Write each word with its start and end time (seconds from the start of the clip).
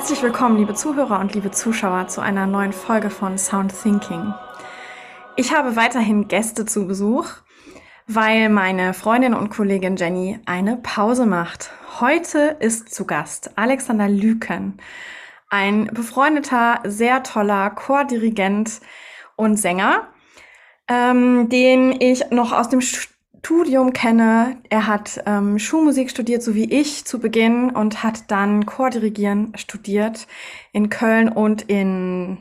Herzlich 0.00 0.22
willkommen, 0.22 0.56
liebe 0.56 0.72
Zuhörer 0.72 1.20
und 1.20 1.34
liebe 1.34 1.50
Zuschauer, 1.50 2.08
zu 2.08 2.22
einer 2.22 2.46
neuen 2.46 2.72
Folge 2.72 3.10
von 3.10 3.36
Sound 3.36 3.74
Thinking. 3.82 4.32
Ich 5.36 5.54
habe 5.54 5.76
weiterhin 5.76 6.26
Gäste 6.26 6.64
zu 6.64 6.86
Besuch, 6.86 7.26
weil 8.06 8.48
meine 8.48 8.94
Freundin 8.94 9.34
und 9.34 9.50
Kollegin 9.50 9.96
Jenny 9.96 10.40
eine 10.46 10.78
Pause 10.78 11.26
macht. 11.26 11.70
Heute 12.00 12.56
ist 12.60 12.94
zu 12.94 13.04
Gast 13.04 13.50
Alexander 13.58 14.08
Lüken, 14.08 14.78
ein 15.50 15.90
befreundeter, 15.92 16.80
sehr 16.84 17.22
toller 17.22 17.68
Chordirigent 17.68 18.80
und 19.36 19.56
Sänger, 19.56 20.08
ähm, 20.88 21.50
den 21.50 22.00
ich 22.00 22.30
noch 22.30 22.52
aus 22.52 22.70
dem 22.70 22.80
Studium 23.42 23.94
kenne. 23.94 24.58
Er 24.68 24.86
hat 24.86 25.22
ähm, 25.24 25.58
Schulmusik 25.58 26.10
studiert, 26.10 26.42
so 26.42 26.54
wie 26.54 26.70
ich 26.70 27.06
zu 27.06 27.18
Beginn, 27.18 27.70
und 27.70 28.02
hat 28.02 28.30
dann 28.30 28.66
Chordirigieren 28.66 29.52
studiert 29.56 30.26
in 30.72 30.90
Köln 30.90 31.30
und 31.30 31.62
in 31.62 32.38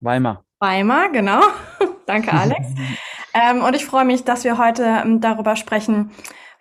Weimar. 0.00 0.44
Weimar, 0.60 1.08
genau. 1.08 1.40
Danke, 2.06 2.32
Alex. 2.32 2.68
ähm, 3.34 3.62
und 3.62 3.74
ich 3.74 3.86
freue 3.86 4.04
mich, 4.04 4.24
dass 4.24 4.44
wir 4.44 4.58
heute 4.58 4.82
ähm, 4.84 5.22
darüber 5.22 5.56
sprechen, 5.56 6.10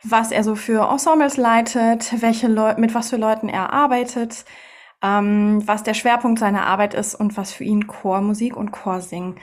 was 0.01 0.31
er 0.31 0.45
so 0.45 0.55
für 0.55 0.89
Ensembles 0.89 1.35
leitet, 1.35 2.21
welche 2.21 2.47
Leu 2.47 2.75
mit 2.77 2.95
was 2.95 3.09
für 3.09 3.17
Leuten 3.17 3.49
er 3.49 3.73
arbeitet, 3.73 4.45
ähm, 5.01 5.61
was 5.65 5.83
der 5.83 5.93
Schwerpunkt 5.93 6.39
seiner 6.39 6.65
Arbeit 6.65 6.93
ist 6.93 7.15
und 7.15 7.35
was 7.35 7.51
für 7.51 7.65
ihn 7.65 7.87
Chormusik 7.87 8.55
und 8.55 8.71
Chorsingen 8.71 9.35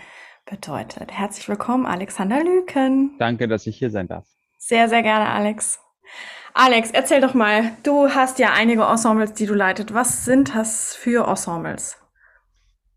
bedeutet. 0.46 1.10
Herzlich 1.12 1.48
willkommen, 1.48 1.86
Alexander 1.86 2.42
Lüken. 2.42 3.16
Danke, 3.19 3.48
dass 3.48 3.66
ich 3.66 3.77
hier 3.78 3.91
sein 3.91 4.08
darf. 4.08 4.27
Sehr, 4.58 4.88
sehr 4.88 5.02
gerne, 5.02 5.28
Alex. 5.28 5.80
Alex, 6.55 6.91
erzähl 6.91 7.20
doch 7.20 7.34
mal, 7.34 7.72
du 7.82 8.08
hast 8.08 8.38
ja 8.38 8.52
einige 8.52 8.82
Ensembles, 8.82 9.32
die 9.34 9.47
du 9.47 9.55
leitet. 9.55 9.94
Was 9.94 10.24
sind 10.24 10.55
das 10.55 10.94
für 10.94 11.28
Ensembles? 11.28 11.97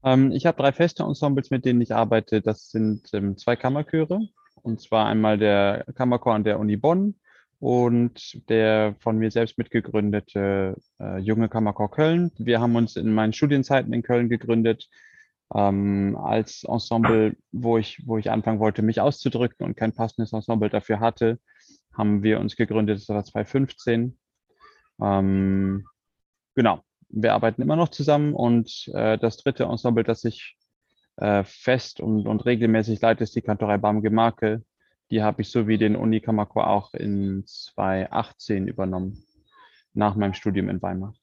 Ähm, 0.04 0.32
ich 0.32 0.46
habe 0.46 0.62
drei 0.62 0.72
feste 0.72 1.04
Ensembles, 1.04 1.52
mit 1.52 1.66
denen 1.66 1.82
ich 1.82 1.94
arbeite. 1.94 2.42
Das 2.42 2.72
sind 2.72 3.10
ähm, 3.14 3.38
zwei 3.38 3.56
Kammerchöre. 3.56 4.22
Und 4.62 4.82
zwar 4.82 5.06
einmal 5.06 5.38
der 5.38 5.86
Kammerchor 5.96 6.34
an 6.34 6.44
der 6.44 6.60
Uni 6.60 6.78
Bonn 6.78 7.16
und 7.60 8.50
der 8.50 8.96
von 9.00 9.18
mir 9.18 9.32
selbst 9.32 9.58
mitgegründete 9.58 10.76
äh, 11.00 11.20
Junge 11.20 11.48
Kammerchor 11.50 11.92
Köln. 11.92 12.32
Wir 12.38 12.60
haben 12.60 12.76
uns 12.76 12.96
in 12.96 13.14
meinen 13.14 13.34
Studienzeiten 13.34 13.94
in 13.94 14.02
Köln 14.04 14.30
gegründet 14.30 14.90
ähm, 15.54 16.18
als 16.18 16.64
Ensemble, 16.64 17.36
wo 17.52 17.78
ich, 17.78 18.02
wo 18.06 18.18
ich 18.18 18.32
anfangen 18.32 18.60
wollte, 18.60 18.82
mich 18.82 19.02
auszudrücken 19.02 19.66
und 19.66 19.78
kein 19.78 19.94
passendes 19.94 20.34
Ensemble 20.34 20.70
dafür 20.70 21.00
hatte, 21.00 21.40
haben 21.94 22.24
wir 22.24 22.40
uns 22.40 22.56
gegründet, 22.56 23.00
das 23.00 23.10
war 23.10 23.24
2015. 23.24 24.18
Ähm, 25.02 25.86
genau, 26.56 26.82
wir 27.10 27.34
arbeiten 27.34 27.62
immer 27.62 27.76
noch 27.76 27.90
zusammen 27.90 28.34
und 28.34 28.90
äh, 28.94 29.18
das 29.18 29.38
dritte 29.38 29.66
Ensemble, 29.66 30.04
das 30.04 30.24
ich 30.24 30.58
äh, 31.18 31.44
fest 31.44 32.00
und, 32.00 32.28
und 32.28 32.46
regelmäßig 32.46 33.02
leite, 33.02 33.24
ist 33.24 33.36
die 33.36 33.42
Kantorei 33.42 33.78
Barmge 33.78 34.10
Marke. 34.10 34.64
Die 35.12 35.22
habe 35.22 35.44
ich 35.44 35.52
so 35.52 35.68
wie 35.68 35.78
den 35.78 35.96
Uni 35.96 36.22
Kamako 36.22 36.62
auch 36.62 36.94
in 36.96 37.44
2018 37.46 38.68
übernommen, 38.68 39.24
nach 39.94 40.16
meinem 40.16 40.34
Studium 40.34 40.70
in 40.70 40.82
Weimar. 40.82 41.14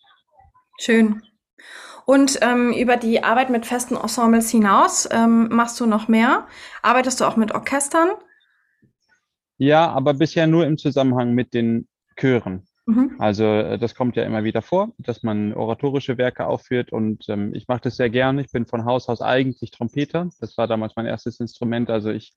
Schön. 0.79 1.23
Und 2.07 2.39
ähm, 2.43 2.73
über 2.73 2.97
die 2.97 3.23
Arbeit 3.23 3.51
mit 3.51 3.67
festen 3.67 3.97
Ensembles 3.97 4.51
hinaus 4.51 5.09
ähm, 5.13 5.49
machst 5.51 5.79
du 5.81 5.87
noch 5.87 6.09
mehr? 6.09 6.47
Arbeitest 6.83 7.21
du 7.21 7.25
auch 7.25 7.37
mit 7.37 7.53
Orchestern? 7.53 8.11
Ja, 9.59 9.91
aber 9.91 10.15
bisher 10.15 10.47
nur 10.47 10.67
im 10.67 10.79
Zusammenhang 10.79 11.35
mit 11.35 11.55
den 11.55 11.87
Chören. 12.17 12.67
Mhm. 12.87 13.17
Also 13.19 13.45
äh, 13.45 13.79
das 13.79 13.95
kommt 13.95 14.17
ja 14.17 14.25
immer 14.25 14.43
wieder 14.43 14.63
vor, 14.63 14.93
dass 14.99 15.23
man 15.23 15.53
oratorische 15.55 16.19
Werke 16.19 16.47
aufführt 16.47 16.93
und 16.93 17.29
ähm, 17.29 17.55
ich 17.55 17.69
mache 17.69 17.83
das 17.83 17.97
sehr 17.97 18.11
gerne. 18.11 18.41
Ich 18.41 18.51
bin 18.51 18.67
von 18.67 18.85
Haus 18.85 19.09
aus 19.09 19.21
eigentlich 19.21 19.71
Trompeter. 19.71 20.31
Das 20.41 20.57
war 20.59 20.67
damals 20.67 20.97
mein 20.97 21.07
erstes 21.07 21.41
Instrument. 21.41 21.91
Also 21.91 22.11
ich 22.11 22.33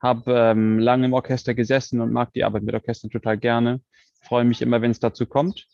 habe 0.00 0.34
ähm, 0.34 0.78
lange 0.78 1.06
im 1.06 1.14
Orchester 1.14 1.54
gesessen 1.54 2.00
und 2.00 2.12
mag 2.12 2.32
die 2.32 2.44
Arbeit 2.44 2.64
mit 2.64 2.74
Orchestern 2.74 3.10
total 3.10 3.38
gerne. 3.38 3.80
Freue 4.20 4.44
mich 4.44 4.60
immer, 4.60 4.82
wenn 4.82 4.90
es 4.90 5.00
dazu 5.00 5.26
kommt. 5.26 5.66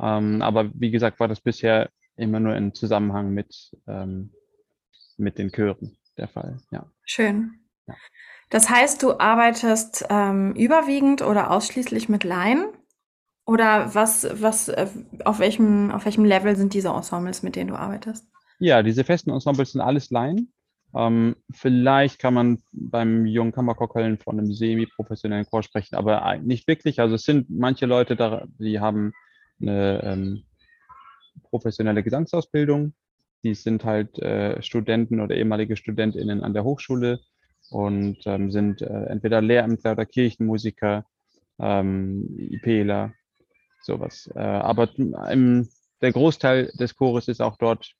Ähm, 0.00 0.42
aber 0.42 0.70
wie 0.74 0.90
gesagt, 0.90 1.18
war 1.18 1.28
das 1.28 1.40
bisher 1.40 1.90
immer 2.16 2.40
nur 2.40 2.56
im 2.56 2.74
Zusammenhang 2.74 3.30
mit, 3.30 3.72
ähm, 3.86 4.32
mit 5.16 5.38
den 5.38 5.50
Chören 5.50 5.96
der 6.16 6.28
Fall. 6.28 6.58
Ja. 6.70 6.86
Schön. 7.04 7.60
Ja. 7.86 7.94
Das 8.50 8.68
heißt, 8.68 9.02
du 9.02 9.18
arbeitest 9.18 10.06
ähm, 10.10 10.54
überwiegend 10.54 11.22
oder 11.22 11.50
ausschließlich 11.50 12.08
mit 12.08 12.24
Laien? 12.24 12.66
Oder 13.44 13.94
was, 13.94 14.26
was, 14.40 14.68
äh, 14.68 14.86
auf 15.24 15.38
welchem, 15.40 15.90
auf 15.90 16.04
welchem 16.04 16.24
Level 16.24 16.54
sind 16.54 16.74
diese 16.74 16.90
Ensembles, 16.90 17.42
mit 17.42 17.56
denen 17.56 17.70
du 17.70 17.76
arbeitest? 17.76 18.26
Ja, 18.58 18.82
diese 18.82 19.04
festen 19.04 19.30
Ensembles 19.30 19.72
sind 19.72 19.80
alles 19.80 20.10
Laien. 20.10 20.52
Ähm, 20.94 21.36
vielleicht 21.50 22.18
kann 22.18 22.34
man 22.34 22.62
beim 22.70 23.26
jungen 23.26 23.52
Kammerchor 23.52 23.88
Köln 23.88 24.18
von 24.18 24.38
einem 24.38 24.52
semi-professionellen 24.52 25.46
Chor 25.46 25.62
sprechen, 25.62 25.96
aber 25.96 26.36
nicht 26.38 26.68
wirklich. 26.68 27.00
Also 27.00 27.14
es 27.14 27.22
sind 27.22 27.48
manche 27.50 27.86
Leute 27.86 28.14
da, 28.14 28.44
die 28.58 28.78
haben 28.78 29.12
eine 29.60 30.02
ähm, 30.04 30.44
professionelle 31.50 32.02
Gesangsausbildung. 32.02 32.94
Die 33.44 33.54
sind 33.54 33.84
halt 33.84 34.18
äh, 34.20 34.62
Studenten 34.62 35.20
oder 35.20 35.36
ehemalige 35.36 35.76
StudentInnen 35.76 36.42
an 36.42 36.54
der 36.54 36.64
Hochschule 36.64 37.20
und 37.70 38.18
ähm, 38.26 38.50
sind 38.50 38.82
äh, 38.82 39.04
entweder 39.06 39.40
Lehrämtler 39.40 39.92
oder 39.92 40.06
Kirchenmusiker, 40.06 41.04
ähm, 41.58 42.36
IPler, 42.38 43.12
sowas. 43.82 44.30
Äh, 44.34 44.40
aber 44.40 44.88
im, 44.98 45.68
der 46.00 46.12
Großteil 46.12 46.72
des 46.78 46.96
Chores 46.96 47.28
ist 47.28 47.40
auch 47.40 47.56
dort, 47.56 47.92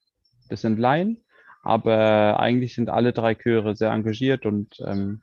das 0.48 0.60
sind 0.60 0.78
Laien, 0.78 1.25
aber 1.62 2.38
eigentlich 2.41 2.75
sind 2.75 2.91
alle 2.91 3.12
drei 3.12 3.34
Chöre 3.34 3.76
sehr 3.76 3.91
engagiert 3.91 4.47
und 4.47 4.76
ähm, 4.84 5.22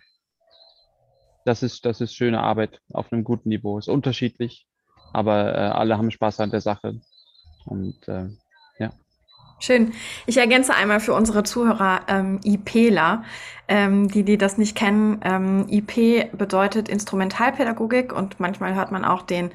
das 1.45 1.63
ist, 1.63 1.85
das 1.85 2.01
ist 2.01 2.13
schöne 2.15 2.41
Arbeit 2.41 2.79
auf 2.93 3.11
einem 3.11 3.23
guten 3.23 3.49
Niveau. 3.49 3.77
Ist 3.77 3.89
unterschiedlich, 3.89 4.67
aber 5.13 5.53
äh, 5.53 5.57
alle 5.57 5.97
haben 5.97 6.11
Spaß 6.11 6.39
an 6.39 6.51
der 6.51 6.61
Sache. 6.61 6.99
Und 7.69 8.07
äh, 8.07 8.25
ja. 8.79 8.91
Schön. 9.59 9.93
Ich 10.25 10.37
ergänze 10.37 10.73
einmal 10.73 10.99
für 10.99 11.13
unsere 11.13 11.43
Zuhörer 11.43 12.01
ähm, 12.07 12.39
IPler, 12.43 13.23
ähm, 13.67 14.07
die, 14.07 14.23
die 14.23 14.37
das 14.37 14.57
nicht 14.57 14.75
kennen. 14.75 15.19
Ähm, 15.23 15.67
IP 15.69 16.37
bedeutet 16.37 16.89
Instrumentalpädagogik 16.89 18.13
und 18.13 18.39
manchmal 18.39 18.75
hört 18.75 18.91
man 18.91 19.05
auch 19.05 19.21
den 19.21 19.51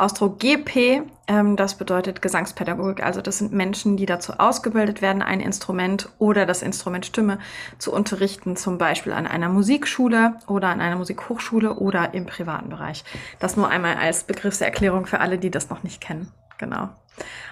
Ausdruck 0.00 0.38
GP. 0.38 1.02
Ähm, 1.26 1.56
das 1.56 1.76
bedeutet 1.76 2.22
Gesangspädagogik. 2.22 3.04
Also 3.04 3.20
das 3.20 3.38
sind 3.38 3.52
Menschen, 3.52 3.96
die 3.96 4.06
dazu 4.06 4.32
ausgebildet 4.38 5.02
werden, 5.02 5.20
ein 5.20 5.40
Instrument 5.40 6.08
oder 6.18 6.46
das 6.46 6.62
Instrument 6.62 7.04
Stimme 7.04 7.38
zu 7.78 7.92
unterrichten, 7.92 8.56
zum 8.56 8.78
Beispiel 8.78 9.12
an 9.12 9.26
einer 9.26 9.50
Musikschule 9.50 10.36
oder 10.46 10.68
an 10.68 10.80
einer 10.80 10.96
Musikhochschule 10.96 11.74
oder 11.74 12.14
im 12.14 12.24
privaten 12.24 12.70
Bereich. 12.70 13.04
Das 13.40 13.56
nur 13.56 13.68
einmal 13.68 13.96
als 13.96 14.24
Begriffserklärung 14.24 15.06
für 15.06 15.20
alle, 15.20 15.38
die 15.38 15.50
das 15.50 15.68
noch 15.68 15.82
nicht 15.82 16.00
kennen. 16.00 16.32
Genau. 16.56 16.88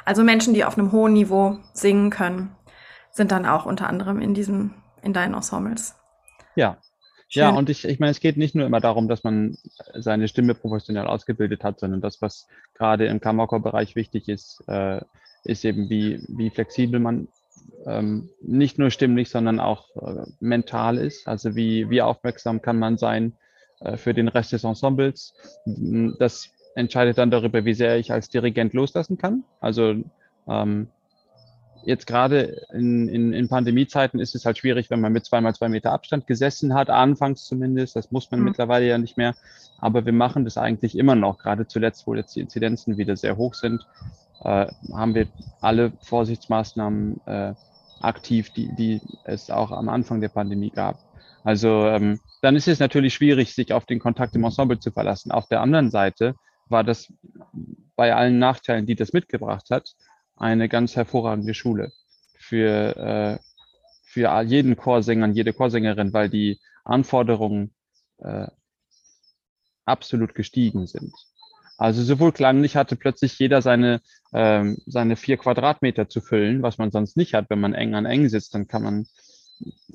Also 0.05 0.25
Menschen, 0.25 0.55
die 0.55 0.65
auf 0.65 0.79
einem 0.79 0.93
hohen 0.93 1.12
Niveau 1.12 1.59
singen 1.73 2.11
können, 2.11 2.56
sind 3.11 3.32
dann 3.32 3.47
auch 3.47 3.67
unter 3.67 3.88
anderem 3.88 4.20
in 4.20 4.35
diesem, 4.35 4.75
in 5.03 5.12
deinen 5.12 5.35
Ensembles. 5.35 5.94
Ja. 6.55 6.79
Schön. 7.31 7.43
Ja, 7.43 7.50
und 7.50 7.69
ich, 7.69 7.85
ich 7.85 8.00
meine, 8.00 8.11
es 8.11 8.20
geht 8.20 8.38
nicht 8.38 8.55
nur 8.55 8.65
immer 8.65 8.81
darum, 8.81 9.06
dass 9.06 9.23
man 9.23 9.59
seine 9.94 10.29
Stimme 10.29 10.55
professionell 10.55 11.06
ausgebildet 11.06 11.62
hat, 11.62 11.79
sondern 11.79 12.00
das, 12.00 12.23
was 12.23 12.47
gerade 12.73 13.06
im 13.06 13.20
Kammerchor-Bereich 13.20 13.97
wichtig 13.97 14.29
ist, 14.29 14.65
äh, 14.67 15.03
ist 15.44 15.67
eben, 15.67 15.91
wie, 15.91 16.25
wie 16.29 16.49
flexibel 16.49 17.00
man 17.00 17.29
ähm, 17.87 18.31
nicht 18.41 18.79
nur 18.79 18.91
stimmlich, 18.91 19.29
sondern 19.29 19.61
auch 19.61 19.94
äh, 19.97 20.25
mental 20.41 20.97
ist. 20.97 21.29
Also 21.29 21.55
wie, 21.55 21.91
wie 21.91 22.00
aufmerksam 22.00 22.62
kann 22.62 22.79
man 22.79 22.97
sein 22.97 23.35
äh, 23.81 23.97
für 23.97 24.15
den 24.15 24.29
Rest 24.29 24.53
des 24.53 24.65
Ensembles. 24.65 25.35
Das 26.19 26.50
entscheide 26.78 27.12
dann 27.12 27.30
darüber, 27.30 27.64
wie 27.64 27.75
sehr 27.75 27.98
ich 27.98 28.12
als 28.12 28.28
Dirigent 28.28 28.72
loslassen 28.72 29.19
kann. 29.19 29.44
Also 29.60 29.96
ähm, 30.48 30.88
jetzt 31.84 32.06
gerade 32.06 32.66
in, 32.72 33.08
in, 33.08 33.32
in 33.32 33.48
Pandemiezeiten 33.48 34.20
ist 34.20 34.34
es 34.34 34.44
halt 34.44 34.58
schwierig, 34.58 34.90
wenn 34.90 35.00
man 35.00 35.12
mit 35.12 35.25
zweimal 35.26 35.54
zwei 35.54 35.69
Meter 35.69 35.92
Abstand 35.92 36.26
gesessen 36.26 36.75
hat, 36.75 36.90
anfangs 36.90 37.44
zumindest. 37.44 37.96
Das 37.96 38.10
muss 38.12 38.30
man 38.30 38.40
mhm. 38.40 38.46
mittlerweile 38.46 38.86
ja 38.86 38.98
nicht 38.98 39.16
mehr. 39.16 39.34
Aber 39.78 40.06
wir 40.06 40.12
machen 40.12 40.44
das 40.44 40.56
eigentlich 40.56 40.96
immer 40.96 41.14
noch, 41.14 41.38
gerade 41.38 41.66
zuletzt, 41.66 42.06
wo 42.06 42.14
jetzt 42.14 42.34
die 42.36 42.40
Inzidenzen 42.40 42.96
wieder 42.96 43.16
sehr 43.16 43.36
hoch 43.36 43.54
sind, 43.54 43.86
äh, 44.44 44.66
haben 44.92 45.14
wir 45.14 45.26
alle 45.60 45.92
Vorsichtsmaßnahmen 46.02 47.20
äh, 47.26 47.54
aktiv, 48.00 48.50
die, 48.50 48.74
die 48.76 49.00
es 49.24 49.50
auch 49.50 49.72
am 49.72 49.88
Anfang 49.88 50.20
der 50.20 50.28
Pandemie 50.28 50.70
gab. 50.70 50.98
Also 51.42 51.86
ähm, 51.86 52.20
dann 52.42 52.56
ist 52.56 52.69
es 52.69 52.78
natürlich 52.78 53.14
schwierig, 53.14 53.54
sich 53.54 53.72
auf 53.72 53.86
den 53.86 53.98
Kontakt 53.98 54.36
im 54.36 54.44
Ensemble 54.44 54.78
zu 54.78 54.92
verlassen. 54.92 55.32
Auf 55.32 55.48
der 55.48 55.60
anderen 55.60 55.90
Seite 55.90 56.34
war 56.70 56.85
das 56.85 57.12
bei 57.97 58.15
allen 58.15 58.38
Nachteilen, 58.38 58.87
die 58.87 58.94
das 58.94 59.12
mitgebracht 59.12 59.70
hat, 59.70 59.94
eine 60.37 60.69
ganz 60.69 60.97
hervorragende 60.97 61.55
Schule 61.55 61.93
für, 62.38 62.97
äh, 62.97 63.38
für 64.05 64.43
jeden 64.43 64.76
Chorsänger 64.76 65.29
jede 65.29 65.53
Chorsängerin, 65.53 66.12
weil 66.12 66.29
die 66.31 66.61
Anforderungen 66.85 67.75
äh, 68.19 68.47
absolut 69.85 70.35
gestiegen 70.35 70.87
sind. 70.87 71.12
Also 71.76 72.03
sowohl 72.03 72.32
klanglich 72.32 72.76
hatte 72.76 72.97
plötzlich 72.97 73.38
jeder 73.38 73.62
seine, 73.62 74.00
ähm, 74.32 74.79
seine 74.87 75.15
vier 75.17 75.37
Quadratmeter 75.37 76.09
zu 76.09 76.20
füllen, 76.20 76.62
was 76.62 76.79
man 76.79 76.91
sonst 76.91 77.17
nicht 77.17 77.35
hat, 77.35 77.49
wenn 77.50 77.61
man 77.61 77.73
eng 77.73 77.94
an 77.94 78.05
eng 78.05 78.29
sitzt, 78.29 78.55
dann 78.55 78.67
kann 78.67 78.82
man, 78.82 79.06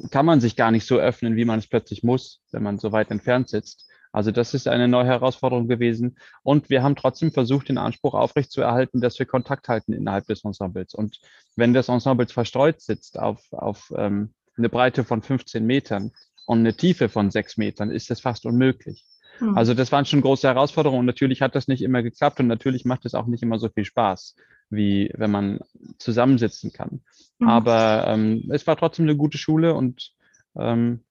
kann 0.09 0.25
man 0.25 0.39
sich 0.39 0.55
gar 0.55 0.71
nicht 0.71 0.87
so 0.87 0.97
öffnen, 0.97 1.35
wie 1.35 1.45
man 1.45 1.59
es 1.59 1.67
plötzlich 1.67 2.01
muss, 2.03 2.41
wenn 2.51 2.63
man 2.63 2.79
so 2.79 2.93
weit 2.93 3.11
entfernt 3.11 3.49
sitzt. 3.49 3.85
Also 4.13 4.31
das 4.31 4.53
ist 4.53 4.67
eine 4.67 4.87
neue 4.87 5.07
Herausforderung 5.07 5.67
gewesen. 5.67 6.17
Und 6.43 6.69
wir 6.69 6.83
haben 6.83 6.95
trotzdem 6.95 7.31
versucht, 7.31 7.67
den 7.67 7.79
Anspruch 7.79 8.13
aufrechtzuerhalten, 8.13 9.01
dass 9.01 9.17
wir 9.17 9.25
Kontakt 9.25 9.67
halten 9.67 9.91
innerhalb 9.91 10.27
des 10.27 10.45
Ensembles. 10.45 10.93
Und 10.93 11.19
wenn 11.55 11.73
das 11.73 11.89
Ensemble 11.89 12.27
verstreut 12.27 12.79
sitzt 12.79 13.19
auf, 13.19 13.41
auf 13.51 13.91
ähm, 13.97 14.29
eine 14.55 14.69
Breite 14.69 15.03
von 15.03 15.23
15 15.23 15.65
Metern 15.65 16.11
und 16.45 16.59
eine 16.59 16.75
Tiefe 16.75 17.09
von 17.09 17.31
sechs 17.31 17.57
Metern, 17.57 17.89
ist 17.89 18.11
das 18.11 18.21
fast 18.21 18.45
unmöglich. 18.45 19.03
Mhm. 19.39 19.57
Also 19.57 19.73
das 19.73 19.91
waren 19.91 20.05
schon 20.05 20.21
große 20.21 20.47
Herausforderungen 20.47 21.01
und 21.01 21.05
natürlich 21.07 21.41
hat 21.41 21.55
das 21.55 21.67
nicht 21.67 21.81
immer 21.81 22.03
geklappt 22.03 22.39
und 22.39 22.47
natürlich 22.47 22.85
macht 22.85 23.05
es 23.05 23.15
auch 23.15 23.25
nicht 23.25 23.41
immer 23.41 23.57
so 23.57 23.69
viel 23.69 23.85
Spaß, 23.85 24.35
wie 24.69 25.11
wenn 25.15 25.31
man 25.31 25.59
zusammensitzen 25.97 26.71
kann. 26.71 27.01
Mhm. 27.39 27.47
Aber 27.47 28.05
ähm, 28.07 28.49
es 28.51 28.67
war 28.67 28.77
trotzdem 28.77 29.05
eine 29.05 29.17
gute 29.17 29.39
Schule 29.39 29.73
und 29.73 30.11
ähm, 30.55 31.01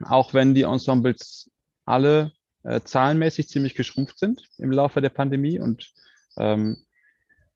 auch 0.00 0.32
wenn 0.32 0.54
die 0.54 0.62
Ensembles 0.62 1.50
alle 1.84 2.32
äh, 2.62 2.80
zahlenmäßig 2.80 3.48
ziemlich 3.48 3.74
geschrumpft 3.74 4.18
sind 4.18 4.48
im 4.58 4.72
Laufe 4.72 5.00
der 5.00 5.10
Pandemie 5.10 5.58
und 5.58 5.92
ähm, 6.36 6.76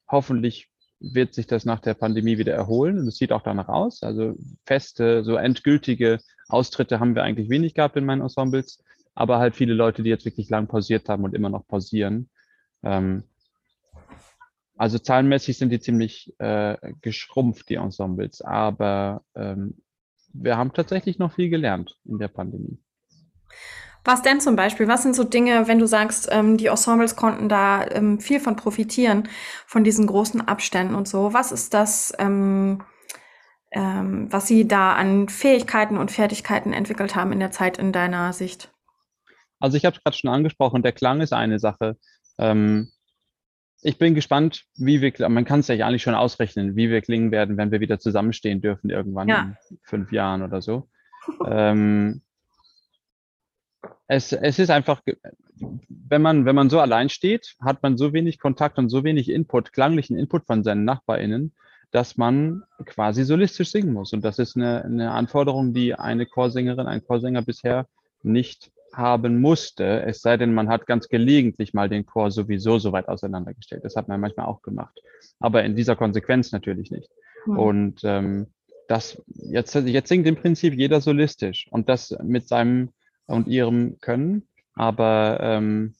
hoffentlich 0.08 0.68
wird 1.00 1.34
sich 1.34 1.46
das 1.46 1.64
nach 1.64 1.80
der 1.80 1.94
Pandemie 1.94 2.38
wieder 2.38 2.54
erholen 2.54 2.98
und 2.98 3.06
es 3.06 3.16
sieht 3.16 3.32
auch 3.32 3.42
danach 3.42 3.68
aus. 3.68 4.02
Also 4.02 4.36
feste, 4.66 5.24
so 5.24 5.36
endgültige 5.36 6.18
Austritte 6.48 7.00
haben 7.00 7.14
wir 7.14 7.22
eigentlich 7.22 7.50
wenig 7.50 7.74
gehabt 7.74 7.96
in 7.96 8.04
meinen 8.04 8.22
Ensembles, 8.22 8.82
aber 9.14 9.38
halt 9.38 9.54
viele 9.54 9.74
Leute, 9.74 10.02
die 10.02 10.10
jetzt 10.10 10.24
wirklich 10.24 10.48
lang 10.50 10.66
pausiert 10.66 11.08
haben 11.08 11.24
und 11.24 11.34
immer 11.34 11.50
noch 11.50 11.66
pausieren. 11.66 12.30
Ähm, 12.82 13.24
also 14.76 14.98
zahlenmäßig 14.98 15.58
sind 15.58 15.70
die 15.70 15.80
ziemlich 15.80 16.34
äh, 16.38 16.76
geschrumpft, 17.00 17.68
die 17.68 17.74
Ensembles, 17.74 18.42
aber 18.42 19.24
ähm, 19.34 19.78
wir 20.32 20.56
haben 20.56 20.72
tatsächlich 20.72 21.18
noch 21.18 21.32
viel 21.32 21.48
gelernt 21.48 21.98
in 22.04 22.18
der 22.18 22.28
Pandemie. 22.28 22.78
Was 24.08 24.22
denn 24.22 24.40
zum 24.40 24.56
Beispiel? 24.56 24.88
Was 24.88 25.02
sind 25.02 25.14
so 25.14 25.22
Dinge, 25.22 25.68
wenn 25.68 25.78
du 25.78 25.86
sagst, 25.86 26.30
ähm, 26.32 26.56
die 26.56 26.68
Ensembles 26.68 27.14
konnten 27.14 27.50
da 27.50 27.86
ähm, 27.88 28.20
viel 28.20 28.40
von 28.40 28.56
profitieren, 28.56 29.28
von 29.66 29.84
diesen 29.84 30.06
großen 30.06 30.40
Abständen 30.40 30.94
und 30.94 31.06
so? 31.06 31.34
Was 31.34 31.52
ist 31.52 31.74
das, 31.74 32.14
ähm, 32.18 32.82
ähm 33.70 34.32
was 34.32 34.46
sie 34.46 34.66
da 34.66 34.94
an 34.94 35.28
Fähigkeiten 35.28 35.98
und 35.98 36.10
Fertigkeiten 36.10 36.72
entwickelt 36.72 37.16
haben 37.16 37.32
in 37.32 37.38
der 37.38 37.50
Zeit 37.50 37.76
in 37.76 37.92
deiner 37.92 38.32
Sicht? 38.32 38.72
Also 39.60 39.76
ich 39.76 39.84
habe 39.84 39.94
es 39.94 40.02
gerade 40.02 40.16
schon 40.16 40.30
angesprochen, 40.30 40.82
der 40.82 40.92
Klang 40.92 41.20
ist 41.20 41.34
eine 41.34 41.58
Sache. 41.58 41.98
Ähm, 42.38 42.90
ich 43.82 43.98
bin 43.98 44.14
gespannt, 44.14 44.64
wie 44.76 45.02
wir, 45.02 45.28
man 45.28 45.44
kann 45.44 45.60
es 45.60 45.68
ja 45.68 45.86
eigentlich 45.86 46.02
schon 46.02 46.14
ausrechnen, 46.14 46.76
wie 46.76 46.88
wir 46.88 47.02
klingen 47.02 47.30
werden, 47.30 47.58
wenn 47.58 47.72
wir 47.72 47.80
wieder 47.80 47.98
zusammenstehen 47.98 48.62
dürfen 48.62 48.88
irgendwann 48.88 49.28
ja. 49.28 49.54
in 49.68 49.78
fünf 49.82 50.12
Jahren 50.12 50.40
oder 50.40 50.62
so. 50.62 50.88
ähm, 51.44 52.22
es, 54.08 54.32
es 54.32 54.58
ist 54.58 54.70
einfach, 54.70 55.02
wenn 55.88 56.22
man, 56.22 56.46
wenn 56.46 56.56
man 56.56 56.70
so 56.70 56.80
allein 56.80 57.10
steht, 57.10 57.56
hat 57.60 57.82
man 57.82 57.98
so 57.98 58.12
wenig 58.12 58.38
Kontakt 58.38 58.78
und 58.78 58.88
so 58.88 59.04
wenig 59.04 59.28
Input, 59.28 59.72
klanglichen 59.72 60.16
Input 60.16 60.46
von 60.46 60.64
seinen 60.64 60.84
NachbarInnen, 60.84 61.52
dass 61.90 62.16
man 62.16 62.64
quasi 62.86 63.24
solistisch 63.24 63.70
singen 63.70 63.92
muss. 63.92 64.12
Und 64.14 64.24
das 64.24 64.38
ist 64.38 64.56
eine, 64.56 64.84
eine 64.84 65.10
Anforderung, 65.12 65.74
die 65.74 65.94
eine 65.94 66.26
Chorsängerin, 66.26 66.86
ein 66.86 67.04
Chorsänger 67.04 67.42
bisher 67.42 67.86
nicht 68.22 68.70
haben 68.94 69.40
musste, 69.40 70.02
es 70.02 70.22
sei 70.22 70.38
denn, 70.38 70.54
man 70.54 70.70
hat 70.70 70.86
ganz 70.86 71.08
gelegentlich 71.08 71.74
mal 71.74 71.90
den 71.90 72.06
Chor 72.06 72.30
sowieso 72.30 72.78
so 72.78 72.92
weit 72.92 73.08
auseinandergestellt. 73.08 73.84
Das 73.84 73.96
hat 73.96 74.08
man 74.08 74.18
manchmal 74.18 74.46
auch 74.46 74.62
gemacht. 74.62 74.98
Aber 75.38 75.62
in 75.62 75.76
dieser 75.76 75.94
Konsequenz 75.94 76.52
natürlich 76.52 76.90
nicht. 76.90 77.10
Mhm. 77.44 77.58
Und 77.58 78.00
ähm, 78.04 78.46
das, 78.88 79.22
jetzt, 79.28 79.74
jetzt 79.74 80.08
singt 80.08 80.26
im 80.26 80.36
Prinzip 80.36 80.72
jeder 80.74 81.02
solistisch 81.02 81.68
und 81.70 81.90
das 81.90 82.16
mit 82.22 82.48
seinem 82.48 82.88
und 83.28 83.46
ihrem 83.46 83.98
Können. 84.00 84.48
Aber 84.74 85.38
ähm, 85.40 85.94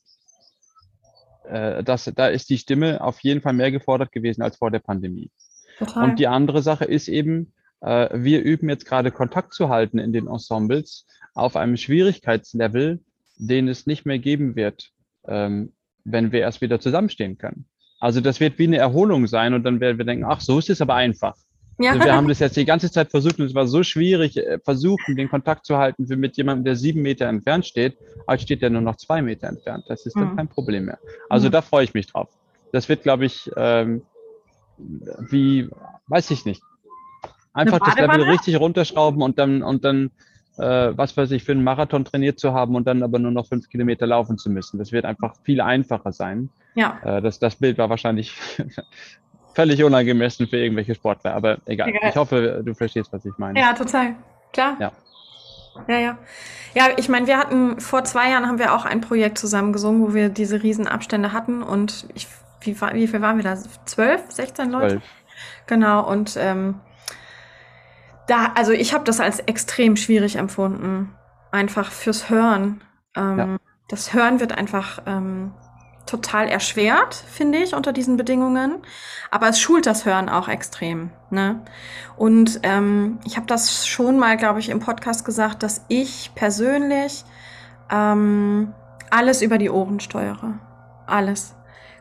äh, 1.44 1.84
das, 1.84 2.10
da 2.14 2.26
ist 2.26 2.50
die 2.50 2.58
Stimme 2.58 3.00
auf 3.00 3.20
jeden 3.20 3.40
Fall 3.40 3.52
mehr 3.52 3.70
gefordert 3.70 4.12
gewesen 4.12 4.42
als 4.42 4.56
vor 4.56 4.70
der 4.70 4.80
Pandemie. 4.80 5.30
Total. 5.78 6.04
Und 6.04 6.18
die 6.18 6.26
andere 6.26 6.62
Sache 6.62 6.84
ist 6.84 7.08
eben, 7.08 7.52
äh, 7.80 8.08
wir 8.12 8.42
üben 8.42 8.68
jetzt 8.68 8.86
gerade 8.86 9.10
Kontakt 9.10 9.54
zu 9.54 9.68
halten 9.68 9.98
in 9.98 10.12
den 10.12 10.26
Ensembles 10.26 11.06
auf 11.34 11.56
einem 11.56 11.76
Schwierigkeitslevel, 11.76 13.00
den 13.36 13.68
es 13.68 13.86
nicht 13.86 14.04
mehr 14.04 14.18
geben 14.18 14.56
wird, 14.56 14.90
ähm, 15.26 15.72
wenn 16.04 16.32
wir 16.32 16.40
erst 16.40 16.60
wieder 16.60 16.80
zusammenstehen 16.80 17.38
können. 17.38 17.66
Also 18.00 18.20
das 18.20 18.40
wird 18.40 18.58
wie 18.58 18.66
eine 18.66 18.78
Erholung 18.78 19.26
sein 19.26 19.54
und 19.54 19.64
dann 19.64 19.80
werden 19.80 19.98
wir 19.98 20.04
denken, 20.04 20.24
ach, 20.24 20.40
so 20.40 20.58
ist 20.58 20.70
es 20.70 20.80
aber 20.80 20.94
einfach. 20.94 21.36
Ja. 21.78 21.92
Also 21.92 22.04
wir 22.04 22.14
haben 22.14 22.28
das 22.28 22.40
jetzt 22.40 22.56
die 22.56 22.64
ganze 22.64 22.90
Zeit 22.90 23.10
versucht 23.10 23.38
und 23.38 23.46
es 23.46 23.54
war 23.54 23.66
so 23.66 23.84
schwierig, 23.84 24.36
äh, 24.36 24.58
versuchen, 24.58 25.16
den 25.16 25.28
Kontakt 25.28 25.64
zu 25.64 25.78
halten 25.78 26.08
wie 26.08 26.16
mit 26.16 26.36
jemandem, 26.36 26.64
der 26.64 26.76
sieben 26.76 27.02
Meter 27.02 27.26
entfernt 27.26 27.66
steht, 27.66 27.96
als 28.26 28.42
steht 28.42 28.62
der 28.62 28.70
nur 28.70 28.82
noch 28.82 28.96
zwei 28.96 29.22
Meter 29.22 29.48
entfernt. 29.48 29.84
Das 29.88 30.04
ist 30.04 30.16
dann 30.16 30.32
mhm. 30.32 30.36
kein 30.36 30.48
Problem 30.48 30.86
mehr. 30.86 30.98
Also 31.28 31.48
mhm. 31.48 31.52
da 31.52 31.62
freue 31.62 31.84
ich 31.84 31.94
mich 31.94 32.06
drauf. 32.06 32.28
Das 32.72 32.88
wird, 32.88 33.02
glaube 33.04 33.26
ich, 33.26 33.50
ähm, 33.56 34.02
wie, 35.30 35.68
weiß 36.08 36.30
ich 36.32 36.44
nicht. 36.44 36.62
Einfach 37.52 37.78
das 37.78 37.96
Level 37.96 38.22
richtig 38.22 38.58
runterschrauben 38.58 39.22
und 39.22 39.38
dann, 39.38 39.62
und 39.62 39.84
dann, 39.84 40.10
äh, 40.58 40.92
was 40.96 41.16
weiß 41.16 41.30
ich, 41.30 41.44
für 41.44 41.52
einen 41.52 41.64
Marathon 41.64 42.04
trainiert 42.04 42.38
zu 42.38 42.52
haben 42.52 42.74
und 42.74 42.86
dann 42.86 43.02
aber 43.02 43.18
nur 43.18 43.30
noch 43.30 43.46
fünf 43.46 43.68
Kilometer 43.68 44.06
laufen 44.06 44.36
zu 44.36 44.50
müssen. 44.50 44.78
Das 44.78 44.92
wird 44.92 45.04
einfach 45.04 45.34
viel 45.44 45.60
einfacher 45.60 46.12
sein. 46.12 46.50
Ja. 46.74 46.98
Äh, 47.02 47.22
das, 47.22 47.38
das 47.38 47.56
Bild 47.56 47.78
war 47.78 47.88
wahrscheinlich 47.88 48.34
völlig 49.58 49.82
unangemessen 49.82 50.46
für 50.46 50.56
irgendwelche 50.56 50.94
Sportler, 50.94 51.34
aber 51.34 51.58
egal. 51.66 51.88
egal. 51.88 52.10
Ich 52.10 52.16
hoffe, 52.16 52.62
du 52.64 52.74
verstehst, 52.74 53.12
was 53.12 53.24
ich 53.24 53.36
meine. 53.38 53.58
Ja, 53.58 53.72
total. 53.72 54.14
Klar. 54.52 54.76
Ja. 54.78 54.92
Ja, 55.88 55.98
ja. 55.98 56.18
Ja, 56.74 56.84
ich 56.96 57.08
meine, 57.08 57.26
wir 57.26 57.38
hatten 57.38 57.80
vor 57.80 58.04
zwei 58.04 58.30
Jahren 58.30 58.46
haben 58.46 58.60
wir 58.60 58.72
auch 58.72 58.84
ein 58.84 59.00
Projekt 59.00 59.36
zusammen 59.36 59.72
gesungen, 59.72 60.00
wo 60.02 60.14
wir 60.14 60.28
diese 60.28 60.62
riesen 60.62 60.86
Abstände 60.86 61.32
hatten 61.32 61.64
und 61.64 62.06
ich, 62.14 62.28
wie, 62.60 62.80
wie 62.80 63.08
viel 63.08 63.20
waren 63.20 63.36
wir 63.36 63.42
da? 63.42 63.56
Zwölf, 63.84 64.22
16 64.28 64.70
Leute? 64.70 64.88
Zwölf. 64.88 65.02
Genau, 65.66 66.08
und 66.08 66.36
ähm, 66.38 66.76
da, 68.28 68.52
also 68.54 68.70
ich 68.70 68.94
habe 68.94 69.02
das 69.02 69.18
als 69.18 69.40
extrem 69.40 69.96
schwierig 69.96 70.36
empfunden. 70.36 71.14
Einfach 71.50 71.90
fürs 71.90 72.30
Hören. 72.30 72.80
Ähm, 73.16 73.38
ja. 73.38 73.56
Das 73.88 74.12
Hören 74.12 74.38
wird 74.38 74.56
einfach 74.56 75.02
ähm, 75.06 75.52
total 76.08 76.48
erschwert, 76.48 77.14
finde 77.14 77.58
ich, 77.58 77.74
unter 77.74 77.92
diesen 77.92 78.16
Bedingungen. 78.16 78.78
Aber 79.30 79.48
es 79.48 79.60
schult 79.60 79.86
das 79.86 80.04
Hören 80.04 80.28
auch 80.28 80.48
extrem. 80.48 81.10
Ne? 81.30 81.60
Und 82.16 82.60
ähm, 82.62 83.18
ich 83.24 83.36
habe 83.36 83.46
das 83.46 83.86
schon 83.86 84.18
mal, 84.18 84.36
glaube 84.36 84.60
ich, 84.60 84.70
im 84.70 84.80
Podcast 84.80 85.24
gesagt, 85.24 85.62
dass 85.62 85.84
ich 85.88 86.32
persönlich 86.34 87.24
ähm, 87.90 88.72
alles 89.10 89.42
über 89.42 89.58
die 89.58 89.70
Ohren 89.70 90.00
steuere. 90.00 90.58
Alles. 91.06 91.54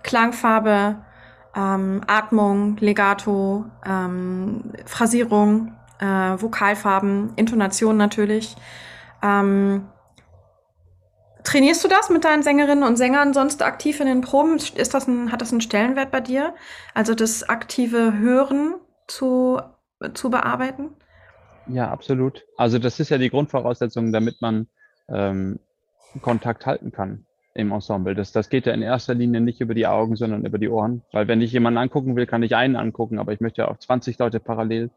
Klangfarbe, 0.04 0.96
ähm, 1.56 2.02
Atmung, 2.08 2.78
Legato, 2.78 3.66
ähm, 3.86 4.72
Phrasierung, 4.86 5.74
äh, 6.00 6.06
Vokalfarben, 6.06 7.34
Intonation 7.36 7.98
natürlich. 7.98 8.56
Ähm, 9.22 9.88
Trainierst 11.48 11.82
du 11.82 11.88
das 11.88 12.10
mit 12.10 12.26
deinen 12.26 12.44
Sängerinnen 12.44 12.84
und 12.84 12.98
Sängern 12.98 13.34
sonst 13.34 13.64
aktiv 13.64 14.02
in 14.02 14.08
den 14.08 14.20
Proben? 14.20 14.58
Ist 14.58 14.94
das 14.94 15.08
ein, 15.08 15.32
hat 15.32 15.42
das 15.42 15.54
einen 15.54 15.62
Stellenwert 15.62 16.12
bei 16.12 16.20
dir? 16.20 16.54
Also 16.94 17.16
das 17.16 17.48
aktive 17.48 18.20
Hören 18.20 18.76
zu, 19.08 19.62
zu 20.14 20.30
bearbeiten? 20.30 20.90
Ja, 21.70 21.90
absolut. 21.90 22.44
Also 22.58 22.80
das 22.80 23.00
ist 23.00 23.08
ja 23.08 23.18
die 23.18 23.30
Grundvoraussetzung, 23.30 24.12
damit 24.12 24.42
man 24.42 24.68
ähm, 25.08 25.60
Kontakt 26.22 26.66
halten 26.66 26.92
kann 26.92 27.26
im 27.54 27.72
Ensemble. 27.72 28.14
Das, 28.14 28.34
das 28.34 28.50
geht 28.50 28.66
ja 28.66 28.74
in 28.74 28.82
erster 28.82 29.14
Linie 29.14 29.40
nicht 29.40 29.62
über 29.62 29.74
die 29.74 29.88
Augen, 29.88 30.18
sondern 30.18 30.46
über 30.46 30.58
die 30.58 30.68
Ohren. 30.68 31.02
Weil 31.14 31.30
wenn 31.30 31.40
ich 31.40 31.54
jemanden 31.54 31.78
angucken 31.78 32.18
will, 32.18 32.26
kann 32.26 32.44
ich 32.44 32.58
einen 32.58 32.76
angucken, 32.76 33.20
aber 33.20 33.32
ich 33.32 33.40
möchte 33.40 33.62
ja 33.62 33.70
auf 33.70 33.80
20 33.80 34.20
Leute 34.20 34.42
parallel 34.42 34.90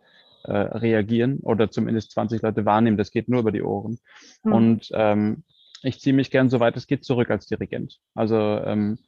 äh, 0.42 0.52
reagieren 0.52 1.38
oder 1.44 1.70
zumindest 1.70 2.10
20 2.10 2.42
Leute 2.42 2.64
wahrnehmen. 2.64 2.96
Das 2.96 3.12
geht 3.12 3.28
nur 3.28 3.38
über 3.38 3.52
die 3.52 3.62
Ohren. 3.62 4.00
Mhm. 4.42 4.52
Und 4.52 4.88
ähm, 4.94 5.44
ich 5.82 6.00
ziehe 6.00 6.14
mich 6.14 6.30
gern 6.30 6.50
so 6.50 6.60
weit 6.60 6.76
es 6.76 6.86
geht 6.86 7.04
zurück 7.04 7.30
als 7.30 7.46
Dirigent. 7.46 7.98
Also 8.14 8.36
ähm, 8.36 8.98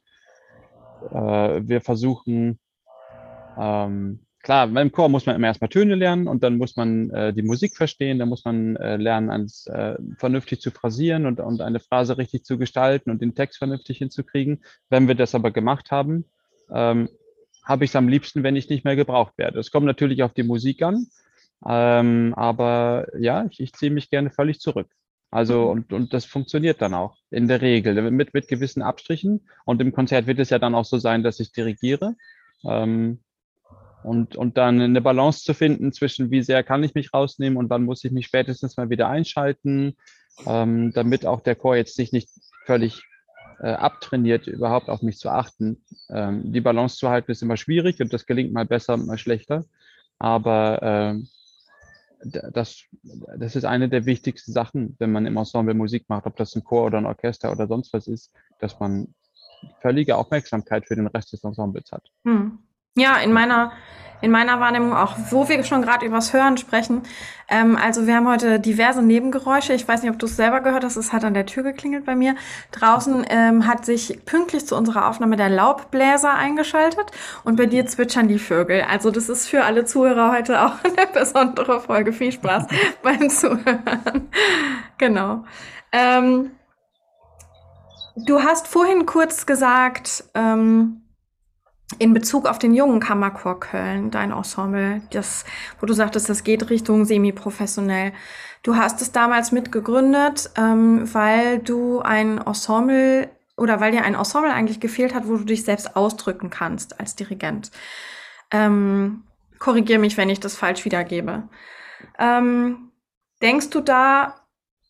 äh, 1.11 1.61
wir 1.63 1.81
versuchen 1.81 2.59
ähm, 3.57 4.19
klar, 4.43 4.67
beim 4.67 4.91
Chor 4.91 5.09
muss 5.09 5.25
man 5.25 5.35
immer 5.35 5.47
erstmal 5.47 5.69
Töne 5.69 5.95
lernen 5.95 6.27
und 6.27 6.43
dann 6.43 6.57
muss 6.57 6.75
man 6.75 7.09
äh, 7.09 7.33
die 7.33 7.41
Musik 7.41 7.75
verstehen, 7.75 8.19
dann 8.19 8.29
muss 8.29 8.45
man 8.45 8.75
äh, 8.75 8.97
lernen, 8.97 9.29
eins 9.29 9.65
äh, 9.67 9.95
vernünftig 10.17 10.61
zu 10.61 10.69
phrasieren 10.69 11.25
und, 11.25 11.39
und 11.39 11.61
eine 11.61 11.79
Phrase 11.79 12.17
richtig 12.17 12.43
zu 12.43 12.57
gestalten 12.57 13.09
und 13.09 13.21
den 13.21 13.33
Text 13.33 13.57
vernünftig 13.57 13.97
hinzukriegen. 13.97 14.63
Wenn 14.89 15.07
wir 15.07 15.15
das 15.15 15.33
aber 15.33 15.51
gemacht 15.51 15.91
haben, 15.91 16.25
ähm, 16.71 17.09
habe 17.63 17.85
ich 17.85 17.91
es 17.91 17.95
am 17.95 18.09
liebsten, 18.09 18.43
wenn 18.43 18.57
ich 18.57 18.69
nicht 18.69 18.83
mehr 18.83 18.97
gebraucht 18.97 19.37
werde. 19.37 19.59
Es 19.59 19.71
kommt 19.71 19.85
natürlich 19.85 20.21
auf 20.21 20.33
die 20.33 20.43
Musik 20.43 20.81
an, 20.81 21.07
ähm, 21.65 22.33
aber 22.35 23.07
ja, 23.17 23.45
ich, 23.49 23.61
ich 23.61 23.73
ziehe 23.73 23.91
mich 23.91 24.09
gerne 24.09 24.29
völlig 24.29 24.59
zurück. 24.59 24.89
Also, 25.33 25.63
und, 25.63 25.91
und 25.93 26.13
das 26.13 26.25
funktioniert 26.25 26.79
dann 26.79 26.93
auch 26.93 27.17
in 27.31 27.47
der 27.47 27.59
Regel 27.59 28.11
mit, 28.11 28.35
mit 28.35 28.47
gewissen 28.47 28.83
Abstrichen. 28.83 29.49
Und 29.65 29.81
im 29.81 29.91
Konzert 29.91 30.27
wird 30.27 30.37
es 30.37 30.51
ja 30.51 30.59
dann 30.59 30.75
auch 30.75 30.85
so 30.85 30.99
sein, 30.99 31.23
dass 31.23 31.39
ich 31.39 31.51
dirigiere. 31.51 32.15
Ähm, 32.63 33.19
und, 34.03 34.35
und 34.35 34.57
dann 34.57 34.79
eine 34.79 35.01
Balance 35.01 35.43
zu 35.43 35.55
finden 35.55 35.91
zwischen, 35.91 36.29
wie 36.29 36.43
sehr 36.43 36.61
kann 36.61 36.83
ich 36.83 36.93
mich 36.93 37.15
rausnehmen 37.15 37.57
und 37.57 37.71
wann 37.71 37.83
muss 37.83 38.03
ich 38.03 38.11
mich 38.11 38.27
spätestens 38.27 38.77
mal 38.77 38.91
wieder 38.91 39.09
einschalten, 39.09 39.97
ähm, 40.45 40.91
damit 40.93 41.25
auch 41.25 41.41
der 41.41 41.55
Chor 41.55 41.77
jetzt 41.77 41.95
sich 41.95 42.11
nicht 42.11 42.29
völlig 42.67 43.01
äh, 43.59 43.71
abtrainiert, 43.71 44.45
überhaupt 44.45 44.87
auf 44.87 45.01
mich 45.01 45.17
zu 45.17 45.29
achten. 45.29 45.83
Ähm, 46.11 46.53
die 46.53 46.61
Balance 46.61 46.97
zu 46.97 47.09
halten 47.09 47.31
ist 47.31 47.41
immer 47.41 47.57
schwierig 47.57 47.99
und 48.01 48.13
das 48.13 48.27
gelingt 48.27 48.53
mal 48.53 48.67
besser, 48.67 48.97
mal 48.97 49.17
schlechter. 49.17 49.65
Aber 50.19 50.79
ähm, 50.83 51.27
das, 52.23 52.83
das 53.37 53.55
ist 53.55 53.65
eine 53.65 53.89
der 53.89 54.05
wichtigsten 54.05 54.51
Sachen, 54.51 54.95
wenn 54.99 55.11
man 55.11 55.25
im 55.25 55.37
Ensemble 55.37 55.73
Musik 55.73 56.05
macht, 56.07 56.25
ob 56.25 56.35
das 56.37 56.55
ein 56.55 56.63
Chor 56.63 56.85
oder 56.85 56.97
ein 56.97 57.05
Orchester 57.05 57.51
oder 57.51 57.67
sonst 57.67 57.93
was 57.93 58.07
ist, 58.07 58.33
dass 58.59 58.79
man 58.79 59.13
völlige 59.81 60.17
Aufmerksamkeit 60.17 60.87
für 60.87 60.95
den 60.95 61.07
Rest 61.07 61.33
des 61.33 61.43
Ensembles 61.43 61.91
hat. 61.91 62.03
Hm. 62.25 62.59
Ja, 62.95 63.17
in 63.17 63.33
meiner, 63.33 63.71
in 64.21 64.29
meiner 64.29 64.59
Wahrnehmung 64.59 64.93
auch, 64.95 65.15
wo 65.31 65.49
wir 65.49 65.63
schon 65.63 65.81
gerade 65.81 66.05
übers 66.05 66.31
Hören 66.31 66.57
sprechen. 66.57 67.01
Ähm, 67.49 67.75
also 67.75 68.05
wir 68.05 68.15
haben 68.15 68.27
heute 68.27 68.59
diverse 68.59 69.01
Nebengeräusche. 69.01 69.73
Ich 69.73 69.87
weiß 69.87 70.03
nicht, 70.03 70.11
ob 70.11 70.19
du 70.19 70.27
es 70.27 70.35
selber 70.35 70.61
gehört 70.61 70.83
hast. 70.83 70.95
Es 70.95 71.11
hat 71.11 71.23
an 71.23 71.33
der 71.33 71.47
Tür 71.47 71.63
geklingelt 71.63 72.05
bei 72.05 72.15
mir. 72.15 72.35
Draußen 72.71 73.25
ähm, 73.29 73.65
hat 73.65 73.83
sich 73.83 74.23
pünktlich 74.25 74.67
zu 74.67 74.75
unserer 74.75 75.07
Aufnahme 75.09 75.37
der 75.37 75.49
Laubbläser 75.49 76.35
eingeschaltet 76.35 77.11
und 77.43 77.55
bei 77.55 77.65
dir 77.65 77.87
zwitschern 77.87 78.27
die 78.27 78.37
Vögel. 78.37 78.83
Also 78.87 79.09
das 79.09 79.27
ist 79.27 79.47
für 79.47 79.63
alle 79.63 79.85
Zuhörer 79.85 80.31
heute 80.31 80.61
auch 80.61 80.75
eine 80.83 81.07
besondere 81.11 81.81
Folge. 81.81 82.13
Viel 82.13 82.31
Spaß 82.31 82.67
beim 83.01 83.27
Zuhören. 83.31 84.29
genau. 84.99 85.45
Ähm, 85.91 86.51
du 88.15 88.43
hast 88.43 88.67
vorhin 88.67 89.07
kurz 89.07 89.47
gesagt, 89.47 90.25
ähm, 90.35 91.02
in 91.99 92.13
Bezug 92.13 92.47
auf 92.47 92.59
den 92.59 92.73
jungen 92.73 92.99
Kammerchor 92.99 93.59
Köln, 93.59 94.09
dein 94.09 94.31
Ensemble, 94.31 95.01
das, 95.11 95.45
wo 95.79 95.85
du 95.85 95.93
sagtest, 95.93 96.29
das 96.29 96.43
geht 96.43 96.69
Richtung 96.69 97.05
semi-professionell. 97.05 98.13
Du 98.63 98.75
hast 98.75 99.01
es 99.01 99.11
damals 99.11 99.51
mitgegründet, 99.51 100.49
ähm, 100.57 101.13
weil 101.13 101.59
du 101.59 101.99
ein 101.99 102.39
Ensemble 102.39 103.29
oder 103.57 103.79
weil 103.79 103.91
dir 103.91 104.03
ein 104.03 104.15
Ensemble 104.15 104.51
eigentlich 104.51 104.79
gefehlt 104.79 105.13
hat, 105.13 105.27
wo 105.27 105.37
du 105.37 105.43
dich 105.43 105.63
selbst 105.63 105.95
ausdrücken 105.95 106.49
kannst 106.49 106.99
als 106.99 107.15
Dirigent. 107.15 107.71
Ähm, 108.51 109.23
Korrigiere 109.59 109.99
mich, 109.99 110.17
wenn 110.17 110.29
ich 110.29 110.41
das 110.41 110.55
falsch 110.55 110.83
wiedergebe. 110.83 111.47
Ähm, 112.19 112.91
denkst 113.41 113.69
du 113.69 113.79
da 113.79 114.35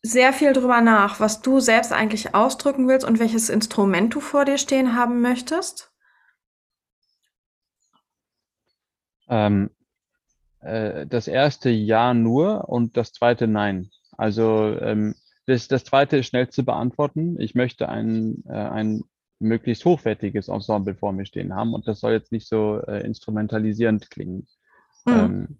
sehr 0.02 0.32
viel 0.32 0.52
drüber 0.52 0.80
nach, 0.80 1.20
was 1.20 1.42
du 1.42 1.60
selbst 1.60 1.92
eigentlich 1.92 2.34
ausdrücken 2.34 2.88
willst 2.88 3.06
und 3.06 3.18
welches 3.18 3.50
Instrument 3.50 4.12
du 4.14 4.20
vor 4.20 4.44
dir 4.44 4.58
stehen 4.58 4.96
haben 4.96 5.20
möchtest? 5.20 5.93
Ähm, 9.28 9.70
äh, 10.60 11.06
das 11.06 11.28
erste 11.28 11.70
Ja 11.70 12.14
nur 12.14 12.68
und 12.68 12.96
das 12.96 13.12
zweite 13.12 13.46
Nein. 13.46 13.90
Also 14.16 14.76
ähm, 14.80 15.14
das, 15.46 15.68
das 15.68 15.84
zweite 15.84 16.18
ist 16.18 16.26
schnell 16.26 16.48
zu 16.48 16.64
beantworten. 16.64 17.38
Ich 17.38 17.54
möchte 17.54 17.88
ein, 17.88 18.44
äh, 18.48 18.52
ein 18.52 19.04
möglichst 19.38 19.84
hochwertiges 19.84 20.48
Ensemble 20.48 20.94
vor 20.94 21.12
mir 21.12 21.26
stehen 21.26 21.54
haben 21.54 21.74
und 21.74 21.86
das 21.86 22.00
soll 22.00 22.12
jetzt 22.12 22.32
nicht 22.32 22.48
so 22.48 22.80
äh, 22.86 23.04
instrumentalisierend 23.04 24.10
klingen. 24.10 24.46
Mhm. 25.04 25.12
Ähm, 25.12 25.58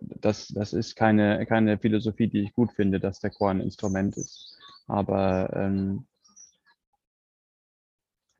das, 0.00 0.48
das 0.48 0.72
ist 0.72 0.96
keine, 0.96 1.46
keine 1.46 1.78
Philosophie, 1.78 2.28
die 2.28 2.42
ich 2.42 2.54
gut 2.54 2.72
finde, 2.72 3.00
dass 3.00 3.20
der 3.20 3.30
Chor 3.30 3.50
ein 3.50 3.60
Instrument 3.60 4.16
ist. 4.16 4.56
Aber 4.86 5.50
ähm, 5.54 6.06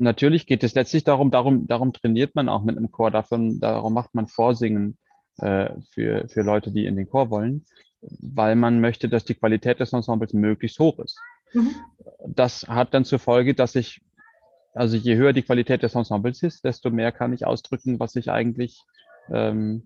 natürlich 0.02 0.46
geht 0.46 0.64
es 0.64 0.74
letztlich 0.74 1.04
darum, 1.04 1.30
darum, 1.30 1.66
darum 1.66 1.92
trainiert 1.92 2.34
man 2.34 2.48
auch 2.48 2.62
mit 2.62 2.76
einem 2.76 2.90
Chor, 2.90 3.10
davon, 3.10 3.60
darum 3.60 3.94
macht 3.94 4.14
man 4.14 4.26
Vorsingen 4.26 4.98
äh, 5.38 5.70
für, 5.90 6.28
für 6.28 6.42
Leute, 6.42 6.72
die 6.72 6.86
in 6.86 6.96
den 6.96 7.08
Chor 7.08 7.30
wollen, 7.30 7.64
weil 8.00 8.56
man 8.56 8.80
möchte, 8.80 9.08
dass 9.08 9.24
die 9.24 9.34
Qualität 9.34 9.80
des 9.80 9.92
Ensembles 9.92 10.32
möglichst 10.32 10.78
hoch 10.78 10.98
ist. 10.98 11.18
Mhm. 11.54 11.74
Das 12.26 12.66
hat 12.68 12.92
dann 12.94 13.04
zur 13.04 13.18
Folge, 13.18 13.54
dass 13.54 13.74
ich, 13.74 14.02
also 14.74 14.96
je 14.96 15.16
höher 15.16 15.32
die 15.32 15.42
Qualität 15.42 15.82
des 15.82 15.94
Ensembles 15.94 16.42
ist, 16.42 16.64
desto 16.64 16.90
mehr 16.90 17.12
kann 17.12 17.32
ich 17.32 17.46
ausdrücken, 17.46 18.00
was 18.00 18.16
ich 18.16 18.30
eigentlich 18.30 18.82
ähm, 19.30 19.84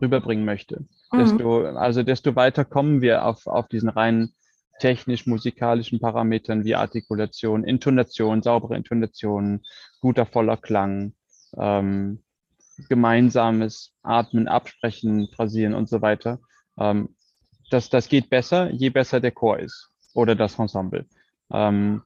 rüberbringen 0.00 0.44
möchte. 0.44 0.84
Mhm. 1.12 1.18
Desto, 1.18 1.64
also 1.66 2.02
desto 2.02 2.36
weiter 2.36 2.64
kommen 2.64 3.00
wir 3.00 3.24
auf, 3.24 3.46
auf 3.46 3.68
diesen 3.68 3.88
reinen 3.88 4.34
technisch-musikalischen 4.80 6.00
Parametern 6.00 6.64
wie 6.64 6.74
Artikulation, 6.74 7.64
Intonation, 7.64 8.42
saubere 8.42 8.76
Intonation, 8.76 9.62
guter 10.00 10.26
voller 10.26 10.56
Klang, 10.56 11.14
ähm, 11.56 12.22
gemeinsames 12.88 13.94
Atmen, 14.02 14.48
Absprechen, 14.48 15.28
Phrasieren 15.34 15.74
und 15.74 15.88
so 15.88 16.02
weiter. 16.02 16.40
Ähm, 16.78 17.14
das, 17.70 17.90
das 17.90 18.08
geht 18.08 18.28
besser, 18.30 18.70
je 18.70 18.90
besser 18.90 19.20
der 19.20 19.30
Chor 19.32 19.58
ist 19.58 19.90
oder 20.14 20.34
das 20.34 20.58
Ensemble. 20.58 21.06
Ähm, 21.50 22.02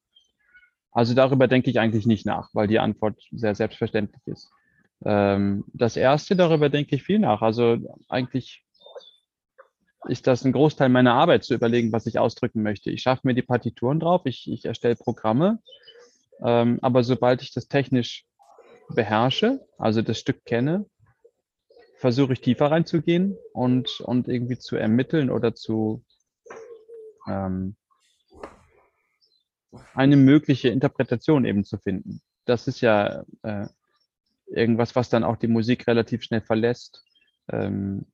also 0.92 1.14
darüber 1.14 1.48
denke 1.48 1.70
ich 1.70 1.78
eigentlich 1.78 2.06
nicht 2.06 2.26
nach, 2.26 2.50
weil 2.52 2.68
die 2.68 2.78
Antwort 2.78 3.20
sehr 3.30 3.54
selbstverständlich 3.54 4.22
ist. 4.26 4.50
Ähm, 5.04 5.64
das 5.72 5.96
erste, 5.96 6.36
darüber 6.36 6.68
denke 6.68 6.96
ich 6.96 7.02
viel 7.02 7.18
nach. 7.18 7.42
Also 7.42 7.78
eigentlich 8.08 8.64
ist 10.08 10.26
das 10.26 10.44
ein 10.44 10.52
Großteil 10.52 10.88
meiner 10.88 11.14
Arbeit, 11.14 11.44
zu 11.44 11.54
überlegen, 11.54 11.92
was 11.92 12.06
ich 12.06 12.18
ausdrücken 12.18 12.62
möchte. 12.62 12.90
Ich 12.90 13.02
schaffe 13.02 13.22
mir 13.24 13.34
die 13.34 13.42
Partituren 13.42 14.00
drauf, 14.00 14.22
ich, 14.24 14.50
ich 14.50 14.64
erstelle 14.64 14.96
Programme, 14.96 15.60
ähm, 16.42 16.78
aber 16.82 17.02
sobald 17.04 17.42
ich 17.42 17.52
das 17.52 17.68
technisch 17.68 18.24
beherrsche, 18.88 19.66
also 19.78 20.02
das 20.02 20.18
Stück 20.18 20.44
kenne, 20.44 20.86
versuche 21.98 22.34
ich 22.34 22.40
tiefer 22.40 22.70
reinzugehen 22.70 23.36
und, 23.52 24.00
und 24.00 24.28
irgendwie 24.28 24.58
zu 24.58 24.76
ermitteln 24.76 25.30
oder 25.30 25.54
zu 25.54 26.04
ähm, 27.26 27.76
eine 29.94 30.16
mögliche 30.16 30.68
Interpretation 30.68 31.44
eben 31.44 31.64
zu 31.64 31.78
finden. 31.78 32.20
Das 32.44 32.68
ist 32.68 32.80
ja 32.80 33.24
äh, 33.42 33.66
irgendwas, 34.46 34.94
was 34.94 35.08
dann 35.08 35.24
auch 35.24 35.36
die 35.36 35.48
Musik 35.48 35.86
relativ 35.86 36.22
schnell 36.22 36.42
verlässt. 36.42 37.02
Ähm, 37.50 38.06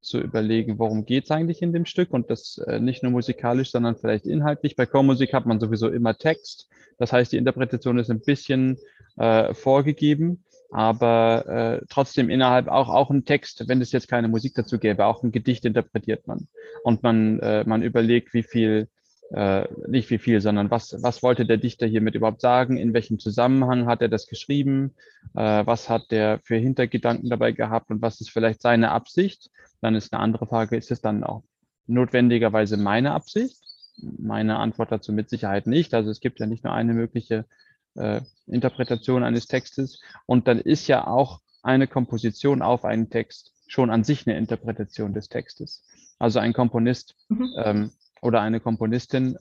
zu 0.00 0.20
überlegen, 0.20 0.78
worum 0.78 1.04
geht 1.04 1.24
es 1.24 1.30
eigentlich 1.30 1.62
in 1.62 1.72
dem 1.72 1.84
Stück 1.84 2.12
und 2.12 2.30
das 2.30 2.58
äh, 2.58 2.80
nicht 2.80 3.02
nur 3.02 3.12
musikalisch, 3.12 3.70
sondern 3.70 3.96
vielleicht 3.96 4.26
inhaltlich. 4.26 4.76
Bei 4.76 4.86
Chormusik 4.86 5.32
hat 5.32 5.46
man 5.46 5.60
sowieso 5.60 5.88
immer 5.88 6.16
Text. 6.16 6.68
Das 6.98 7.12
heißt, 7.12 7.32
die 7.32 7.36
Interpretation 7.36 7.98
ist 7.98 8.10
ein 8.10 8.20
bisschen 8.20 8.78
äh, 9.16 9.54
vorgegeben, 9.54 10.44
aber 10.70 11.80
äh, 11.80 11.86
trotzdem 11.88 12.30
innerhalb 12.30 12.68
auch, 12.68 12.88
auch 12.88 13.10
ein 13.10 13.24
Text, 13.24 13.68
wenn 13.68 13.80
es 13.80 13.92
jetzt 13.92 14.08
keine 14.08 14.28
Musik 14.28 14.54
dazu 14.54 14.78
gäbe, 14.78 15.06
auch 15.06 15.22
ein 15.22 15.32
Gedicht 15.32 15.64
interpretiert 15.64 16.26
man. 16.26 16.48
Und 16.84 17.02
man, 17.02 17.40
äh, 17.40 17.64
man 17.66 17.82
überlegt, 17.82 18.34
wie 18.34 18.42
viel 18.42 18.88
äh, 19.30 19.66
nicht 19.86 20.08
wie 20.10 20.18
viel, 20.18 20.40
sondern 20.40 20.70
was, 20.70 20.96
was 21.02 21.22
wollte 21.22 21.44
der 21.44 21.58
Dichter 21.58 21.86
hiermit 21.86 22.14
überhaupt 22.14 22.40
sagen, 22.40 22.78
in 22.78 22.94
welchem 22.94 23.18
Zusammenhang 23.18 23.86
hat 23.86 24.00
er 24.00 24.08
das 24.08 24.26
geschrieben, 24.26 24.94
äh, 25.34 25.66
was 25.66 25.88
hat 25.90 26.10
der 26.10 26.40
für 26.44 26.56
Hintergedanken 26.56 27.28
dabei 27.28 27.52
gehabt 27.52 27.90
und 27.90 28.00
was 28.00 28.20
ist 28.20 28.30
vielleicht 28.30 28.62
seine 28.62 28.90
Absicht. 28.90 29.50
Dann 29.80 29.94
ist 29.94 30.12
eine 30.12 30.22
andere 30.22 30.46
Frage, 30.46 30.76
ist 30.76 30.90
es 30.90 31.00
dann 31.00 31.24
auch 31.24 31.44
notwendigerweise 31.86 32.76
meine 32.76 33.12
Absicht? 33.12 33.58
Meine 33.96 34.58
Antwort 34.58 34.92
dazu 34.92 35.12
mit 35.12 35.28
Sicherheit 35.28 35.66
nicht. 35.66 35.94
Also 35.94 36.10
es 36.10 36.20
gibt 36.20 36.40
ja 36.40 36.46
nicht 36.46 36.64
nur 36.64 36.72
eine 36.72 36.94
mögliche 36.94 37.46
äh, 37.94 38.20
Interpretation 38.46 39.24
eines 39.24 39.46
Textes 39.46 40.00
und 40.26 40.46
dann 40.46 40.60
ist 40.60 40.86
ja 40.86 41.06
auch 41.06 41.40
eine 41.62 41.86
Komposition 41.86 42.62
auf 42.62 42.84
einen 42.84 43.10
Text 43.10 43.52
schon 43.66 43.90
an 43.90 44.04
sich 44.04 44.26
eine 44.26 44.38
Interpretation 44.38 45.12
des 45.12 45.28
Textes. 45.28 45.84
Also 46.18 46.38
ein 46.38 46.52
Komponist 46.52 47.14
mhm. 47.28 47.54
ähm, 47.58 47.90
oder 48.22 48.40
eine 48.40 48.60
Komponistin 48.60 49.36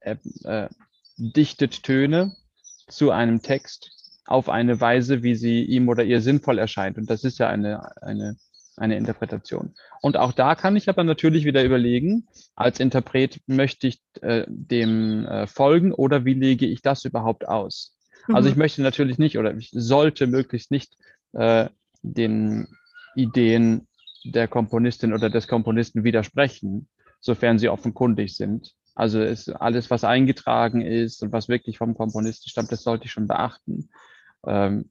äh, 0.00 0.16
äh, 0.44 0.68
dichtet 1.16 1.82
Töne 1.82 2.36
zu 2.88 3.10
einem 3.10 3.42
Text 3.42 3.90
auf 4.26 4.48
eine 4.48 4.80
Weise, 4.80 5.22
wie 5.22 5.34
sie 5.34 5.62
ihm 5.64 5.88
oder 5.88 6.04
ihr 6.04 6.20
sinnvoll 6.20 6.58
erscheint. 6.58 6.98
Und 6.98 7.08
das 7.08 7.24
ist 7.24 7.38
ja 7.38 7.48
eine, 7.48 7.96
eine, 8.02 8.36
eine 8.78 8.96
Interpretation. 8.96 9.74
Und 10.00 10.16
auch 10.16 10.32
da 10.32 10.54
kann 10.54 10.76
ich 10.76 10.88
aber 10.88 11.04
natürlich 11.04 11.44
wieder 11.44 11.64
überlegen, 11.64 12.26
als 12.54 12.80
Interpret 12.80 13.40
möchte 13.46 13.86
ich 13.86 14.00
äh, 14.22 14.44
dem 14.48 15.26
äh, 15.26 15.46
folgen 15.46 15.92
oder 15.92 16.24
wie 16.24 16.34
lege 16.34 16.66
ich 16.66 16.82
das 16.82 17.04
überhaupt 17.04 17.46
aus? 17.46 17.94
Also 18.22 18.28
mhm. 18.28 18.36
Also 18.36 18.48
ich 18.50 18.56
möchte 18.56 18.82
natürlich 18.82 19.18
nicht 19.18 19.38
oder 19.38 19.54
ich 19.54 19.70
sollte 19.72 20.26
möglichst 20.26 20.70
nicht 20.70 20.96
äh, 21.32 21.68
den 22.02 22.68
Ideen 23.14 23.86
der 24.24 24.48
Komponistin 24.48 25.12
oder 25.12 25.30
des 25.30 25.48
Komponisten 25.48 26.04
widersprechen, 26.04 26.88
sofern 27.20 27.58
sie 27.58 27.68
offenkundig 27.68 28.36
sind. 28.36 28.74
Also 28.94 29.22
ist 29.22 29.48
alles, 29.48 29.90
was 29.90 30.04
eingetragen 30.04 30.80
ist 30.80 31.22
und 31.22 31.32
was 31.32 31.48
wirklich 31.48 31.78
vom 31.78 31.94
Komponisten 31.94 32.48
stammt, 32.48 32.72
das 32.72 32.82
sollte 32.82 33.04
ich 33.06 33.12
schon 33.12 33.28
beachten. 33.28 33.90
Ähm, 34.46 34.90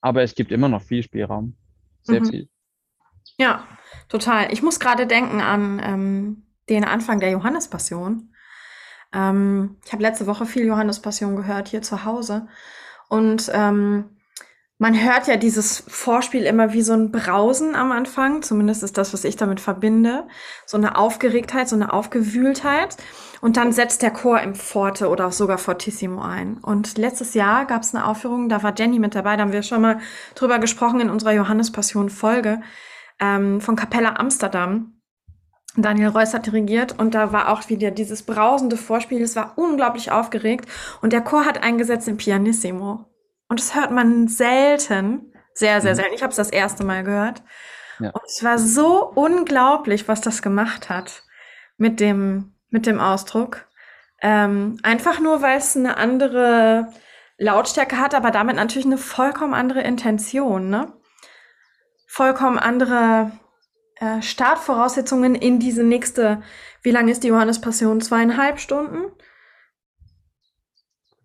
aber 0.00 0.22
es 0.22 0.34
gibt 0.34 0.52
immer 0.52 0.68
noch 0.68 0.82
viel 0.82 1.02
Spielraum. 1.02 1.56
Sehr 2.02 2.20
mhm. 2.20 2.26
viel. 2.26 2.48
Ja, 3.38 3.66
total. 4.08 4.52
Ich 4.52 4.62
muss 4.62 4.80
gerade 4.80 5.06
denken 5.06 5.40
an 5.40 5.80
ähm, 5.82 6.46
den 6.68 6.84
Anfang 6.84 7.20
der 7.20 7.30
Johannespassion. 7.30 8.34
Ähm, 9.12 9.76
ich 9.84 9.92
habe 9.92 10.02
letzte 10.02 10.26
Woche 10.26 10.46
viel 10.46 10.66
Johannespassion 10.66 11.36
gehört 11.36 11.68
hier 11.68 11.82
zu 11.82 12.04
Hause. 12.04 12.48
Und 13.08 13.50
ähm, 13.52 14.19
man 14.80 14.98
hört 14.98 15.26
ja 15.26 15.36
dieses 15.36 15.84
Vorspiel 15.88 16.44
immer 16.44 16.72
wie 16.72 16.80
so 16.80 16.94
ein 16.94 17.12
Brausen 17.12 17.74
am 17.74 17.92
Anfang. 17.92 18.40
Zumindest 18.40 18.82
ist 18.82 18.96
das, 18.96 19.12
was 19.12 19.24
ich 19.24 19.36
damit 19.36 19.60
verbinde. 19.60 20.26
So 20.64 20.78
eine 20.78 20.96
Aufgeregtheit, 20.96 21.68
so 21.68 21.76
eine 21.76 21.92
Aufgewühltheit. 21.92 22.96
Und 23.42 23.58
dann 23.58 23.72
setzt 23.72 24.00
der 24.00 24.10
Chor 24.10 24.40
im 24.40 24.54
Forte 24.54 25.10
oder 25.10 25.32
sogar 25.32 25.58
Fortissimo 25.58 26.22
ein. 26.22 26.56
Und 26.62 26.96
letztes 26.96 27.34
Jahr 27.34 27.66
gab 27.66 27.82
es 27.82 27.94
eine 27.94 28.06
Aufführung, 28.06 28.48
da 28.48 28.62
war 28.62 28.72
Jenny 28.74 28.98
mit 28.98 29.14
dabei. 29.14 29.36
Da 29.36 29.42
haben 29.42 29.52
wir 29.52 29.62
schon 29.62 29.82
mal 29.82 30.00
drüber 30.34 30.58
gesprochen 30.58 31.00
in 31.00 31.10
unserer 31.10 31.34
Johannespassion-Folge 31.34 32.62
ähm, 33.20 33.60
von 33.60 33.76
Capella 33.76 34.14
Amsterdam. 34.16 34.94
Daniel 35.76 36.08
Reuss 36.08 36.32
hat 36.32 36.46
dirigiert 36.46 36.98
und 36.98 37.14
da 37.14 37.32
war 37.32 37.50
auch 37.50 37.68
wieder 37.68 37.90
dieses 37.90 38.22
brausende 38.22 38.78
Vorspiel. 38.78 39.20
Es 39.20 39.36
war 39.36 39.58
unglaublich 39.58 40.10
aufgeregt 40.10 40.66
und 41.02 41.12
der 41.12 41.20
Chor 41.20 41.44
hat 41.44 41.62
eingesetzt 41.62 42.08
in 42.08 42.16
Pianissimo. 42.16 43.09
Und 43.50 43.58
das 43.58 43.74
hört 43.74 43.90
man 43.90 44.28
selten. 44.28 45.34
Sehr, 45.52 45.80
sehr 45.80 45.92
mhm. 45.92 45.96
selten. 45.96 46.14
Ich 46.14 46.22
habe 46.22 46.30
es 46.30 46.36
das 46.36 46.50
erste 46.50 46.84
Mal 46.84 47.02
gehört. 47.02 47.42
Ja. 47.98 48.10
Und 48.10 48.22
es 48.24 48.42
war 48.44 48.58
so 48.58 49.04
unglaublich, 49.04 50.06
was 50.06 50.20
das 50.20 50.40
gemacht 50.40 50.88
hat 50.88 51.24
mit 51.76 51.98
dem, 51.98 52.54
mit 52.70 52.86
dem 52.86 53.00
Ausdruck. 53.00 53.66
Ähm, 54.22 54.78
einfach 54.84 55.18
nur, 55.18 55.42
weil 55.42 55.58
es 55.58 55.76
eine 55.76 55.96
andere 55.96 56.92
Lautstärke 57.38 57.98
hat, 57.98 58.14
aber 58.14 58.30
damit 58.30 58.54
natürlich 58.54 58.86
eine 58.86 58.98
vollkommen 58.98 59.54
andere 59.54 59.80
Intention, 59.80 60.70
ne? 60.70 60.92
Vollkommen 62.06 62.58
andere 62.58 63.32
äh, 63.96 64.22
Startvoraussetzungen 64.22 65.34
in 65.34 65.58
diese 65.58 65.82
nächste, 65.82 66.42
wie 66.82 66.92
lange 66.92 67.10
ist 67.10 67.24
die 67.24 67.28
Johannespassion? 67.28 68.00
Zweieinhalb 68.00 68.60
Stunden? 68.60 69.10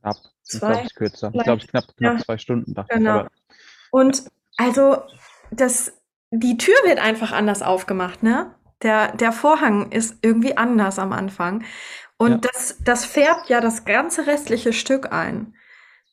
Knapp. 0.02 0.18
Zwei, 0.46 0.56
ich 0.56 0.62
glaube, 0.62 0.86
es 0.86 0.96
kürzer. 0.96 1.32
Ich 1.34 1.44
glaube, 1.44 1.62
es 1.62 1.68
knapp, 1.68 1.86
knapp 1.98 2.18
ja. 2.20 2.24
zwei 2.24 2.38
Stunden. 2.38 2.76
Genau. 2.90 3.22
Ich, 3.22 3.28
Und 3.92 4.24
also, 4.58 4.98
das, 5.52 5.94
die 6.32 6.58
Tür 6.58 6.76
wird 6.86 7.00
einfach 7.00 7.32
anders 7.32 7.62
aufgemacht, 7.62 8.24
ne? 8.24 8.56
Der, 8.84 9.14
der 9.14 9.32
Vorhang 9.32 9.92
ist 9.92 10.18
irgendwie 10.22 10.58
anders 10.58 11.00
am 11.00 11.14
Anfang. 11.14 11.64
Und 12.18 12.32
ja. 12.46 12.52
das, 12.54 12.78
das 12.84 13.06
färbt 13.06 13.50
ja 13.50 13.60
das 13.62 13.86
ganze 13.86 14.28
restliche 14.28 14.74
Stück 14.74 15.12
ein. 15.12 15.56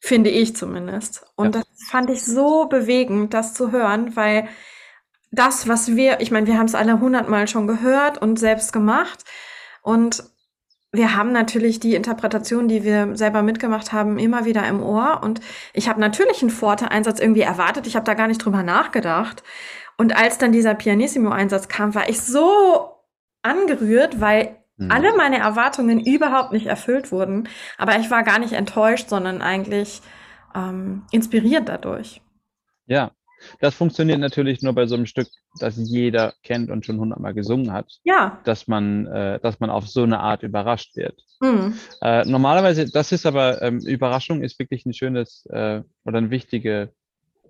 Finde 0.00 0.30
ich 0.30 0.56
zumindest. 0.56 1.24
Und 1.36 1.54
ja. 1.54 1.60
das 1.60 1.88
fand 1.88 2.10
ich 2.10 2.24
so 2.24 2.66
bewegend, 2.66 3.34
das 3.34 3.54
zu 3.54 3.70
hören, 3.70 4.16
weil 4.16 4.48
das, 5.30 5.68
was 5.68 5.94
wir, 5.94 6.20
ich 6.20 6.30
meine, 6.30 6.46
wir 6.46 6.58
haben 6.58 6.66
es 6.66 6.74
alle 6.74 7.00
hundertmal 7.00 7.46
schon 7.48 7.66
gehört 7.66 8.18
und 8.18 8.38
selbst 8.38 8.72
gemacht. 8.72 9.24
Und 9.82 10.24
wir 10.92 11.16
haben 11.16 11.32
natürlich 11.32 11.80
die 11.80 11.94
Interpretation, 11.94 12.68
die 12.68 12.84
wir 12.84 13.16
selber 13.16 13.42
mitgemacht 13.42 13.92
haben, 13.92 14.18
immer 14.18 14.44
wieder 14.44 14.68
im 14.68 14.82
Ohr. 14.82 15.20
Und 15.22 15.40
ich 15.72 15.88
habe 15.88 16.00
natürlich 16.00 16.42
einen 16.42 16.50
Forte-Einsatz 16.50 17.18
irgendwie 17.18 17.40
erwartet. 17.40 17.86
Ich 17.86 17.96
habe 17.96 18.04
da 18.04 18.12
gar 18.12 18.28
nicht 18.28 18.44
drüber 18.44 18.62
nachgedacht. 18.62 19.42
Und 19.96 20.14
als 20.14 20.36
dann 20.36 20.52
dieser 20.52 20.74
Pianissimo-Einsatz 20.74 21.68
kam, 21.68 21.94
war 21.94 22.10
ich 22.10 22.20
so 22.20 22.90
angerührt, 23.40 24.20
weil 24.20 24.56
mhm. 24.76 24.90
alle 24.90 25.16
meine 25.16 25.38
Erwartungen 25.38 25.98
überhaupt 25.98 26.52
nicht 26.52 26.66
erfüllt 26.66 27.10
wurden. 27.10 27.48
Aber 27.78 27.98
ich 27.98 28.10
war 28.10 28.22
gar 28.22 28.38
nicht 28.38 28.52
enttäuscht, 28.52 29.08
sondern 29.08 29.40
eigentlich 29.40 30.02
ähm, 30.54 31.04
inspiriert 31.10 31.70
dadurch. 31.70 32.20
Ja, 32.84 33.12
das 33.60 33.74
funktioniert 33.74 34.20
natürlich 34.20 34.62
nur 34.62 34.74
bei 34.74 34.86
so 34.86 34.94
einem 34.94 35.06
Stück, 35.06 35.28
das 35.58 35.76
jeder 35.76 36.34
kennt 36.42 36.70
und 36.70 36.84
schon 36.84 36.98
hundertmal 36.98 37.34
gesungen 37.34 37.72
hat. 37.72 37.98
Ja. 38.04 38.40
Dass 38.44 38.68
man, 38.68 39.06
äh, 39.06 39.40
dass 39.40 39.60
man 39.60 39.70
auf 39.70 39.88
so 39.88 40.02
eine 40.02 40.20
Art 40.20 40.42
überrascht 40.42 40.96
wird. 40.96 41.22
Mhm. 41.40 41.74
Äh, 42.00 42.24
normalerweise, 42.24 42.90
das 42.90 43.12
ist 43.12 43.26
aber, 43.26 43.62
ähm, 43.62 43.80
Überraschung 43.80 44.42
ist 44.42 44.58
wirklich 44.58 44.86
ein 44.86 44.94
schönes 44.94 45.46
äh, 45.46 45.82
oder 46.04 46.18
ein, 46.18 46.30
wichtige, 46.30 46.92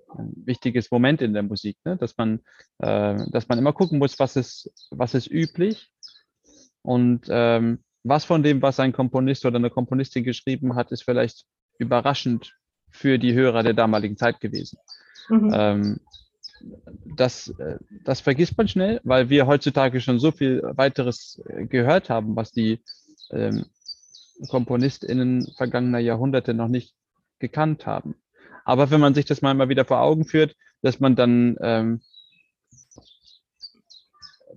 ein 0.09 0.33
wichtiges 0.45 0.91
Moment 0.91 1.23
in 1.23 1.35
der 1.35 1.43
Musik, 1.43 1.77
ne? 1.85 1.97
dass 1.97 2.17
man, 2.17 2.41
äh, 2.79 3.19
dass 3.31 3.49
man 3.49 3.59
immer 3.59 3.73
gucken 3.73 3.99
muss, 3.99 4.19
was 4.19 4.37
ist, 4.37 4.73
was 4.91 5.15
ist 5.15 5.31
üblich 5.31 5.91
und 6.83 7.27
ähm, 7.29 7.85
was 8.05 8.25
von 8.25 8.43
dem, 8.43 8.61
was 8.63 8.81
ein 8.81 8.93
Komponist 8.93 9.45
oder 9.47 9.57
eine 9.57 9.71
Komponistin 9.71 10.25
geschrieben 10.25 10.75
hat, 10.75 10.91
ist 10.91 11.05
vielleicht 11.05 11.45
überraschend 11.79 12.53
für 12.91 13.19
die 13.19 13.35
Hörer 13.35 13.63
der 13.63 13.75
damaligen 13.75 14.17
Zeit 14.17 14.41
gewesen. 14.41 14.79
Mhm. 15.29 15.51
Ähm, 15.55 16.01
das, 17.17 17.49
äh, 17.59 17.79
das 18.05 18.21
vergisst 18.21 18.57
man 18.57 18.69
schnell, 18.69 19.01
weil 19.05 19.29
wir 19.29 19.47
heutzutage 19.47 20.01
schon 20.01 20.19
so 20.19 20.31
viel 20.31 20.63
weiteres 20.63 21.43
äh, 21.47 21.67
gehört 21.67 22.11
haben, 22.11 22.37
was 22.37 22.53
die 22.53 22.83
ähm, 23.31 23.67
KomponistInnen 24.49 25.53
vergangener 25.57 25.99
Jahrhunderte 25.99 26.55
noch 26.55 26.69
nicht 26.69 26.95
gekannt 27.39 27.87
haben. 27.87 28.17
Aber 28.65 28.91
wenn 28.91 29.01
man 29.01 29.15
sich 29.15 29.25
das 29.25 29.43
mal, 29.43 29.55
mal 29.55 29.69
wieder 29.69 29.85
vor 29.85 30.01
Augen 30.01 30.25
führt, 30.25 30.55
dass 30.83 31.01
man 31.01 31.17
dann, 31.17 31.57
ähm, 31.61 32.01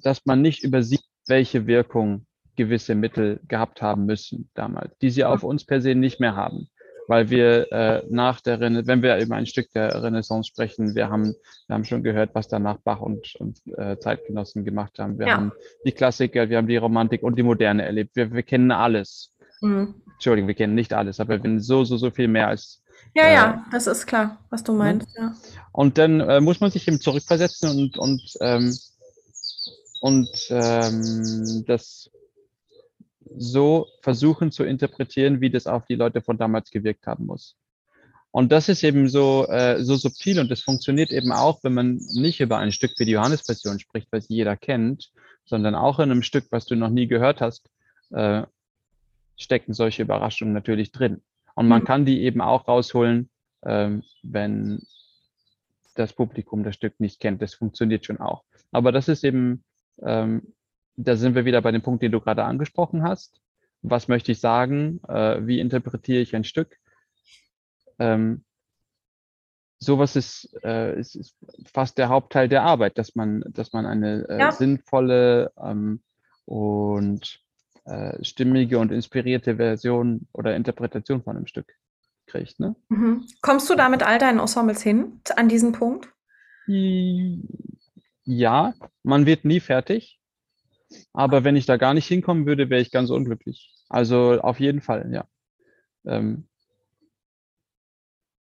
dass 0.02 0.26
man 0.26 0.42
nicht 0.42 0.64
übersieht, 0.64 1.04
welche 1.28 1.66
Wirkung 1.66 2.28
gewisse 2.56 2.96
Mittel 2.96 3.42
gehabt 3.48 3.82
haben 3.82 4.06
müssen 4.06 4.50
damals, 4.54 4.98
die 5.00 5.10
sie 5.10 5.26
auf 5.26 5.44
uns 5.44 5.66
per 5.66 5.82
se 5.82 5.96
nicht 5.96 6.20
mehr 6.20 6.36
haben 6.36 6.70
weil 7.08 7.30
wir 7.30 7.72
äh, 7.72 8.04
nach 8.10 8.42
der 8.42 8.60
Renaissance, 8.60 8.88
wenn 8.88 9.02
wir 9.02 9.18
über 9.18 9.36
ein 9.36 9.46
Stück 9.46 9.72
der 9.72 10.04
Renaissance 10.04 10.48
sprechen, 10.48 10.96
wir 10.96 11.10
haben, 11.10 11.36
wir 11.68 11.74
haben 11.74 11.86
schon 11.86 12.04
gehört, 12.04 12.32
was 12.34 12.48
danach 12.48 12.78
Bach 12.78 13.02
und, 13.02 13.36
und 13.36 13.62
äh, 13.78 13.98
Zeitgenossen 14.00 14.66
gemacht 14.66 15.00
haben. 15.00 15.20
Wir 15.20 15.28
ja. 15.28 15.34
haben 15.34 15.52
die 15.86 15.92
Klassiker, 15.92 16.50
wir 16.50 16.58
haben 16.58 16.68
die 16.68 16.78
Romantik 16.78 17.24
und 17.24 17.38
die 17.38 17.44
Moderne 17.44 17.86
erlebt. 17.86 18.16
Wir, 18.16 18.32
wir 18.32 18.44
kennen 18.44 18.72
alles. 18.72 19.32
Mhm. 19.62 19.96
Entschuldigung, 20.14 20.48
wir 20.48 20.56
kennen 20.56 20.76
nicht 20.76 20.94
alles, 20.94 21.20
aber 21.20 21.34
wir 21.34 21.40
kennen 21.40 21.60
so, 21.60 21.84
so, 21.84 21.98
so 21.98 22.10
viel 22.10 22.28
mehr 22.28 22.48
als. 22.48 22.82
Ja, 23.14 23.24
äh, 23.24 23.34
ja, 23.34 23.66
das 23.72 23.88
ist 23.88 24.06
klar, 24.06 24.40
was 24.50 24.64
du 24.64 24.74
meinst. 24.74 25.08
Ja. 25.18 25.34
Und 25.72 25.98
dann 25.98 26.20
äh, 26.22 26.42
muss 26.42 26.60
man 26.60 26.72
sich 26.72 26.88
eben 26.88 27.00
zurückversetzen 27.00 27.70
und, 27.70 27.98
und, 27.98 28.22
ähm, 28.42 28.76
und 30.02 30.30
ähm, 30.50 31.64
das 31.68 32.10
so 33.38 33.88
versuchen 34.02 34.52
zu 34.52 34.64
interpretieren, 34.64 35.42
wie 35.42 35.50
das 35.50 35.68
auf 35.68 35.86
die 35.86 35.96
Leute 35.96 36.22
von 36.22 36.38
damals 36.38 36.72
gewirkt 36.72 37.08
haben 37.08 37.26
muss. 37.26 37.56
Und 38.32 38.52
das 38.52 38.68
ist 38.68 38.84
eben 38.84 39.08
so, 39.08 39.48
äh, 39.48 39.82
so 39.82 39.96
subtil 39.96 40.40
und 40.40 40.52
das 40.52 40.62
funktioniert 40.62 41.12
eben 41.12 41.32
auch, 41.32 41.64
wenn 41.64 41.74
man 41.74 42.02
nicht 42.14 42.42
über 42.42 42.58
ein 42.58 42.74
Stück 42.74 42.92
wie 42.98 43.06
die 43.06 43.14
Johannespassion 43.14 43.80
spricht, 43.80 44.10
was 44.12 44.28
jeder 44.28 44.58
kennt, 44.58 45.12
sondern 45.46 45.74
auch 45.74 46.00
in 46.00 46.12
einem 46.12 46.22
Stück, 46.22 46.48
was 46.50 46.66
du 46.66 46.76
noch 46.76 46.90
nie 46.90 47.08
gehört 47.08 47.40
hast, 47.40 47.70
äh, 48.12 48.44
stecken 49.38 49.74
solche 49.74 50.02
Überraschungen 50.02 50.54
natürlich 50.54 50.92
drin. 50.92 51.22
Und 51.56 51.70
man 51.70 51.82
mhm. 51.82 51.86
kann 51.86 52.06
die 52.06 52.24
eben 52.24 52.42
auch 52.42 52.68
rausholen, 52.68 53.30
äh, 53.62 53.92
wenn 54.24 54.82
das 55.96 56.12
Publikum 56.12 56.64
das 56.64 56.76
Stück 56.76 57.00
nicht 57.00 57.22
kennt. 57.22 57.42
Das 57.42 57.54
funktioniert 57.54 58.06
schon 58.06 58.20
auch. 58.20 58.44
Aber 58.72 58.92
das 58.92 59.08
ist 59.08 59.24
eben 59.24 59.64
ähm, 60.02 60.54
da 60.98 61.16
sind 61.16 61.36
wir 61.36 61.46
wieder 61.46 61.62
bei 61.62 61.72
dem 61.72 61.82
Punkt, 61.82 62.02
den 62.02 62.12
du 62.12 62.22
gerade 62.22 62.44
angesprochen 62.44 63.04
hast. 63.04 63.42
Was 63.82 64.08
möchte 64.08 64.32
ich 64.32 64.40
sagen? 64.40 65.00
Äh, 65.08 65.46
wie 65.46 65.60
interpretiere 65.60 66.22
ich 66.22 66.36
ein 66.36 66.44
Stück? 66.44 66.78
Ähm, 68.00 68.44
sowas 69.80 70.16
ist, 70.16 70.50
äh, 70.64 71.00
ist, 71.00 71.16
ist, 71.16 71.36
fast 71.72 71.98
der 71.98 72.10
Hauptteil 72.10 72.50
der 72.50 72.64
Arbeit, 72.64 72.98
dass 72.98 73.16
man, 73.16 73.44
dass 73.48 73.74
man 73.74 73.86
eine 73.86 74.28
äh, 74.30 74.40
ja. 74.40 74.52
sinnvolle 74.52 75.52
ähm, 75.62 76.02
und 76.46 77.42
äh, 77.86 78.24
stimmige 78.24 78.80
und 78.80 78.92
inspirierte 78.92 79.58
Version 79.58 80.28
oder 80.32 80.56
Interpretation 80.56 81.24
von 81.24 81.38
einem 81.38 81.48
Stück 81.48 81.76
kriegt. 82.26 82.60
Ne? 82.60 82.76
Mhm. 82.90 83.28
Kommst 83.42 83.70
du 83.70 83.76
da 83.76 83.90
mit 83.90 84.04
all 84.04 84.18
deinen 84.18 84.40
Ensembles 84.40 84.82
hin 84.82 85.22
an 85.36 85.50
diesen 85.50 85.72
Punkt? 85.72 86.10
Ja, 88.24 88.74
man 89.04 89.26
wird 89.26 89.46
nie 89.46 89.60
fertig. 89.60 90.20
Aber 91.14 91.44
wenn 91.44 91.56
ich 91.56 91.66
da 91.66 91.78
gar 91.78 91.94
nicht 91.94 92.08
hinkommen 92.08 92.46
würde, 92.46 92.70
wäre 92.70 92.82
ich 92.82 92.92
ganz 92.92 93.10
unglücklich. 93.10 93.74
Also 93.90 94.40
auf 94.42 94.60
jeden 94.60 94.82
Fall, 94.82 95.10
ja. 95.14 95.26
ähm, 96.06 96.48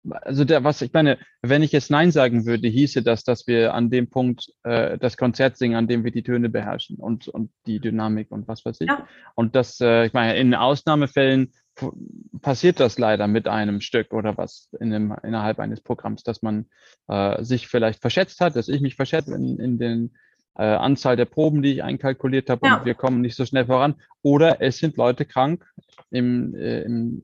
also 0.10 0.44
der, 0.44 0.64
was 0.64 0.82
ich 0.82 0.92
meine, 0.92 1.18
wenn 1.42 1.64
ich 1.64 1.72
jetzt 1.72 1.90
Nein 1.90 2.12
sagen 2.12 2.46
würde, 2.46 2.68
hieße 2.68 3.04
das, 3.04 3.24
dass 3.24 3.48
wir 3.48 3.74
an 3.74 3.90
dem 3.90 4.10
Punkt 4.10 4.48
äh, 4.64 4.98
das 4.98 5.18
Konzert 5.18 5.58
singen, 5.58 5.76
an 5.76 5.88
dem 5.88 6.04
wir 6.04 6.12
die 6.12 6.24
Töne 6.24 6.50
beherrschen 6.50 6.98
und, 6.98 7.28
und 7.28 7.52
die 7.66 7.80
Dynamik 7.80 8.32
und 8.32 8.48
was 8.48 8.66
weiß 8.66 8.82
ich. 8.82 8.88
Ja. 8.88 9.08
Und 9.36 9.56
das, 9.56 9.80
äh, 9.80 10.06
ich 10.06 10.14
meine, 10.14 10.36
in 10.38 10.54
Ausnahmefällen 10.56 11.54
passiert 12.42 12.80
das 12.80 13.00
leider 13.00 13.28
mit 13.28 13.48
einem 13.48 13.82
Stück 13.82 14.14
oder 14.14 14.38
was 14.38 14.70
in 14.80 14.94
einem, 14.94 15.16
innerhalb 15.24 15.60
eines 15.60 15.82
Programms, 15.82 16.24
dass 16.24 16.42
man 16.42 16.68
äh, 17.08 17.44
sich 17.44 17.68
vielleicht 17.68 18.02
verschätzt 18.02 18.42
hat, 18.42 18.56
dass 18.56 18.68
ich 18.68 18.82
mich 18.82 18.96
verschätze 18.96 19.34
in, 19.34 19.58
in 19.60 19.80
den 19.80 20.16
äh, 20.56 20.64
Anzahl 20.64 21.16
der 21.16 21.26
Proben, 21.26 21.62
die 21.62 21.74
ich 21.74 21.84
einkalkuliert 21.84 22.50
habe 22.50 22.68
ja. 22.68 22.78
und 22.78 22.86
wir 22.86 22.94
kommen 22.94 23.22
nicht 23.22 23.36
so 23.36 23.46
schnell 23.46 23.66
voran. 23.66 23.96
Oder 24.22 24.62
es 24.62 24.78
sind 24.78 24.98
Leute 24.98 25.26
krank 25.26 25.66
im, 26.12 26.56
äh, 26.56 26.82
im 26.82 27.22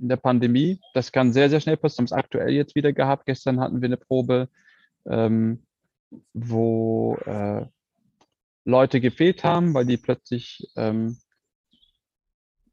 in 0.00 0.08
der 0.08 0.16
Pandemie. 0.16 0.80
Das 0.94 1.12
kann 1.12 1.32
sehr, 1.32 1.50
sehr 1.50 1.60
schnell 1.60 1.76
passieren. 1.76 2.08
Wir 2.08 2.16
haben 2.16 2.18
es 2.18 2.24
aktuell 2.24 2.50
jetzt 2.50 2.74
wieder 2.74 2.92
gehabt. 2.92 3.26
Gestern 3.26 3.60
hatten 3.60 3.80
wir 3.80 3.86
eine 3.86 3.96
Probe, 3.96 4.48
ähm, 5.06 5.62
wo 6.32 7.16
äh, 7.26 7.66
Leute 8.64 9.00
gefehlt 9.00 9.44
haben, 9.44 9.74
weil 9.74 9.86
die 9.86 9.96
plötzlich 9.96 10.70
ähm, 10.76 11.18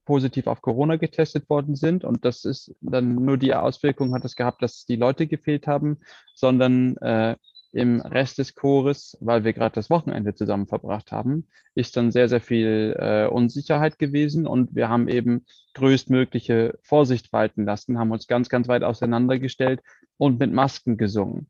positiv 0.06 0.48
auf 0.48 0.62
Corona 0.62 0.98
getestet 0.98 1.50
worden 1.50 1.76
sind. 1.76 2.04
Und 2.04 2.26
das 2.26 2.46
ist 2.46 2.76
dann 2.82 3.16
nur 3.16 3.38
die 3.38 3.54
Auswirkung 3.54 4.14
hat 4.14 4.26
es 4.26 4.36
gehabt, 4.36 4.62
dass 4.62 4.86
die 4.86 4.98
Leute 4.98 5.28
gefehlt 5.28 5.68
haben, 5.68 6.00
sondern 6.36 6.98
äh, 6.98 7.36
im 7.76 8.00
Rest 8.00 8.38
des 8.38 8.56
Chores, 8.56 9.18
weil 9.20 9.44
wir 9.44 9.52
gerade 9.52 9.76
das 9.76 9.90
Wochenende 9.90 10.34
zusammen 10.34 10.66
verbracht 10.66 11.12
haben, 11.12 11.48
ist 11.76 11.98
dann 11.98 12.10
sehr, 12.10 12.30
sehr 12.30 12.40
viel 12.40 12.96
äh, 12.98 13.28
Unsicherheit 13.28 14.00
gewesen 14.00 14.48
und 14.48 14.76
wir 14.76 14.88
haben 14.88 15.10
eben 15.10 15.46
größtmögliche 15.74 16.80
Vorsicht 16.82 17.34
walten 17.34 17.66
lassen, 17.66 18.00
haben 18.00 18.12
uns 18.12 18.28
ganz, 18.28 18.48
ganz 18.48 18.70
weit 18.70 18.84
auseinandergestellt 18.84 19.82
und 20.18 20.40
mit 20.40 20.54
Masken 20.54 20.96
gesungen. 20.96 21.50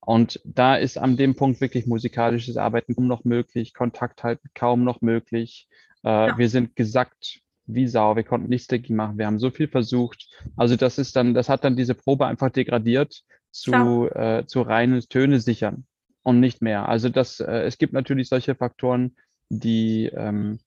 Und 0.00 0.40
da 0.44 0.74
ist 0.74 0.96
an 0.96 1.18
dem 1.18 1.36
Punkt 1.36 1.60
wirklich 1.60 1.86
musikalisches 1.86 2.56
Arbeiten 2.56 2.94
kaum 2.94 3.06
noch 3.06 3.24
möglich, 3.24 3.74
Kontakt 3.74 4.24
halten 4.24 4.48
kaum 4.54 4.84
noch 4.84 5.02
möglich. 5.02 5.68
Äh, 6.02 6.08
ja. 6.08 6.38
Wir 6.38 6.48
sind 6.48 6.76
gesackt 6.76 7.40
wie 7.66 7.86
Sau, 7.86 8.16
wir 8.16 8.24
konnten 8.24 8.48
nichts 8.48 8.68
dagegen 8.68 8.96
machen, 8.96 9.18
wir 9.18 9.26
haben 9.26 9.38
so 9.38 9.50
viel 9.50 9.68
versucht. 9.68 10.30
Also 10.56 10.76
das 10.76 10.96
ist 10.96 11.14
dann, 11.14 11.34
das 11.34 11.50
hat 11.50 11.62
dann 11.64 11.76
diese 11.76 11.94
Probe 11.94 12.24
einfach 12.24 12.48
degradiert 12.48 13.22
zu, 13.50 14.08
äh, 14.10 14.44
zu 14.46 14.62
reinen 14.62 15.00
Töne 15.00 15.40
sichern 15.40 15.86
und 16.22 16.40
nicht 16.40 16.62
mehr. 16.62 16.88
Also 16.88 17.08
das, 17.08 17.40
äh, 17.40 17.62
es 17.62 17.78
gibt 17.78 17.92
natürlich 17.92 18.28
solche 18.28 18.54
Faktoren, 18.54 19.16
die 19.48 20.06
ähm, 20.06 20.60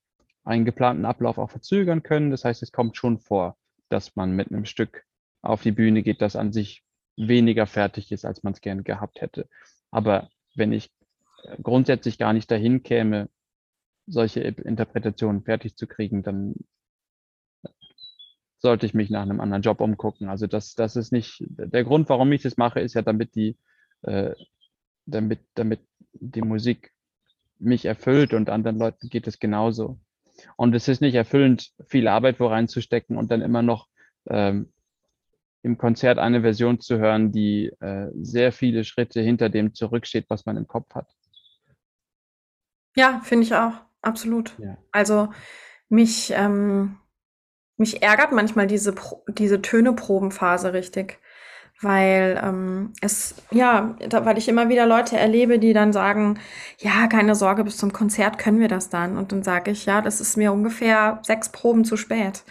einen 0.43 0.65
geplanten 0.65 1.05
Ablauf 1.05 1.37
auch 1.37 1.51
verzögern 1.51 2.03
können. 2.03 2.31
Das 2.31 2.45
heißt, 2.45 2.63
es 2.63 2.71
kommt 2.71 2.97
schon 2.97 3.19
vor, 3.19 3.57
dass 3.89 4.15
man 4.15 4.31
mit 4.31 4.51
einem 4.51 4.65
Stück 4.65 5.05
auf 5.41 5.61
die 5.61 5.71
Bühne 5.71 6.03
geht, 6.03 6.21
das 6.21 6.35
an 6.35 6.51
sich 6.51 6.83
weniger 7.17 7.67
fertig 7.67 8.11
ist, 8.11 8.25
als 8.25 8.43
man 8.43 8.53
es 8.53 8.61
gerne 8.61 8.83
gehabt 8.83 9.21
hätte. 9.21 9.47
Aber 9.91 10.29
wenn 10.55 10.71
ich 10.71 10.91
äh, 11.43 11.57
grundsätzlich 11.61 12.17
gar 12.17 12.33
nicht 12.33 12.49
dahin 12.49 12.83
käme, 12.83 13.29
solche 14.07 14.41
Interpretationen 14.41 15.43
fertig 15.43 15.75
zu 15.75 15.87
kriegen, 15.87 16.23
dann 16.23 16.55
sollte 18.61 18.85
ich 18.85 18.93
mich 18.93 19.09
nach 19.09 19.23
einem 19.23 19.41
anderen 19.41 19.63
Job 19.63 19.81
umgucken. 19.81 20.29
Also 20.29 20.45
das, 20.45 20.75
das 20.75 20.95
ist 20.95 21.11
nicht, 21.11 21.43
der 21.47 21.83
Grund, 21.83 22.09
warum 22.09 22.31
ich 22.31 22.43
das 22.43 22.57
mache, 22.57 22.79
ist 22.79 22.93
ja, 22.93 23.01
damit 23.01 23.33
die, 23.35 23.57
äh, 24.03 24.35
damit, 25.05 25.39
damit 25.55 25.81
die 26.13 26.43
Musik 26.43 26.91
mich 27.57 27.85
erfüllt 27.85 28.33
und 28.33 28.49
anderen 28.49 28.77
Leuten 28.77 29.09
geht 29.09 29.27
es 29.27 29.39
genauso. 29.39 29.99
Und 30.57 30.75
es 30.75 30.87
ist 30.87 31.01
nicht 31.01 31.15
erfüllend, 31.15 31.71
viel 31.87 32.07
Arbeit 32.07 32.39
wo 32.39 32.47
reinzustecken 32.47 33.17
und 33.17 33.31
dann 33.31 33.41
immer 33.41 33.63
noch 33.63 33.87
ähm, 34.27 34.71
im 35.63 35.77
Konzert 35.77 36.19
eine 36.19 36.41
Version 36.41 36.79
zu 36.79 36.99
hören, 36.99 37.31
die 37.31 37.71
äh, 37.79 38.09
sehr 38.13 38.51
viele 38.51 38.83
Schritte 38.83 39.21
hinter 39.21 39.49
dem 39.49 39.73
zurücksteht, 39.73 40.25
was 40.29 40.45
man 40.45 40.57
im 40.57 40.67
Kopf 40.67 40.93
hat. 40.93 41.07
Ja, 42.95 43.21
finde 43.23 43.45
ich 43.45 43.55
auch, 43.55 43.73
absolut. 44.01 44.53
Ja. 44.59 44.77
Also 44.91 45.29
mich, 45.89 46.31
ähm, 46.35 46.97
mich 47.77 48.01
ärgert 48.01 48.31
manchmal 48.31 48.67
diese, 48.67 48.93
diese 49.27 49.61
Töneprobenphase 49.61 50.73
richtig, 50.73 51.19
weil 51.81 52.39
ähm, 52.43 52.93
es, 53.01 53.35
ja, 53.51 53.95
da, 54.07 54.25
weil 54.25 54.37
ich 54.37 54.47
immer 54.47 54.69
wieder 54.69 54.85
Leute 54.85 55.17
erlebe, 55.17 55.57
die 55.59 55.73
dann 55.73 55.93
sagen, 55.93 56.39
ja, 56.77 57.07
keine 57.07 57.35
Sorge, 57.35 57.63
bis 57.63 57.77
zum 57.77 57.91
Konzert 57.91 58.37
können 58.37 58.59
wir 58.59 58.67
das 58.67 58.89
dann. 58.89 59.17
Und 59.17 59.31
dann 59.31 59.43
sage 59.43 59.71
ich, 59.71 59.85
ja, 59.85 60.01
das 60.01 60.21
ist 60.21 60.37
mir 60.37 60.53
ungefähr 60.53 61.19
sechs 61.23 61.49
Proben 61.49 61.83
zu 61.83 61.97
spät. 61.97 62.43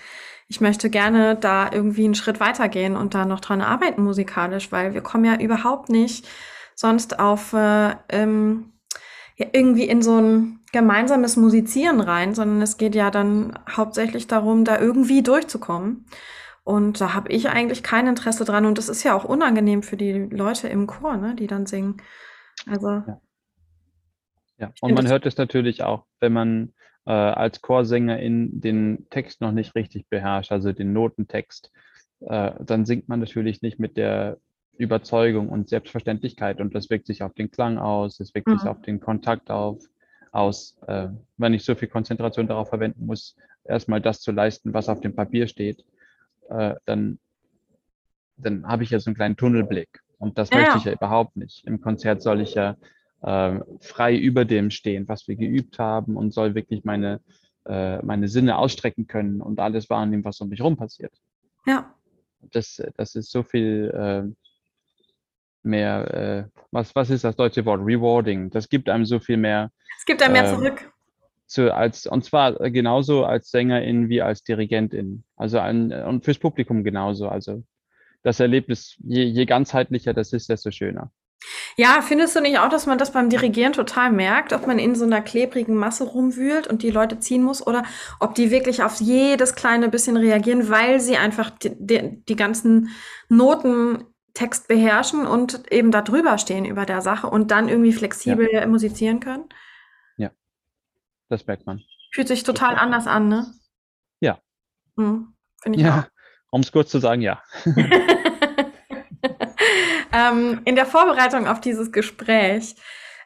Ich 0.49 0.61
möchte 0.61 0.91
gerne 0.91 1.37
da 1.37 1.71
irgendwie 1.73 2.05
einen 2.05 2.17
Schritt 2.17 2.41
weitergehen 2.41 2.97
und 2.97 3.15
da 3.15 3.25
noch 3.25 3.39
dran 3.39 3.61
arbeiten 3.61 4.03
musikalisch, 4.03 4.73
weil 4.73 4.95
wir 4.95 5.01
kommen 5.01 5.25
ja 5.25 5.37
überhaupt 5.39 5.89
nicht 5.91 6.27
sonst 6.75 7.21
auf 7.21 7.53
äh, 7.53 7.95
ähm, 8.09 8.73
ja, 9.41 9.47
irgendwie 9.53 9.85
in 9.85 10.03
so 10.03 10.21
ein 10.21 10.61
gemeinsames 10.71 11.39
Musizieren 11.39 12.01
rein, 12.01 12.35
sondern 12.35 12.61
es 12.61 12.77
geht 12.77 12.95
ja 12.95 13.11
dann 13.11 13.59
hauptsächlich 13.75 14.27
darum, 14.27 14.67
da 14.67 14.79
irgendwie 14.79 15.23
durchzukommen. 15.23 16.05
Und 16.63 17.01
da 17.01 17.15
habe 17.15 17.33
ich 17.33 17.49
eigentlich 17.49 17.83
kein 17.83 18.07
Interesse 18.07 18.45
dran. 18.45 18.67
Und 18.67 18.77
das 18.77 18.91
ist 18.91 19.03
ja 19.03 19.15
auch 19.15 19.25
unangenehm 19.25 19.83
für 19.83 19.97
die 19.97 20.13
Leute 20.13 20.69
im 20.69 20.87
Chor, 20.87 21.17
ne, 21.17 21.35
die 21.35 21.47
dann 21.47 21.65
singen. 21.65 21.97
Also. 22.67 22.89
Ja, 22.89 23.21
ja. 24.59 24.73
und 24.83 24.93
man 24.93 25.09
hört 25.09 25.25
es 25.25 25.39
natürlich 25.39 25.83
auch, 25.83 26.05
wenn 26.21 26.35
man 26.35 26.75
äh, 27.07 27.13
als 27.13 27.63
Chorsängerin 27.63 28.61
den 28.61 29.07
Text 29.09 29.41
noch 29.41 29.53
nicht 29.53 29.75
richtig 29.75 30.07
beherrscht, 30.11 30.53
also 30.53 30.73
den 30.73 30.93
Notentext, 30.93 31.73
äh, 32.21 32.53
dann 32.61 32.85
singt 32.85 33.09
man 33.09 33.21
natürlich 33.21 33.63
nicht 33.63 33.79
mit 33.79 33.97
der 33.97 34.37
Überzeugung 34.81 35.51
und 35.51 35.69
Selbstverständlichkeit 35.69 36.61
und 36.61 36.75
das 36.75 36.89
wirkt 36.89 37.07
sich 37.07 37.23
auf 37.23 37.35
den 37.35 37.51
Klang 37.51 37.79
aus, 37.79 38.19
es 38.19 38.35
wirkt 38.35 38.49
mhm. 38.49 38.59
sich 38.59 38.69
auf 38.69 38.81
den 38.81 38.99
Kontakt 38.99 39.51
auf, 39.51 39.79
aus, 40.33 40.79
äh, 40.87 41.09
wenn 41.37 41.55
ich 41.55 41.65
so 41.65 41.75
viel 41.75 41.89
Konzentration 41.89 42.47
darauf 42.47 42.71
verwenden 42.71 43.05
muss, 43.05 43.37
erstmal 43.65 44.01
das 44.01 44.21
zu 44.21 44.33
leisten, 44.33 44.73
was 44.73 44.89
auf 44.89 45.01
dem 45.01 45.15
Papier 45.15 45.47
steht, 45.49 45.85
äh, 46.49 46.75
dann, 46.87 47.19
dann 48.37 48.67
habe 48.67 48.83
ich 48.83 48.91
ja 48.91 48.99
so 48.99 49.11
einen 49.11 49.17
kleinen 49.17 49.37
Tunnelblick. 49.37 50.01
Und 50.19 50.39
das 50.39 50.51
ja. 50.51 50.59
möchte 50.59 50.79
ich 50.79 50.85
ja 50.85 50.93
überhaupt 50.93 51.37
nicht. 51.37 51.67
Im 51.67 51.81
Konzert 51.81 52.23
soll 52.23 52.41
ich 52.41 52.55
ja 52.55 52.77
äh, 53.23 53.61
frei 53.81 54.17
über 54.17 54.45
dem 54.45 54.71
stehen, 54.71 55.09
was 55.09 55.29
wir 55.29 55.37
geübt 55.37 55.79
haben 55.79 56.17
und 56.17 56.33
soll 56.33 56.55
wirklich 56.55 56.85
meine, 56.85 57.21
äh, 57.67 58.03
meine 58.03 58.29
Sinne 58.29 58.57
ausstrecken 58.57 59.07
können 59.07 59.41
und 59.41 59.61
alles 59.61 59.91
wahrnehmen, 59.91 60.25
was 60.25 60.41
um 60.41 60.49
mich 60.49 60.63
rum 60.63 60.77
passiert. 60.77 61.13
Ja. 61.67 61.95
Das, 62.53 62.83
das 62.97 63.15
ist 63.15 63.31
so 63.31 63.43
viel 63.43 63.91
äh, 63.95 64.50
mehr, 65.63 66.15
äh, 66.15 66.61
was, 66.71 66.95
was 66.95 67.11
ist 67.11 67.25
das 67.25 67.37
deutsche 67.37 67.65
Wort? 67.65 67.81
Rewarding. 67.83 68.51
Das 68.51 68.69
gibt 68.69 68.89
einem 68.89 69.05
so 69.05 69.19
viel 69.19 69.37
mehr. 69.37 69.71
Es 69.99 70.05
gibt 70.07 70.23
einem 70.23 70.33
mehr 70.33 70.45
äh, 70.45 70.55
zurück. 70.55 70.93
Zu, 71.47 71.75
als, 71.75 72.07
und 72.07 72.25
zwar 72.25 72.53
genauso 72.71 73.25
als 73.25 73.51
Sängerin 73.51 74.09
wie 74.09 74.23
als 74.23 74.43
Dirigentin. 74.45 75.25
Also 75.37 75.59
ein, 75.59 75.93
und 75.93 76.25
fürs 76.25 76.39
Publikum 76.39 76.85
genauso. 76.85 77.29
Also 77.29 77.65
das 78.23 78.39
Erlebnis, 78.41 78.97
je, 79.03 79.25
je 79.25 79.47
ganzheitlicher 79.47 80.15
das 80.15 80.33
ist, 80.33 80.49
desto 80.49 80.71
schöner. 80.71 81.11
Ja, 81.77 82.03
findest 82.03 82.37
du 82.37 82.41
nicht 82.41 82.59
auch, 82.59 82.69
dass 82.69 82.87
man 82.87 82.99
das 82.99 83.13
beim 83.13 83.31
Dirigieren 83.31 83.73
total 83.73 84.13
merkt, 84.13 84.53
ob 84.53 84.67
man 84.67 84.79
in 84.79 84.95
so 84.95 85.05
einer 85.05 85.23
klebrigen 85.23 85.75
Masse 85.75 86.05
rumwühlt 86.05 86.67
und 86.67 86.83
die 86.83 86.91
Leute 86.91 87.19
ziehen 87.19 87.43
muss 87.43 87.67
oder 87.67 87.85
ob 88.19 88.35
die 88.35 88.51
wirklich 88.51 88.83
auf 88.83 89.01
jedes 89.01 89.55
kleine 89.55 89.89
bisschen 89.89 90.17
reagieren, 90.17 90.69
weil 90.69 91.01
sie 91.01 91.17
einfach 91.17 91.51
die, 91.51 91.73
die, 91.79 92.23
die 92.29 92.37
ganzen 92.37 92.91
Noten 93.29 94.05
Text 94.35 94.69
beherrschen 94.69 95.27
und 95.27 95.71
eben 95.73 95.91
da 95.91 96.03
drüber 96.03 96.39
stehen 96.39 96.65
über 96.65 96.87
der 96.87 97.01
Sache 97.01 97.27
und 97.27 97.51
dann 97.51 97.69
irgendwie 97.69 97.93
flexibel 97.93 98.49
ja. 98.53 98.67
musizieren 98.67 99.21
können? 99.21 99.45
Ja, 100.17 100.31
das 101.29 101.47
merkt 101.47 101.67
man. 101.67 101.83
Fühlt 102.13 102.29
sich 102.29 102.43
total 102.43 102.77
anders 102.77 103.07
an, 103.07 103.29
ne? 103.29 103.53
Ja. 104.21 104.41
Hm, 104.97 105.35
Finde 105.63 105.79
ich 105.79 105.85
ja, 105.85 106.07
um 106.51 106.61
es 106.61 106.73
kurz 106.73 106.91
zu 106.91 106.99
sagen, 106.99 107.23
ja. 107.23 107.43
ähm, 110.13 110.61
in 110.65 110.77
der 110.77 110.87
Vorbereitung 110.87 111.47
auf 111.47 111.61
dieses 111.61 111.93
Gespräch 111.93 112.77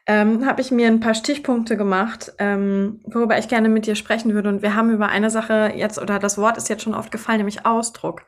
ähm, 0.07 0.45
habe 0.47 0.61
ich 0.61 0.71
mir 0.71 0.87
ein 0.89 1.01
paar 1.01 1.15
Stichpunkte 1.15 1.77
gemacht, 1.77 2.33
ähm, 2.39 3.01
worüber 3.05 3.39
ich 3.39 3.49
gerne 3.49 3.71
mit 3.71 3.87
dir 3.87 3.95
sprechen 3.95 4.35
würde. 4.35 4.51
Und 4.51 4.63
wir 4.63 4.75
haben 4.75 4.91
über 4.91 5.09
eine 5.09 5.31
Sache 5.31 5.73
jetzt, 5.75 5.99
oder 5.99 6.19
das 6.19 6.37
Wort 6.37 6.59
ist 6.59 6.69
jetzt 6.69 6.83
schon 6.83 6.95
oft 6.95 7.11
gefallen, 7.11 7.39
nämlich 7.39 7.65
Ausdruck 7.65 8.27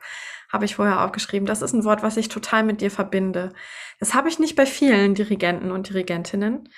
habe 0.51 0.65
ich 0.65 0.75
vorher 0.75 1.03
aufgeschrieben. 1.03 1.45
Das 1.45 1.61
ist 1.61 1.73
ein 1.73 1.83
Wort, 1.83 2.03
was 2.03 2.17
ich 2.17 2.29
total 2.29 2.63
mit 2.63 2.81
dir 2.81 2.91
verbinde. 2.91 3.53
Das 3.99 4.13
habe 4.13 4.29
ich 4.29 4.39
nicht 4.39 4.55
bei 4.55 4.65
vielen 4.65 5.15
Dirigenten 5.15 5.71
und 5.71 5.89
Dirigentinnen, 5.89 6.69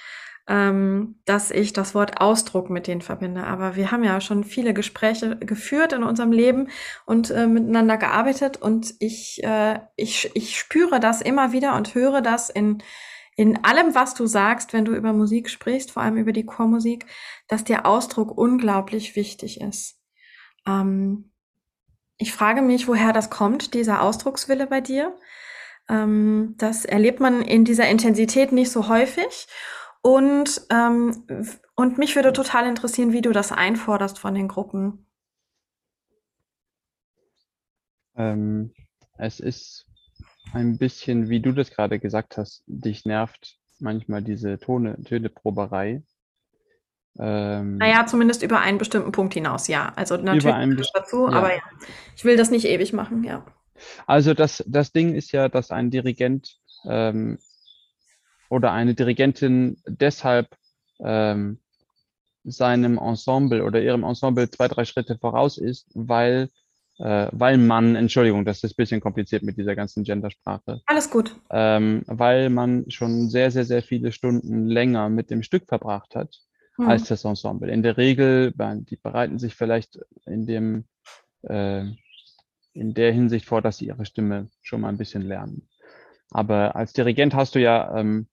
ähm, 0.47 1.19
dass 1.25 1.51
ich 1.51 1.73
das 1.73 1.93
Wort 1.93 2.21
Ausdruck 2.21 2.69
mit 2.69 2.87
denen 2.87 3.01
verbinde. 3.01 3.43
Aber 3.43 3.75
wir 3.75 3.91
haben 3.91 4.03
ja 4.03 4.19
schon 4.21 4.43
viele 4.43 4.73
Gespräche 4.73 5.37
geführt 5.37 5.93
in 5.93 6.03
unserem 6.03 6.31
Leben 6.31 6.69
und 7.05 7.29
äh, 7.29 7.47
miteinander 7.47 7.97
gearbeitet 7.97 8.57
und 8.57 8.95
ich, 8.99 9.43
äh, 9.43 9.79
ich, 9.95 10.31
ich 10.33 10.57
spüre 10.57 10.99
das 10.99 11.21
immer 11.21 11.51
wieder 11.51 11.75
und 11.75 11.93
höre 11.93 12.21
das 12.21 12.49
in 12.49 12.81
in 13.39 13.63
allem, 13.63 13.95
was 13.95 14.15
du 14.15 14.25
sagst, 14.25 14.73
wenn 14.73 14.83
du 14.83 14.93
über 14.93 15.13
Musik 15.13 15.49
sprichst, 15.49 15.91
vor 15.91 16.03
allem 16.03 16.17
über 16.17 16.33
die 16.33 16.45
Chormusik, 16.45 17.05
dass 17.47 17.63
der 17.63 17.85
Ausdruck 17.85 18.37
unglaublich 18.37 19.15
wichtig 19.15 19.61
ist. 19.61 19.97
Ähm, 20.67 21.31
ich 22.19 22.33
frage 22.33 22.61
mich, 22.61 22.87
woher 22.87 23.13
das 23.13 23.29
kommt, 23.29 23.73
dieser 23.73 24.03
Ausdruckswille 24.03 24.67
bei 24.67 24.81
dir. 24.81 25.17
Ähm, 25.87 26.53
das 26.57 26.85
erlebt 26.85 27.21
man 27.21 27.41
in 27.41 27.63
dieser 27.63 27.87
Intensität 27.87 28.51
nicht 28.51 28.71
so 28.71 28.89
häufig. 28.89 29.47
Und, 30.01 30.61
ähm, 30.69 31.25
und 31.75 31.97
mich 31.97 32.15
würde 32.15 32.33
total 32.33 32.67
interessieren, 32.67 33.13
wie 33.13 33.21
du 33.21 33.31
das 33.31 33.51
einforderst 33.51 34.19
von 34.19 34.35
den 34.35 34.49
Gruppen. 34.49 35.05
Ähm, 38.15 38.73
es 39.17 39.39
ist 39.39 39.85
ein 40.51 40.77
bisschen, 40.77 41.29
wie 41.29 41.39
du 41.39 41.53
das 41.53 41.71
gerade 41.71 41.99
gesagt 41.99 42.37
hast, 42.37 42.63
dich 42.67 43.05
nervt 43.05 43.57
manchmal 43.79 44.21
diese 44.21 44.59
Tone, 44.59 45.01
Töneproberei. 45.03 46.03
Ähm, 47.19 47.77
naja, 47.77 48.05
zumindest 48.05 48.43
über 48.43 48.61
einen 48.61 48.77
bestimmten 48.77 49.11
Punkt 49.11 49.33
hinaus, 49.33 49.67
ja. 49.67 49.91
Also 49.95 50.15
natürlich 50.15 50.91
dazu, 50.93 51.27
ja. 51.27 51.33
aber 51.33 51.53
ja, 51.53 51.61
ich 52.15 52.23
will 52.23 52.37
das 52.37 52.49
nicht 52.49 52.65
ewig 52.65 52.93
machen, 52.93 53.23
ja. 53.23 53.45
Also 54.07 54.33
das, 54.33 54.63
das 54.67 54.91
Ding 54.91 55.13
ist 55.15 55.31
ja, 55.31 55.49
dass 55.49 55.71
ein 55.71 55.91
Dirigent 55.91 56.57
ähm, 56.85 57.37
oder 58.49 58.71
eine 58.71 58.95
Dirigentin 58.95 59.77
deshalb 59.85 60.47
ähm, 61.01 61.59
seinem 62.45 62.97
Ensemble 62.97 63.63
oder 63.63 63.81
ihrem 63.81 64.03
Ensemble 64.03 64.49
zwei, 64.49 64.69
drei 64.69 64.85
Schritte 64.85 65.17
voraus 65.17 65.57
ist, 65.57 65.87
weil, 65.93 66.49
äh, 66.99 67.27
weil 67.31 67.57
man, 67.57 67.95
Entschuldigung, 67.97 68.45
das 68.45 68.63
ist 68.63 68.73
ein 68.73 68.77
bisschen 68.77 69.01
kompliziert 69.01 69.43
mit 69.43 69.57
dieser 69.57 69.75
ganzen 69.75 70.05
Gendersprache. 70.05 70.81
Alles 70.85 71.09
gut. 71.09 71.35
Ähm, 71.49 72.03
weil 72.07 72.49
man 72.49 72.89
schon 72.89 73.29
sehr, 73.29 73.51
sehr, 73.51 73.65
sehr 73.65 73.83
viele 73.83 74.13
Stunden 74.13 74.67
länger 74.67 75.09
mit 75.09 75.29
dem 75.29 75.43
Stück 75.43 75.67
verbracht 75.67 76.15
hat 76.15 76.39
hm. 76.79 76.89
als 76.89 77.07
das 77.07 77.25
Ensemble. 77.25 77.71
In 77.71 77.83
der 77.83 77.97
Regel, 77.97 78.53
die 78.53 78.95
bereiten 78.95 79.39
sich 79.39 79.55
vielleicht 79.55 79.99
in 80.25 80.45
dem 80.45 80.85
äh, 81.43 81.85
in 82.73 82.93
der 82.93 83.11
Hinsicht 83.11 83.45
vor, 83.45 83.61
dass 83.61 83.77
sie 83.77 83.87
ihre 83.87 84.05
Stimme 84.05 84.49
schon 84.61 84.81
mal 84.81 84.89
ein 84.89 84.97
bisschen 84.97 85.21
lernen. 85.21 85.67
Aber 86.31 86.75
als 86.75 86.93
Dirigent 86.93 87.33
hast 87.33 87.55
du 87.55 87.59
ja 87.59 87.97
ähm, 87.97 88.27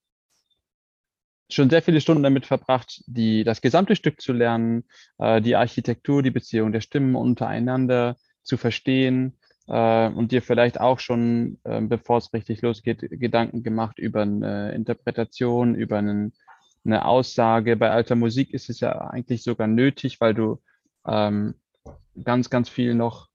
schon 1.50 1.70
sehr 1.70 1.82
viele 1.82 2.00
Stunden 2.00 2.22
damit 2.22 2.46
verbracht, 2.46 3.02
die, 3.06 3.44
das 3.44 3.60
gesamte 3.60 3.96
Stück 3.96 4.20
zu 4.20 4.32
lernen, 4.32 4.84
äh, 5.18 5.40
die 5.40 5.56
Architektur, 5.56 6.22
die 6.22 6.30
Beziehung 6.30 6.72
der 6.72 6.80
Stimmen 6.80 7.14
untereinander 7.14 8.16
zu 8.42 8.56
verstehen 8.56 9.38
äh, 9.66 10.08
und 10.08 10.32
dir 10.32 10.42
vielleicht 10.42 10.80
auch 10.80 11.00
schon, 11.00 11.58
äh, 11.64 11.80
bevor 11.80 12.18
es 12.18 12.32
richtig 12.32 12.62
losgeht, 12.62 13.00
Gedanken 13.00 13.62
gemacht 13.62 13.98
über 13.98 14.22
eine 14.22 14.72
Interpretation, 14.72 15.74
über 15.74 15.98
einen, 15.98 16.34
eine 16.86 17.04
Aussage. 17.04 17.76
Bei 17.76 17.90
alter 17.90 18.14
Musik 18.14 18.52
ist 18.52 18.70
es 18.70 18.80
ja 18.80 18.92
eigentlich 19.10 19.42
sogar 19.42 19.66
nötig, 19.66 20.20
weil 20.20 20.34
du 20.34 20.62
ähm, 21.06 21.54
ganz, 22.22 22.50
ganz 22.50 22.68
viel 22.68 22.94
noch 22.94 23.28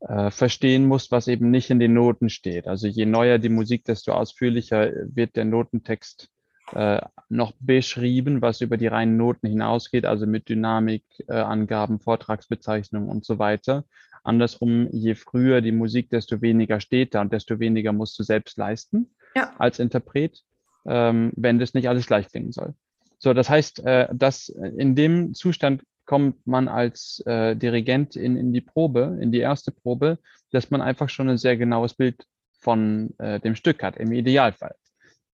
äh, 0.00 0.30
verstehen 0.30 0.86
musst, 0.86 1.10
was 1.10 1.28
eben 1.28 1.50
nicht 1.50 1.70
in 1.70 1.80
den 1.80 1.94
Noten 1.94 2.30
steht. 2.30 2.66
Also 2.66 2.86
je 2.86 3.06
neuer 3.06 3.38
die 3.38 3.48
Musik, 3.48 3.84
desto 3.84 4.12
ausführlicher 4.12 4.90
wird 5.06 5.36
der 5.36 5.44
Notentext 5.44 6.28
äh, 6.72 7.00
noch 7.28 7.52
beschrieben, 7.58 8.42
was 8.42 8.60
über 8.60 8.76
die 8.76 8.86
reinen 8.86 9.16
Noten 9.16 9.48
hinausgeht, 9.48 10.04
also 10.04 10.26
mit 10.26 10.48
Dynamik, 10.48 11.04
äh, 11.28 11.32
Angaben, 11.32 11.98
Vortragsbezeichnungen 11.98 13.08
und 13.08 13.24
so 13.24 13.38
weiter. 13.38 13.84
Andersrum, 14.22 14.88
je 14.90 15.14
früher 15.14 15.60
die 15.62 15.72
Musik, 15.72 16.10
desto 16.10 16.42
weniger 16.42 16.80
steht 16.80 17.14
da 17.14 17.22
und 17.22 17.32
desto 17.32 17.58
weniger 17.60 17.92
musst 17.92 18.18
du 18.18 18.22
selbst 18.22 18.58
leisten 18.58 19.10
ja. 19.34 19.54
als 19.58 19.78
Interpret, 19.78 20.44
ähm, 20.86 21.32
wenn 21.36 21.58
das 21.58 21.74
nicht 21.74 21.88
alles 21.88 22.06
gleich 22.06 22.28
klingen 22.28 22.52
soll. 22.52 22.74
So, 23.18 23.34
das 23.34 23.50
heißt, 23.50 23.84
äh, 23.84 24.08
dass 24.12 24.48
in 24.48 24.94
dem 24.94 25.34
Zustand 25.34 25.82
kommt 26.04 26.46
man 26.46 26.68
als 26.68 27.22
äh, 27.26 27.54
Dirigent 27.54 28.16
in, 28.16 28.36
in 28.36 28.52
die 28.52 28.60
Probe, 28.60 29.18
in 29.20 29.30
die 29.30 29.40
erste 29.40 29.72
Probe, 29.72 30.18
dass 30.50 30.70
man 30.70 30.80
einfach 30.80 31.10
schon 31.10 31.28
ein 31.28 31.38
sehr 31.38 31.56
genaues 31.56 31.94
Bild 31.94 32.24
von 32.60 33.14
äh, 33.18 33.40
dem 33.40 33.54
Stück 33.54 33.82
hat, 33.82 33.96
im 33.96 34.12
Idealfall. 34.12 34.74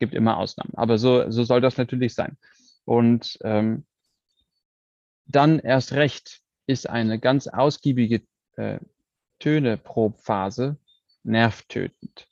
Gibt 0.00 0.14
immer 0.14 0.36
Ausnahmen, 0.36 0.72
aber 0.74 0.98
so, 0.98 1.30
so 1.30 1.44
soll 1.44 1.60
das 1.60 1.76
natürlich 1.76 2.14
sein. 2.14 2.36
Und 2.84 3.38
ähm, 3.42 3.84
dann 5.26 5.58
erst 5.60 5.92
recht 5.92 6.40
ist 6.66 6.88
eine 6.88 7.18
ganz 7.18 7.46
ausgiebige 7.46 8.22
äh, 8.56 8.78
Töneprobphase 9.38 10.76
nervtötend 11.22 12.26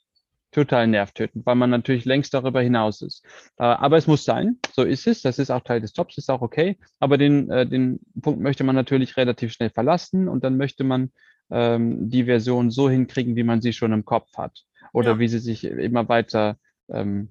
total 0.53 0.87
nervtötend, 0.87 1.45
weil 1.45 1.55
man 1.55 1.69
natürlich 1.69 2.05
längst 2.05 2.33
darüber 2.33 2.61
hinaus 2.61 3.01
ist. 3.01 3.25
Äh, 3.57 3.63
aber 3.63 3.97
es 3.97 4.07
muss 4.07 4.23
sein, 4.23 4.59
so 4.71 4.83
ist 4.83 5.07
es, 5.07 5.21
das 5.21 5.39
ist 5.39 5.49
auch 5.49 5.61
Teil 5.61 5.81
des 5.81 5.93
Jobs, 5.95 6.17
ist 6.17 6.29
auch 6.29 6.41
okay. 6.41 6.77
Aber 6.99 7.17
den, 7.17 7.49
äh, 7.49 7.67
den 7.67 7.99
Punkt 8.21 8.41
möchte 8.41 8.63
man 8.63 8.75
natürlich 8.75 9.17
relativ 9.17 9.51
schnell 9.51 9.69
verlassen 9.69 10.27
und 10.27 10.43
dann 10.43 10.57
möchte 10.57 10.83
man 10.83 11.11
ähm, 11.49 12.09
die 12.09 12.25
Version 12.25 12.71
so 12.71 12.89
hinkriegen, 12.89 13.35
wie 13.35 13.43
man 13.43 13.61
sie 13.61 13.73
schon 13.73 13.91
im 13.91 14.05
Kopf 14.05 14.37
hat 14.37 14.63
oder 14.93 15.13
ja. 15.13 15.19
wie 15.19 15.27
sie 15.27 15.39
sich 15.39 15.63
immer 15.63 16.07
weiter 16.07 16.57
ähm, 16.89 17.29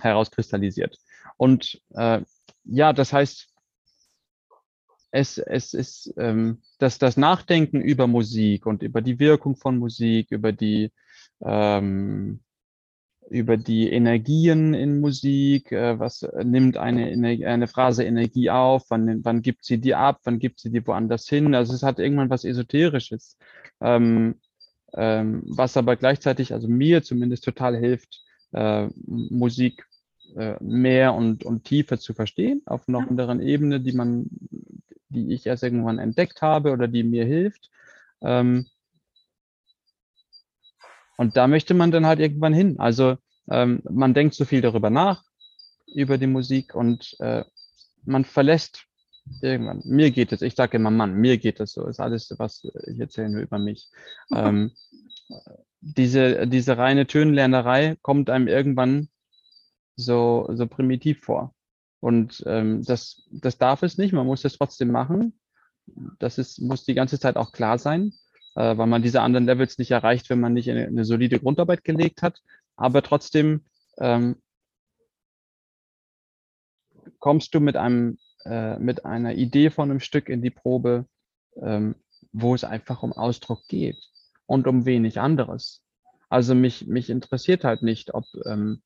herauskristallisiert. 0.00 0.98
Und 1.36 1.80
äh, 1.94 2.20
ja, 2.64 2.92
das 2.92 3.12
heißt, 3.12 3.48
es, 5.12 5.38
es 5.38 5.74
ist 5.74 6.14
ähm, 6.16 6.62
das, 6.78 6.98
das 6.98 7.16
Nachdenken 7.16 7.80
über 7.80 8.06
Musik 8.06 8.66
und 8.66 8.82
über 8.82 9.02
die 9.02 9.18
Wirkung 9.18 9.56
von 9.56 9.78
Musik, 9.78 10.30
über 10.30 10.52
die 10.52 10.90
ähm, 11.44 12.40
über 13.32 13.56
die 13.56 13.90
Energien 13.90 14.74
in 14.74 15.00
Musik, 15.00 15.72
äh, 15.72 15.98
was 15.98 16.26
nimmt 16.42 16.76
eine, 16.76 17.46
eine 17.46 17.66
Phrase 17.66 18.04
Energie 18.04 18.50
auf, 18.50 18.84
wann, 18.90 19.24
wann 19.24 19.42
gibt 19.42 19.64
sie 19.64 19.78
die 19.78 19.94
ab, 19.94 20.20
wann 20.24 20.38
gibt 20.38 20.60
sie 20.60 20.70
die 20.70 20.86
woanders 20.86 21.28
hin. 21.28 21.54
Also 21.54 21.72
es 21.72 21.82
hat 21.82 21.98
irgendwann 21.98 22.30
was 22.30 22.44
Esoterisches, 22.44 23.38
ähm, 23.80 24.36
ähm, 24.94 25.42
was 25.46 25.76
aber 25.76 25.96
gleichzeitig, 25.96 26.52
also 26.52 26.68
mir 26.68 27.02
zumindest 27.02 27.44
total 27.44 27.76
hilft, 27.76 28.22
äh, 28.52 28.88
Musik 29.06 29.86
äh, 30.36 30.62
mehr 30.62 31.14
und, 31.14 31.44
und 31.44 31.64
tiefer 31.64 31.98
zu 31.98 32.12
verstehen, 32.14 32.62
auf 32.66 32.88
einer 32.88 32.98
anderen 32.98 33.40
Ebene, 33.40 33.80
die 33.80 33.92
man, 33.92 34.26
die 35.08 35.32
ich 35.32 35.46
erst 35.46 35.62
irgendwann 35.62 35.98
entdeckt 35.98 36.42
habe 36.42 36.72
oder 36.72 36.88
die 36.88 37.02
mir 37.02 37.24
hilft. 37.24 37.70
Ähm, 38.20 38.66
und 41.22 41.36
da 41.36 41.46
möchte 41.46 41.72
man 41.72 41.92
dann 41.92 42.04
halt 42.04 42.18
irgendwann 42.18 42.52
hin. 42.52 42.80
Also 42.80 43.16
ähm, 43.48 43.80
man 43.88 44.12
denkt 44.12 44.34
so 44.34 44.44
viel 44.44 44.60
darüber 44.60 44.90
nach, 44.90 45.22
über 45.86 46.18
die 46.18 46.26
Musik 46.26 46.74
und 46.74 47.14
äh, 47.20 47.44
man 48.04 48.24
verlässt 48.24 48.86
irgendwann. 49.40 49.82
Mir 49.84 50.10
geht 50.10 50.32
es, 50.32 50.42
ich 50.42 50.56
sage 50.56 50.78
immer 50.78 50.90
Mann, 50.90 51.14
mir 51.14 51.38
geht 51.38 51.60
es 51.60 51.74
so, 51.74 51.86
ist 51.86 52.00
alles, 52.00 52.34
was 52.38 52.64
ich 52.88 52.98
erzähle, 52.98 53.30
nur 53.30 53.42
über 53.42 53.60
mich. 53.60 53.86
Ähm, 54.34 54.72
diese, 55.80 56.48
diese 56.48 56.76
reine 56.76 57.06
Tönlernerei 57.06 57.96
kommt 58.02 58.28
einem 58.28 58.48
irgendwann 58.48 59.08
so, 59.94 60.50
so 60.52 60.66
primitiv 60.66 61.20
vor. 61.20 61.54
Und 62.00 62.42
ähm, 62.48 62.82
das, 62.82 63.28
das 63.30 63.58
darf 63.58 63.84
es 63.84 63.96
nicht, 63.96 64.12
man 64.12 64.26
muss 64.26 64.44
es 64.44 64.58
trotzdem 64.58 64.90
machen. 64.90 65.38
Das 66.18 66.38
ist, 66.38 66.60
muss 66.60 66.84
die 66.84 66.94
ganze 66.94 67.20
Zeit 67.20 67.36
auch 67.36 67.52
klar 67.52 67.78
sein 67.78 68.12
äh, 68.54 68.76
weil 68.76 68.86
man 68.86 69.02
diese 69.02 69.22
anderen 69.22 69.46
Levels 69.46 69.78
nicht 69.78 69.90
erreicht, 69.90 70.30
wenn 70.30 70.40
man 70.40 70.52
nicht 70.52 70.70
eine, 70.70 70.86
eine 70.86 71.04
solide 71.04 71.38
Grundarbeit 71.38 71.84
gelegt 71.84 72.22
hat. 72.22 72.40
Aber 72.76 73.02
trotzdem 73.02 73.64
ähm, 73.98 74.36
kommst 77.18 77.54
du 77.54 77.60
mit 77.60 77.76
einem 77.76 78.18
äh, 78.44 78.78
mit 78.78 79.04
einer 79.04 79.34
Idee 79.34 79.70
von 79.70 79.90
einem 79.90 80.00
Stück 80.00 80.28
in 80.28 80.42
die 80.42 80.50
Probe, 80.50 81.06
ähm, 81.56 81.94
wo 82.32 82.54
es 82.54 82.64
einfach 82.64 83.02
um 83.02 83.12
Ausdruck 83.12 83.68
geht 83.68 83.98
und 84.46 84.66
um 84.66 84.84
wenig 84.84 85.20
anderes. 85.20 85.82
Also 86.28 86.54
mich, 86.54 86.86
mich 86.86 87.10
interessiert 87.10 87.62
halt 87.62 87.82
nicht, 87.82 88.14
ob 88.14 88.24
ähm, 88.46 88.82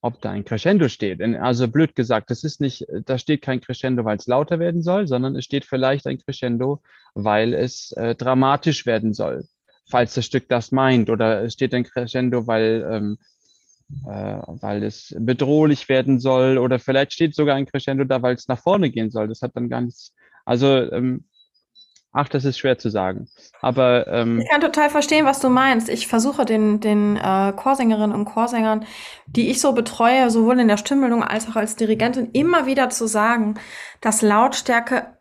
ob 0.00 0.20
da 0.20 0.30
ein 0.30 0.44
Crescendo 0.44 0.88
steht. 0.88 1.20
Also 1.20 1.68
blöd 1.68 1.94
gesagt, 1.94 2.30
das 2.30 2.44
ist 2.44 2.60
nicht, 2.60 2.86
da 3.04 3.18
steht 3.18 3.42
kein 3.42 3.60
Crescendo, 3.60 4.04
weil 4.04 4.16
es 4.16 4.26
lauter 4.26 4.58
werden 4.58 4.82
soll, 4.82 5.08
sondern 5.08 5.34
es 5.36 5.44
steht 5.44 5.64
vielleicht 5.64 6.06
ein 6.06 6.18
Crescendo, 6.18 6.82
weil 7.14 7.52
es 7.52 7.92
äh, 7.92 8.14
dramatisch 8.14 8.86
werden 8.86 9.12
soll, 9.12 9.44
falls 9.88 10.14
das 10.14 10.24
Stück 10.24 10.48
das 10.48 10.70
meint. 10.70 11.10
Oder 11.10 11.44
es 11.44 11.54
steht 11.54 11.74
ein 11.74 11.84
Crescendo, 11.84 12.46
weil, 12.46 12.86
ähm, 12.90 13.18
äh, 14.06 14.40
weil 14.60 14.84
es 14.84 15.16
bedrohlich 15.18 15.88
werden 15.88 16.20
soll. 16.20 16.58
Oder 16.58 16.78
vielleicht 16.78 17.12
steht 17.12 17.34
sogar 17.34 17.56
ein 17.56 17.66
Crescendo 17.66 18.04
da, 18.04 18.22
weil 18.22 18.36
es 18.36 18.46
nach 18.46 18.60
vorne 18.60 18.90
gehen 18.90 19.10
soll. 19.10 19.26
Das 19.26 19.42
hat 19.42 19.56
dann 19.56 19.66
nichts. 19.66 20.14
Also 20.44 20.92
ähm, 20.92 21.24
Ach, 22.20 22.28
das 22.28 22.44
ist 22.44 22.58
schwer 22.58 22.78
zu 22.78 22.90
sagen. 22.90 23.28
Aber 23.60 24.08
ähm, 24.08 24.40
ich 24.40 24.48
kann 24.48 24.60
total 24.60 24.90
verstehen, 24.90 25.24
was 25.24 25.38
du 25.38 25.48
meinst. 25.48 25.88
Ich 25.88 26.08
versuche 26.08 26.44
den, 26.44 26.80
den 26.80 27.16
äh, 27.16 27.52
Chorsängerinnen 27.54 28.12
und 28.12 28.24
Chorsängern, 28.24 28.84
die 29.28 29.50
ich 29.50 29.60
so 29.60 29.70
betreue, 29.70 30.28
sowohl 30.28 30.58
in 30.58 30.66
der 30.66 30.78
Stimmbildung 30.78 31.22
als 31.22 31.48
auch 31.48 31.54
als 31.54 31.76
Dirigentin, 31.76 32.30
immer 32.32 32.66
wieder 32.66 32.90
zu 32.90 33.06
sagen, 33.06 33.54
dass 34.00 34.20
Lautstärke 34.20 35.16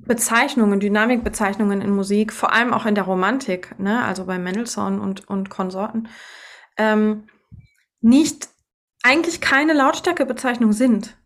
Bezeichnungen, 0.00 0.80
Dynamikbezeichnungen 0.80 1.80
in 1.80 1.96
Musik, 1.96 2.30
vor 2.30 2.52
allem 2.52 2.74
auch 2.74 2.84
in 2.84 2.94
der 2.94 3.04
Romantik, 3.04 3.78
ne, 3.78 4.04
also 4.04 4.26
bei 4.26 4.38
Mendelssohn 4.38 5.00
und, 5.00 5.26
und 5.26 5.48
Konsorten, 5.48 6.08
ähm, 6.76 7.26
nicht 8.02 8.50
eigentlich 9.02 9.40
keine 9.40 9.72
Lautstärkebezeichnung 9.72 10.74
sind, 10.74 11.16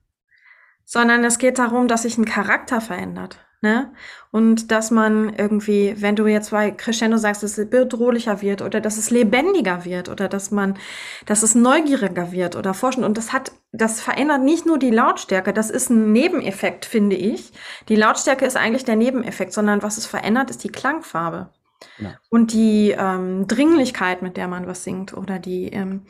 sondern 0.85 1.25
es 1.25 1.39
geht 1.39 1.59
darum, 1.59 1.89
dass 1.89 2.03
sich 2.03 2.19
ein 2.19 2.25
Charakter 2.25 2.81
verändert 2.81 3.41
Ne? 3.61 3.93
Und 4.31 4.71
dass 4.71 4.93
man 4.93 5.35
irgendwie, 5.35 5.97
wenn 5.99 6.15
du 6.15 6.29
jetzt 6.29 6.53
bei 6.53 6.71
Crescendo 6.71 7.17
sagst, 7.17 7.43
dass 7.43 7.59
es 7.59 7.69
bedrohlicher 7.69 8.41
wird 8.41 8.63
oder 8.63 8.81
dass 8.81 8.99
es 8.99 9.11
lebendiger 9.11 9.85
wird 9.85 10.09
oder 10.09 10.29
dass 10.29 10.53
man, 10.53 10.79
dass 11.27 11.43
es 11.43 11.57
neugieriger 11.57 12.31
wird 12.31 12.55
oder 12.55 12.73
forschen. 12.73 13.03
Und 13.03 13.19
das 13.19 13.33
hat, 13.33 13.51
das 13.73 14.01
verändert 14.01 14.43
nicht 14.43 14.65
nur 14.65 14.79
die 14.79 14.93
Lautstärke, 14.93 15.53
das 15.53 15.71
ist 15.71 15.91
ein 15.91 16.13
Nebeneffekt, 16.13 16.85
finde 16.85 17.17
ich. 17.17 17.53
Die 17.89 17.97
Lautstärke 17.97 18.47
ist 18.47 18.57
eigentlich 18.57 18.85
der 18.85 18.95
Nebeneffekt, 18.95 19.53
sondern 19.53 19.83
was 19.83 19.99
es 19.99 20.07
verändert, 20.07 20.51
ist 20.51 20.63
die 20.63 20.71
Klangfarbe. 20.71 21.49
Ja. 21.99 22.15
Und 22.31 22.53
die 22.53 22.95
ähm, 22.97 23.49
Dringlichkeit, 23.49 24.23
mit 24.23 24.37
der 24.37 24.47
man 24.47 24.69
was 24.69 24.85
singt 24.85 25.17
oder 25.17 25.41
die, 25.41 25.67
ähm, 25.69 26.03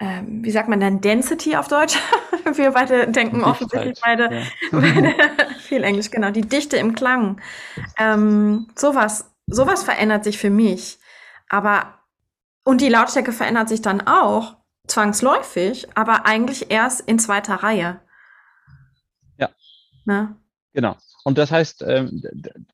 ähm, 0.00 0.42
wie 0.42 0.50
sagt 0.50 0.68
man 0.68 0.80
dann, 0.80 1.02
Density 1.02 1.56
auf 1.56 1.68
Deutsch? 1.68 1.98
Wir 2.54 2.70
beide 2.70 3.08
denken 3.08 3.44
offensichtlich 3.44 4.00
beide, 4.02 4.34
ja. 4.34 4.42
beide 4.72 5.14
viel 5.58 5.84
Englisch, 5.84 6.10
genau, 6.10 6.30
die 6.30 6.40
Dichte 6.40 6.78
im 6.78 6.94
Klang. 6.94 7.40
Ähm, 7.98 8.68
sowas, 8.74 9.30
sowas 9.46 9.84
verändert 9.84 10.24
sich 10.24 10.38
für 10.38 10.48
mich. 10.48 10.98
Aber, 11.50 11.98
und 12.64 12.80
die 12.80 12.88
Lautstärke 12.88 13.32
verändert 13.32 13.68
sich 13.68 13.82
dann 13.82 14.00
auch, 14.06 14.56
zwangsläufig, 14.86 15.86
aber 15.94 16.26
eigentlich 16.26 16.70
erst 16.70 17.02
in 17.02 17.18
zweiter 17.18 17.56
Reihe. 17.56 18.00
Ja. 19.36 19.50
Na? 20.06 20.36
Genau. 20.72 20.96
Und 21.24 21.36
das 21.36 21.52
heißt, 21.52 21.82
äh, 21.82 22.08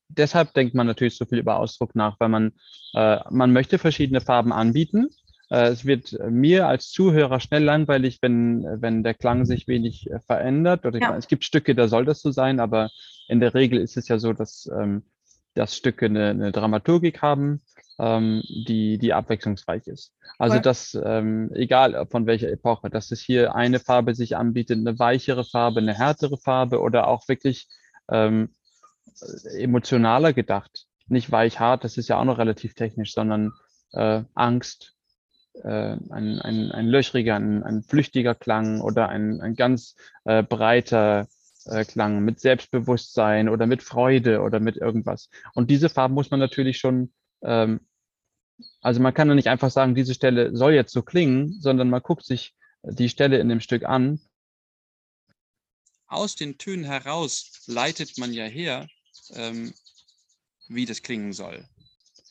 deshalb 0.09 0.55
denkt 0.55 0.75
man 0.75 0.87
natürlich 0.87 1.17
so 1.17 1.25
viel 1.25 1.39
über 1.39 1.57
Ausdruck 1.57 1.97
nach, 1.97 2.21
weil 2.21 2.29
man, 2.29 2.53
äh, 2.95 3.19
man 3.31 3.53
möchte 3.53 3.79
verschiedene 3.79 4.21
Farben 4.21 4.53
anbieten 4.53 5.09
es 5.49 5.85
wird 5.85 6.17
mir 6.29 6.67
als 6.67 6.91
Zuhörer 6.91 7.39
schnell 7.41 7.63
langweilig, 7.63 8.19
wenn, 8.21 8.65
wenn 8.81 9.05
der 9.05 9.15
Klang 9.15 9.45
sich 9.45 9.69
wenig 9.69 10.11
äh, 10.11 10.19
verändert. 10.21 10.85
Oder 10.87 11.01
ja. 11.01 11.17
es 11.17 11.29
gibt 11.29 11.45
Stücke, 11.45 11.75
da 11.75 11.87
soll 11.89 12.05
das 12.05 12.21
so 12.21 12.33
sein, 12.33 12.59
aber 12.59 12.91
in 13.29 13.41
der 13.41 13.55
Regel 13.55 13.79
ist 13.79 13.97
es 13.97 14.09
ja 14.09 14.19
so, 14.19 14.33
dass, 14.33 14.69
ähm, 14.77 15.05
dass 15.55 15.77
Stücke 15.77 16.07
eine, 16.07 16.31
eine 16.31 16.53
Dramaturgik 16.53 17.23
haben, 17.23 17.63
ähm, 17.99 18.43
die, 18.49 18.99
die 18.99 19.13
abwechslungsreich 19.13 19.87
ist. 19.87 20.13
Also, 20.39 20.59
dass, 20.59 20.99
ähm, 21.03 21.51
egal 21.55 22.07
von 22.11 22.27
welcher 22.27 22.51
Epoche, 22.51 22.91
dass 22.91 23.11
es 23.11 23.21
hier 23.21 23.55
eine 23.55 23.79
Farbe 23.79 24.15
sich 24.15 24.37
anbietet, 24.37 24.79
eine 24.79 24.99
weichere 24.99 25.45
Farbe, 25.45 25.81
eine 25.81 25.95
härtere 25.95 26.37
Farbe 26.37 26.81
oder 26.81 27.07
auch 27.07 27.27
wirklich 27.29 27.69
ähm, 28.11 28.51
emotionaler 29.57 30.33
gedacht. 30.33 30.87
Nicht 31.09 31.31
weich-hart, 31.31 31.85
das 31.85 31.97
ist 31.97 32.09
ja 32.09 32.19
auch 32.19 32.25
noch 32.25 32.39
relativ 32.39 32.75
technisch, 32.75 33.15
sondern 33.15 33.53
äh, 33.93 34.25
Angst, 34.35 34.96
äh, 35.63 35.97
ein, 36.11 36.41
ein, 36.41 36.73
ein 36.73 36.87
löchriger, 36.87 37.37
ein, 37.37 37.63
ein 37.63 37.83
flüchtiger 37.83 38.35
Klang 38.35 38.81
oder 38.81 39.09
ein, 39.09 39.41
ein 39.41 39.55
ganz 39.55 39.97
äh, 40.25 40.43
breiter 40.43 41.29
äh, 41.67 41.85
Klang 41.85 42.25
mit 42.25 42.41
Selbstbewusstsein 42.41 43.49
oder 43.49 43.67
mit 43.67 43.83
Freude 43.83 44.41
oder 44.41 44.61
mit 44.61 44.77
irgendwas. 44.77 45.29
Und 45.55 45.71
diese 45.71 45.89
Farben 45.89 46.15
muss 46.15 46.31
man 46.31 46.41
natürlich 46.41 46.79
schon, 46.79 47.13
ähm, 47.43 47.81
also 48.81 49.01
man 49.01 49.15
kann 49.15 49.29
ja 49.29 49.35
nicht 49.35 49.49
einfach 49.49 49.71
sagen, 49.71 49.95
diese 49.95 50.15
Stelle 50.15 50.57
soll 50.57 50.75
jetzt 50.75 50.93
so 50.93 51.03
klingen, 51.03 51.61
sondern 51.61 51.91
man 51.91 52.03
guckt 52.03 52.25
sich 52.25 52.55
die 52.83 53.09
Stelle 53.09 53.39
in 53.39 53.49
dem 53.49 53.61
Stück 53.61 53.85
an. 53.85 54.21
Aus 56.07 56.37
den 56.37 56.57
Tönen 56.57 56.85
heraus 56.85 57.65
leitet 57.67 58.17
man 58.19 58.33
ja 58.33 58.45
her, 58.45 58.87
ähm, 59.35 59.75
wie 60.69 60.87
das 60.87 61.03
klingen 61.03 61.33
soll. 61.33 61.65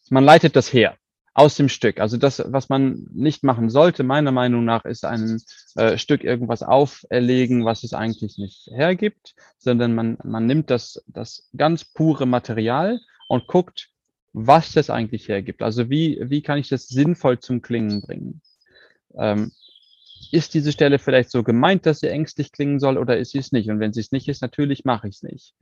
Man 0.09 0.23
leitet 0.23 0.55
das 0.55 0.71
her 0.71 0.97
aus 1.35 1.55
dem 1.55 1.67
Stück. 1.67 1.99
Also 1.99 2.15
das, 2.15 2.41
was 2.47 2.69
man 2.69 3.07
nicht 3.13 3.43
machen 3.43 3.69
sollte, 3.69 4.03
meiner 4.03 4.31
Meinung 4.31 4.63
nach, 4.63 4.85
ist 4.85 5.03
ein 5.03 5.41
äh, 5.75 5.97
Stück 5.97 6.23
irgendwas 6.23 6.63
auferlegen, 6.63 7.65
was 7.65 7.83
es 7.83 7.93
eigentlich 7.93 8.37
nicht 8.37 8.67
hergibt, 8.71 9.35
sondern 9.57 9.93
man, 9.93 10.17
man 10.23 10.45
nimmt 10.45 10.69
das, 10.71 11.03
das 11.07 11.49
ganz 11.55 11.83
pure 11.83 12.25
Material 12.25 13.01
und 13.27 13.47
guckt, 13.47 13.89
was 14.31 14.71
das 14.71 14.89
eigentlich 14.89 15.27
hergibt. 15.27 15.61
Also 15.61 15.89
wie, 15.89 16.19
wie 16.23 16.41
kann 16.41 16.57
ich 16.57 16.69
das 16.69 16.87
sinnvoll 16.87 17.39
zum 17.39 17.61
Klingen 17.61 18.01
bringen? 18.01 18.41
Ähm, 19.17 19.51
ist 20.31 20.53
diese 20.53 20.71
Stelle 20.71 20.99
vielleicht 20.99 21.31
so 21.31 21.43
gemeint, 21.43 21.85
dass 21.85 21.99
sie 21.99 22.07
ängstlich 22.07 22.53
klingen 22.53 22.79
soll 22.79 22.97
oder 22.97 23.17
ist 23.17 23.31
sie 23.31 23.39
es 23.39 23.51
nicht? 23.51 23.69
Und 23.69 23.81
wenn 23.81 23.91
sie 23.91 23.99
es 23.99 24.13
nicht 24.13 24.29
ist, 24.29 24.41
natürlich 24.41 24.85
mache 24.85 25.09
ich 25.09 25.15
es 25.15 25.23
nicht. 25.23 25.53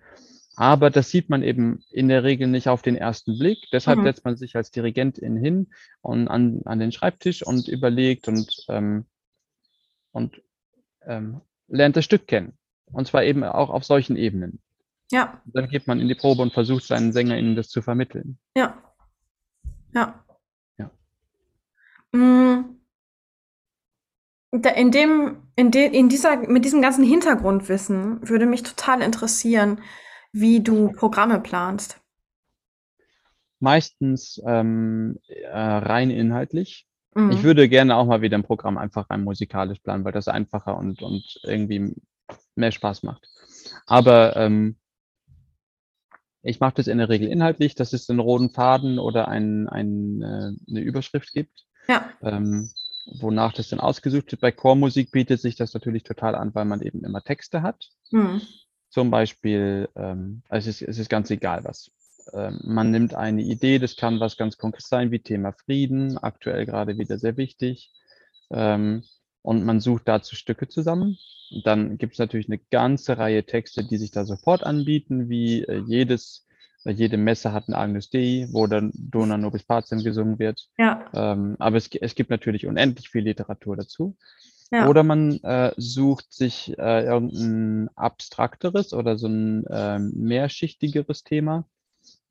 Aber 0.55 0.89
das 0.89 1.09
sieht 1.09 1.29
man 1.29 1.41
eben 1.41 1.83
in 1.91 2.09
der 2.09 2.23
Regel 2.23 2.47
nicht 2.47 2.67
auf 2.67 2.81
den 2.81 2.95
ersten 2.95 3.39
Blick. 3.39 3.57
Deshalb 3.71 3.99
mhm. 3.99 4.03
setzt 4.03 4.25
man 4.25 4.37
sich 4.37 4.55
als 4.55 4.71
Dirigentin 4.71 5.35
hin 5.35 5.67
und 6.01 6.27
an, 6.27 6.61
an 6.65 6.79
den 6.79 6.91
Schreibtisch 6.91 7.45
und 7.45 7.67
überlegt 7.67 8.27
und, 8.27 8.65
ähm, 8.69 9.05
und 10.11 10.41
ähm, 11.05 11.41
lernt 11.67 11.95
das 11.95 12.05
Stück 12.05 12.27
kennen. 12.27 12.57
Und 12.85 13.07
zwar 13.07 13.23
eben 13.23 13.43
auch 13.43 13.71
auf 13.71 13.83
solchen 13.83 14.15
Ebenen. 14.15 14.61
Ja. 15.11 15.41
Dann 15.45 15.69
geht 15.69 15.87
man 15.87 15.99
in 15.99 16.07
die 16.07 16.15
Probe 16.15 16.43
und 16.43 16.53
versucht 16.53 16.83
seinen 16.83 17.13
SängerInnen 17.13 17.55
das 17.55 17.69
zu 17.69 17.81
vermitteln. 17.81 18.37
Ja. 18.55 18.77
Ja. 19.93 20.23
Ja. 20.77 20.91
Mm. 22.11 22.77
In 24.51 24.91
dem, 24.91 25.37
in, 25.55 25.71
de, 25.71 25.87
in 25.87 26.09
dieser, 26.09 26.37
mit 26.47 26.63
diesem 26.63 26.83
ganzen 26.83 27.03
Hintergrundwissen 27.03 28.27
würde 28.29 28.45
mich 28.45 28.61
total 28.61 29.01
interessieren, 29.01 29.81
wie 30.33 30.61
du 30.61 30.91
Programme 30.91 31.39
planst? 31.39 32.01
Meistens 33.59 34.41
ähm, 34.45 35.19
äh, 35.27 35.57
rein 35.57 36.09
inhaltlich. 36.09 36.85
Mhm. 37.15 37.31
Ich 37.31 37.43
würde 37.43 37.69
gerne 37.69 37.95
auch 37.95 38.05
mal 38.05 38.21
wieder 38.21 38.37
ein 38.37 38.43
Programm 38.43 38.77
einfach 38.77 39.09
rein 39.09 39.23
musikalisch 39.23 39.79
planen, 39.79 40.03
weil 40.03 40.11
das 40.11 40.27
einfacher 40.27 40.77
und, 40.77 41.01
und 41.01 41.39
irgendwie 41.43 41.95
mehr 42.55 42.71
Spaß 42.71 43.03
macht. 43.03 43.27
Aber 43.85 44.35
ähm, 44.35 44.75
ich 46.41 46.59
mache 46.59 46.75
das 46.75 46.87
in 46.87 46.97
der 46.97 47.07
Regel 47.07 47.29
inhaltlich, 47.29 47.75
dass 47.75 47.93
es 47.93 48.09
einen 48.09 48.19
roten 48.19 48.49
Faden 48.49 48.99
oder 48.99 49.29
ein, 49.29 49.69
ein, 49.69 50.21
äh, 50.21 50.51
eine 50.69 50.81
Überschrift 50.81 51.31
gibt. 51.31 51.65
Ja. 51.87 52.09
Ähm, 52.21 52.69
wonach 53.05 53.53
das 53.53 53.69
dann 53.69 53.79
ausgesucht 53.79 54.31
wird. 54.31 54.41
Bei 54.41 54.51
Chormusik 54.51 55.11
bietet 55.11 55.41
sich 55.41 55.55
das 55.55 55.73
natürlich 55.73 56.03
total 56.03 56.35
an, 56.35 56.55
weil 56.55 56.65
man 56.65 56.81
eben 56.81 57.03
immer 57.03 57.21
Texte 57.21 57.61
hat. 57.61 57.89
Mhm. 58.11 58.41
Zum 58.93 59.09
Beispiel, 59.09 59.89
ähm, 59.95 60.43
es, 60.49 60.67
ist, 60.67 60.83
es 60.83 60.99
ist 60.99 61.09
ganz 61.09 61.31
egal 61.31 61.63
was. 61.63 61.89
Ähm, 62.31 62.59
man 62.63 62.91
nimmt 62.91 63.15
eine 63.15 63.41
Idee, 63.41 63.79
das 63.79 63.95
kann 63.95 64.19
was 64.19 64.37
ganz 64.37 64.59
Konkretes 64.59 64.87
sein, 64.87 65.09
wie 65.09 65.17
Thema 65.17 65.51
Frieden, 65.51 66.19
aktuell 66.19 66.67
gerade 66.67 66.99
wieder 66.99 67.17
sehr 67.17 67.35
wichtig. 67.35 67.91
Ähm, 68.51 69.03
und 69.41 69.65
man 69.65 69.79
sucht 69.79 70.07
dazu 70.07 70.35
Stücke 70.35 70.67
zusammen. 70.67 71.17
Und 71.49 71.65
dann 71.65 71.97
gibt 71.97 72.13
es 72.13 72.19
natürlich 72.19 72.47
eine 72.47 72.59
ganze 72.69 73.17
Reihe 73.17 73.43
Texte, 73.43 73.83
die 73.83 73.97
sich 73.97 74.11
da 74.11 74.25
sofort 74.25 74.63
anbieten, 74.63 75.27
wie 75.27 75.63
äh, 75.63 75.81
jedes, 75.87 76.45
äh, 76.85 76.91
jede 76.91 77.17
Messe 77.17 77.51
hat 77.51 77.69
ein 77.69 77.73
Agnus 77.73 78.11
Dei, 78.11 78.47
wo 78.51 78.67
dann 78.67 78.91
Dona 78.93 79.39
Nobis 79.39 79.63
Pacem 79.63 80.03
gesungen 80.03 80.37
wird. 80.37 80.69
Ja. 80.77 81.09
Ähm, 81.15 81.55
aber 81.57 81.77
es, 81.77 81.89
es 81.95 82.13
gibt 82.13 82.29
natürlich 82.29 82.67
unendlich 82.67 83.09
viel 83.09 83.23
Literatur 83.23 83.75
dazu. 83.75 84.15
Ja. 84.73 84.87
Oder 84.87 85.03
man 85.03 85.37
äh, 85.43 85.71
sucht 85.77 86.33
sich 86.33 86.75
äh, 86.79 87.05
irgendein 87.05 87.89
abstrakteres 87.95 88.91
oder 88.91 89.19
so 89.19 89.27
ein 89.27 89.67
äh, 89.67 89.99
mehrschichtigeres 89.99 91.23
Thema. 91.23 91.67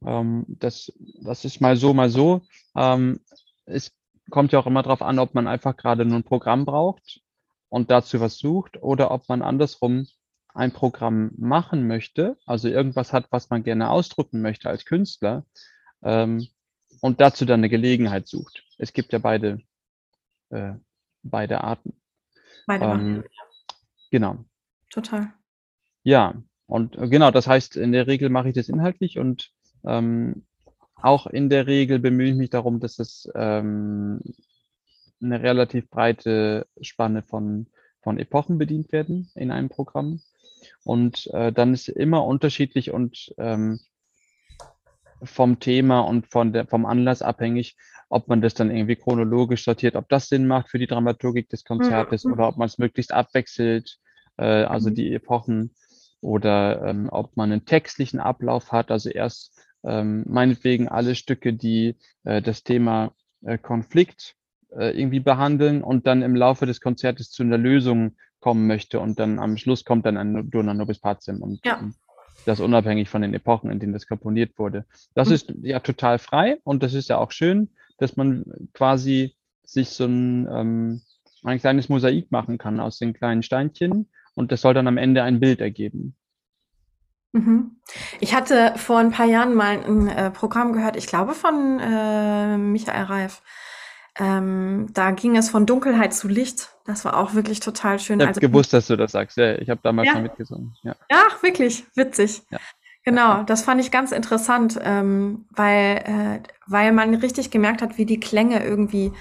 Ähm, 0.05 0.45
das, 0.49 0.93
das 1.23 1.45
ist 1.45 1.61
mal 1.61 1.77
so, 1.77 1.95
mal 1.95 2.11
so. 2.11 2.43
Ähm, 2.75 3.21
es 3.65 3.93
kommt 4.29 4.51
ja 4.51 4.59
auch 4.59 4.67
immer 4.67 4.83
darauf 4.83 5.03
an, 5.03 5.21
ob 5.21 5.35
man 5.35 5.47
einfach 5.47 5.77
gerade 5.77 6.05
nur 6.05 6.19
ein 6.19 6.25
Programm 6.25 6.65
braucht 6.65 7.21
und 7.69 7.93
dazu 7.93 8.19
was 8.19 8.39
sucht 8.39 8.83
oder 8.83 9.13
ob 9.13 9.29
man 9.29 9.43
andersrum 9.43 10.09
ein 10.53 10.73
Programm 10.73 11.31
machen 11.37 11.87
möchte, 11.87 12.37
also 12.45 12.67
irgendwas 12.67 13.13
hat, 13.13 13.27
was 13.31 13.51
man 13.51 13.63
gerne 13.63 13.89
ausdrücken 13.89 14.43
möchte 14.43 14.69
als 14.69 14.85
Künstler 14.85 15.47
ähm, 16.03 16.49
und 17.01 17.21
dazu 17.21 17.45
dann 17.45 17.61
eine 17.61 17.69
Gelegenheit 17.69 18.27
sucht. 18.27 18.65
Es 18.79 18.93
gibt 18.93 19.13
ja 19.13 19.21
beide, 19.21 19.61
äh, 20.51 20.73
beide 21.23 21.63
Arten. 21.63 22.02
Beide 22.67 22.85
ähm, 22.85 23.25
Genau. 24.11 24.45
Total. 24.91 25.33
Ja, 26.03 26.35
und 26.67 26.97
äh, 26.97 27.09
genau, 27.09 27.31
das 27.31 27.47
heißt, 27.47 27.77
in 27.77 27.93
der 27.93 28.07
Regel 28.07 28.29
mache 28.29 28.49
ich 28.49 28.55
das 28.55 28.69
inhaltlich 28.69 29.19
und 29.19 29.51
ähm, 29.85 30.45
auch 30.95 31.27
in 31.27 31.49
der 31.49 31.67
Regel 31.67 31.99
bemühe 31.99 32.31
ich 32.31 32.37
mich 32.37 32.51
darum, 32.51 32.79
dass 32.79 32.99
es 32.99 33.29
ähm, 33.35 34.21
eine 35.21 35.43
relativ 35.43 35.89
breite 35.89 36.67
Spanne 36.81 37.23
von, 37.23 37.67
von 38.03 38.19
Epochen 38.19 38.59
bedient 38.59 38.93
werden 38.93 39.31
in 39.35 39.51
einem 39.51 39.69
Programm. 39.69 40.21
Und 40.85 41.29
äh, 41.33 41.53
dann 41.53 41.75
ist 41.75 41.89
immer 41.89 42.25
unterschiedlich 42.25 42.93
und 42.93 43.35
ähm, 43.39 43.81
vom 45.23 45.61
Thema 45.61 46.01
und 46.01 46.27
von 46.27 46.53
der, 46.53 46.67
vom 46.67 46.87
Anlass 46.87 47.23
abhängig, 47.23 47.77
ob 48.09 48.29
man 48.29 48.41
das 48.41 48.55
dann 48.55 48.71
irgendwie 48.71 48.97
chronologisch 48.97 49.65
sortiert, 49.65 49.97
ob 49.97 50.09
das 50.09 50.29
Sinn 50.29 50.47
macht 50.47 50.69
für 50.69 50.79
die 50.79 50.87
Dramaturgik 50.87 51.49
des 51.49 51.65
Konzertes 51.65 52.25
mhm. 52.25 52.35
oder 52.35 52.49
ob 52.49 52.57
man 52.57 52.67
es 52.67 52.79
möglichst 52.79 53.13
abwechselt, 53.13 53.99
äh, 54.37 54.45
also 54.45 54.91
mhm. 54.91 54.95
die 54.95 55.15
Epochen, 55.15 55.75
oder 56.23 56.83
ähm, 56.87 57.09
ob 57.11 57.37
man 57.37 57.53
einen 57.53 57.67
textlichen 57.67 58.21
Ablauf 58.21 58.73
hat, 58.73 58.91
also 58.91 59.11
erst 59.11 59.61
ähm, 59.85 60.25
meinetwegen 60.27 60.89
alle 60.89 61.15
Stücke, 61.15 61.53
die 61.53 61.97
äh, 62.25 62.41
das 62.41 62.63
Thema 62.63 63.13
äh, 63.43 63.59
Konflikt 63.59 64.37
äh, 64.71 64.97
irgendwie 64.99 65.21
behandeln 65.21 65.83
und 65.83 66.07
dann 66.07 66.23
im 66.23 66.37
Laufe 66.37 66.65
des 66.65 66.81
Konzertes 66.81 67.31
zu 67.31 67.43
einer 67.43 67.59
Lösung 67.59 68.17
kommen 68.39 68.67
möchte 68.67 69.01
und 69.01 69.19
dann 69.19 69.39
am 69.39 69.57
Schluss 69.57 69.85
kommt 69.85 70.07
dann 70.07 70.17
ein 70.17 70.51
Dona 70.51 70.75
Nobis 70.75 71.01
Pacem 71.01 71.43
und 71.43 71.61
ja. 71.65 71.91
Das 72.45 72.61
unabhängig 72.61 73.09
von 73.09 73.23
den 73.23 73.35
Epochen, 73.35 73.71
in 73.71 73.79
denen 73.79 73.93
das 73.93 74.07
komponiert 74.07 74.59
wurde. 74.59 74.85
Das 75.15 75.29
Mhm. 75.29 75.35
ist 75.35 75.55
ja 75.63 75.81
total 75.81 76.19
frei 76.19 76.59
und 76.65 76.83
das 76.83 76.95
ist 76.95 77.09
ja 77.09 77.19
auch 77.19 77.31
schön, 77.33 77.69
dass 77.99 78.17
man 78.17 78.45
quasi 78.75 79.35
sich 79.65 79.91
so 79.91 80.05
ein, 80.05 80.49
ähm, 80.51 81.03
ein 81.45 81.59
kleines 81.59 81.89
Mosaik 81.89 82.31
machen 82.31 82.59
kann 82.59 82.81
aus 82.81 82.99
den 82.99 83.13
kleinen 83.15 83.43
Steinchen 83.43 84.09
und 84.35 84.53
das 84.53 84.61
soll 84.61 84.75
dann 84.75 84.89
am 84.89 84.99
Ende 84.99 85.23
ein 85.23 85.41
Bild 85.41 85.61
ergeben. 85.61 86.17
Mhm. 87.33 87.77
Ich 88.21 88.35
hatte 88.35 88.75
vor 88.77 88.99
ein 88.99 89.11
paar 89.11 89.27
Jahren 89.27 89.55
mal 89.55 89.83
ein 89.83 90.09
äh, 90.09 90.31
Programm 90.31 90.73
gehört, 90.73 90.97
ich 90.97 91.07
glaube 91.07 91.33
von 91.35 91.81
äh, 91.81 92.59
Michael 92.59 93.05
Reif. 93.05 93.43
Ähm, 94.19 94.89
da 94.93 95.11
ging 95.11 95.37
es 95.37 95.49
von 95.49 95.65
Dunkelheit 95.67 96.13
zu 96.13 96.29
Licht. 96.29 96.71
Das 96.85 97.05
war 97.05 97.17
auch 97.17 97.35
wirklich 97.35 97.61
total 97.61 97.99
schön. 97.99 98.19
Ich 98.21 98.27
habe 98.27 98.29
Also, 98.37 98.41
gewusst, 98.41 98.73
dass 98.73 98.87
du 98.89 98.97
das 98.97 99.13
sagst. 99.13 99.37
Ja, 99.39 99.55
ich 99.57 99.71
habe 99.71 99.81
damals 99.83 100.09
Ja. 100.09 100.13
schon 100.15 100.23
mitgesungen. 100.23 100.75
Ja. 100.83 100.95
ach, 101.11 101.43
wirklich, 101.43 101.85
witzig. 101.95 102.43
Ja. 102.51 102.59
Genau, 103.05 103.43
das 103.43 103.63
fand 103.63 103.81
ich 103.81 103.91
ganz 103.91 104.13
interessant, 104.13 104.79
ähm, 104.83 105.47
weil, 105.51 105.97
äh, 106.05 106.41
weil 106.67 106.93
man 106.93 107.15
richtig 107.15 107.51
gemerkt 107.51 107.83
hat, 107.83 107.99
wie 107.99 108.07
die 108.07 108.21
Klänge 108.21 108.63
irgendwie 108.65 109.13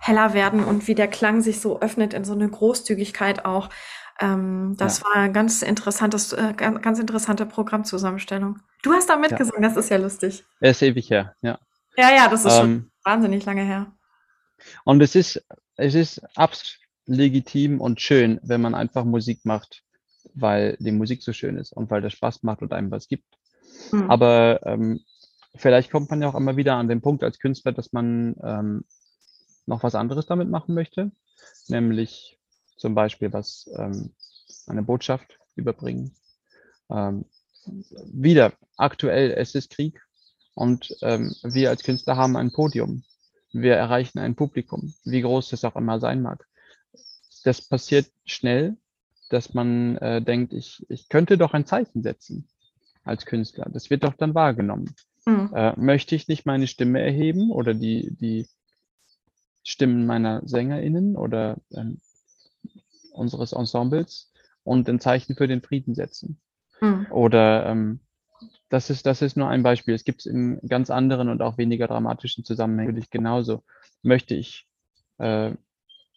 heller 0.00 0.34
werden 0.34 0.64
und 0.64 0.86
wie 0.88 0.94
der 0.94 1.08
Klang 1.08 1.40
sich 1.40 1.60
so 1.60 1.80
öffnet 1.80 2.12
in 2.12 2.24
so 2.24 2.32
eine 2.34 2.48
Großzügigkeit 2.48 3.44
auch. 3.44 3.70
Ähm, 4.20 4.74
das 4.76 5.02
war 5.02 5.14
ein 5.14 5.32
ganz 5.32 5.62
interessantes, 5.62 6.32
äh, 6.32 6.52
ganz, 6.56 6.82
ganz 6.82 6.98
interessante 6.98 7.46
Programmzusammenstellung. 7.46 8.58
Du 8.82 8.92
hast 8.92 9.08
da 9.08 9.16
mitgesungen, 9.16 9.62
das 9.62 9.76
ist 9.76 9.88
ja 9.90 9.96
lustig. 9.96 10.44
Er 10.60 10.72
ist 10.72 10.82
ewig 10.82 11.08
her, 11.08 11.34
ja. 11.40 11.58
Ja, 11.96 12.10
ja, 12.14 12.28
das 12.28 12.44
ist 12.44 12.56
schon 12.56 12.70
Ähm, 12.70 12.90
wahnsinnig 13.04 13.44
lange 13.46 13.62
her. 13.62 13.86
Und 14.84 15.02
es 15.02 15.14
ist, 15.14 15.44
es 15.76 15.94
ist 15.94 16.22
absolut 16.36 16.82
legitim 17.06 17.80
und 17.80 18.00
schön, 18.00 18.40
wenn 18.42 18.60
man 18.60 18.74
einfach 18.74 19.04
Musik 19.04 19.44
macht, 19.44 19.82
weil 20.34 20.76
die 20.78 20.92
Musik 20.92 21.22
so 21.22 21.32
schön 21.32 21.58
ist 21.58 21.72
und 21.72 21.90
weil 21.90 22.00
das 22.00 22.12
Spaß 22.12 22.42
macht 22.42 22.62
und 22.62 22.72
einem 22.72 22.90
was 22.90 23.08
gibt. 23.08 23.38
Hm. 23.90 24.10
Aber 24.10 24.60
ähm, 24.64 25.00
vielleicht 25.54 25.90
kommt 25.90 26.10
man 26.10 26.22
ja 26.22 26.28
auch 26.28 26.34
immer 26.34 26.56
wieder 26.56 26.76
an 26.76 26.88
den 26.88 27.00
Punkt 27.00 27.24
als 27.24 27.38
Künstler, 27.38 27.72
dass 27.72 27.92
man 27.92 28.36
ähm, 28.42 28.84
noch 29.66 29.82
was 29.82 29.94
anderes 29.94 30.26
damit 30.26 30.48
machen 30.48 30.74
möchte, 30.74 31.12
nämlich 31.68 32.38
zum 32.76 32.94
Beispiel 32.94 33.32
was 33.32 33.70
ähm, 33.76 34.12
eine 34.66 34.82
Botschaft 34.82 35.38
überbringen. 35.56 36.14
Ähm, 36.90 37.24
wieder 38.12 38.52
aktuell, 38.76 39.32
es 39.32 39.54
ist 39.54 39.70
Krieg 39.70 40.00
und 40.54 40.96
ähm, 41.02 41.34
wir 41.42 41.70
als 41.70 41.82
Künstler 41.82 42.16
haben 42.16 42.36
ein 42.36 42.52
Podium. 42.52 43.04
Wir 43.52 43.74
erreichen 43.74 44.18
ein 44.18 44.34
Publikum, 44.34 44.94
wie 45.04 45.20
groß 45.20 45.52
es 45.52 45.64
auch 45.64 45.76
immer 45.76 46.00
sein 46.00 46.22
mag. 46.22 46.46
Das 47.44 47.60
passiert 47.60 48.10
schnell, 48.24 48.76
dass 49.28 49.54
man 49.54 49.96
äh, 49.98 50.22
denkt, 50.22 50.52
ich, 50.52 50.84
ich 50.88 51.08
könnte 51.08 51.38
doch 51.38 51.54
ein 51.54 51.66
Zeichen 51.66 52.02
setzen 52.02 52.48
als 53.04 53.26
Künstler. 53.26 53.68
Das 53.70 53.90
wird 53.90 54.04
doch 54.04 54.14
dann 54.14 54.34
wahrgenommen. 54.34 54.94
Hm. 55.24 55.50
Äh, 55.54 55.78
möchte 55.78 56.14
ich 56.14 56.28
nicht 56.28 56.46
meine 56.46 56.66
Stimme 56.66 57.00
erheben 57.00 57.50
oder 57.50 57.74
die, 57.74 58.14
die 58.20 58.46
Stimmen 59.62 60.06
meiner 60.06 60.46
SängerInnen 60.46 61.16
oder 61.16 61.58
ähm, 61.72 62.00
unseres 63.12 63.52
Ensembles 63.52 64.32
und 64.64 64.88
ein 64.88 65.00
Zeichen 65.00 65.36
für 65.36 65.48
den 65.48 65.62
Frieden 65.62 65.94
setzen? 65.94 66.40
Hm. 66.78 67.06
Oder 67.10 67.66
ähm, 67.66 68.00
das 68.72 68.88
ist, 68.88 69.04
das 69.04 69.20
ist 69.20 69.36
nur 69.36 69.48
ein 69.48 69.62
Beispiel. 69.62 69.94
Es 69.94 70.02
gibt 70.02 70.20
es 70.20 70.26
in 70.26 70.58
ganz 70.66 70.88
anderen 70.88 71.28
und 71.28 71.42
auch 71.42 71.58
weniger 71.58 71.88
dramatischen 71.88 72.42
Zusammenhängen 72.42 72.92
natürlich 72.92 73.10
genauso. 73.10 73.64
Möchte 74.00 74.34
ich 74.34 74.66
äh, 75.18 75.52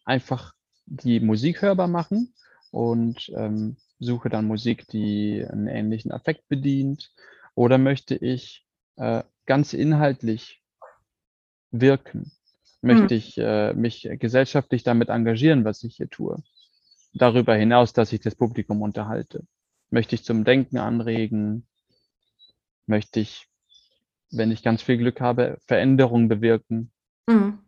einfach 0.06 0.54
die 0.86 1.20
Musik 1.20 1.62
hörbar 1.62 1.90
machen 1.90 2.34
und 2.72 3.30
ähm, 3.36 3.76
suche 4.00 4.30
dann 4.30 4.46
Musik, 4.46 4.88
die 4.88 5.46
einen 5.46 5.68
ähnlichen 5.68 6.14
Affekt 6.14 6.48
bedient? 6.48 7.12
Oder 7.56 7.78
möchte 7.78 8.16
ich 8.16 8.66
äh, 8.96 9.24
ganz 9.46 9.74
inhaltlich 9.74 10.64
wirken? 11.72 12.32
Möchte 12.82 13.16
ich 13.16 13.38
äh, 13.38 13.74
mich 13.74 14.08
gesellschaftlich 14.14 14.84
damit 14.84 15.10
engagieren, 15.10 15.66
was 15.66 15.84
ich 15.84 15.98
hier 15.98 16.10
tue? 16.10 16.42
Darüber 17.14 17.54
hinaus, 17.54 17.92
dass 17.92 18.14
ich 18.14 18.22
das 18.22 18.36
Publikum 18.36 18.82
unterhalte. 18.82 19.46
Möchte 19.90 20.16
ich 20.16 20.24
zum 20.24 20.46
Denken 20.46 20.78
anregen? 20.78 21.68
Möchte 22.88 23.20
ich, 23.20 23.48
wenn 24.32 24.52
ich 24.52 24.64
ganz 24.64 24.82
viel 24.82 24.98
Glück 24.98 25.22
habe, 25.22 25.58
Veränderungen 25.68 26.28
bewirken? 26.28 26.92
Hm. 27.30 27.60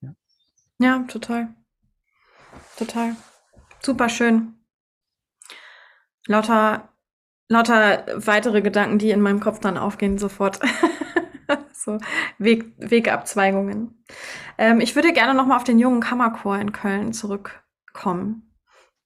Ja. 0.00 0.14
Ja, 0.78 1.04
total. 1.08 1.54
Total. 2.76 3.16
Super 3.80 4.08
schön. 4.08 4.54
Lauter, 6.26 6.88
lauter 7.48 8.04
weitere 8.16 8.62
Gedanken, 8.62 8.98
die 8.98 9.10
in 9.10 9.20
meinem 9.20 9.40
Kopf 9.40 9.60
dann 9.60 9.78
aufgehen, 9.78 10.18
sofort. 10.18 10.60
so 11.72 11.98
Weg, 12.38 12.72
Wegabzweigungen. 12.78 14.04
Ähm, 14.58 14.80
ich 14.80 14.96
würde 14.96 15.12
gerne 15.12 15.34
nochmal 15.34 15.56
auf 15.56 15.64
den 15.64 15.78
jungen 15.78 16.00
Kammerchor 16.00 16.58
in 16.58 16.72
Köln 16.72 17.12
zurückkommen. 17.12 18.52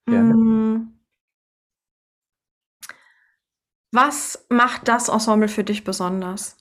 Gerne. 0.06 0.34
Mm. 0.34 0.99
Was 3.92 4.46
macht 4.48 4.86
das 4.86 5.08
Ensemble 5.08 5.48
für 5.48 5.64
dich 5.64 5.82
besonders? 5.82 6.56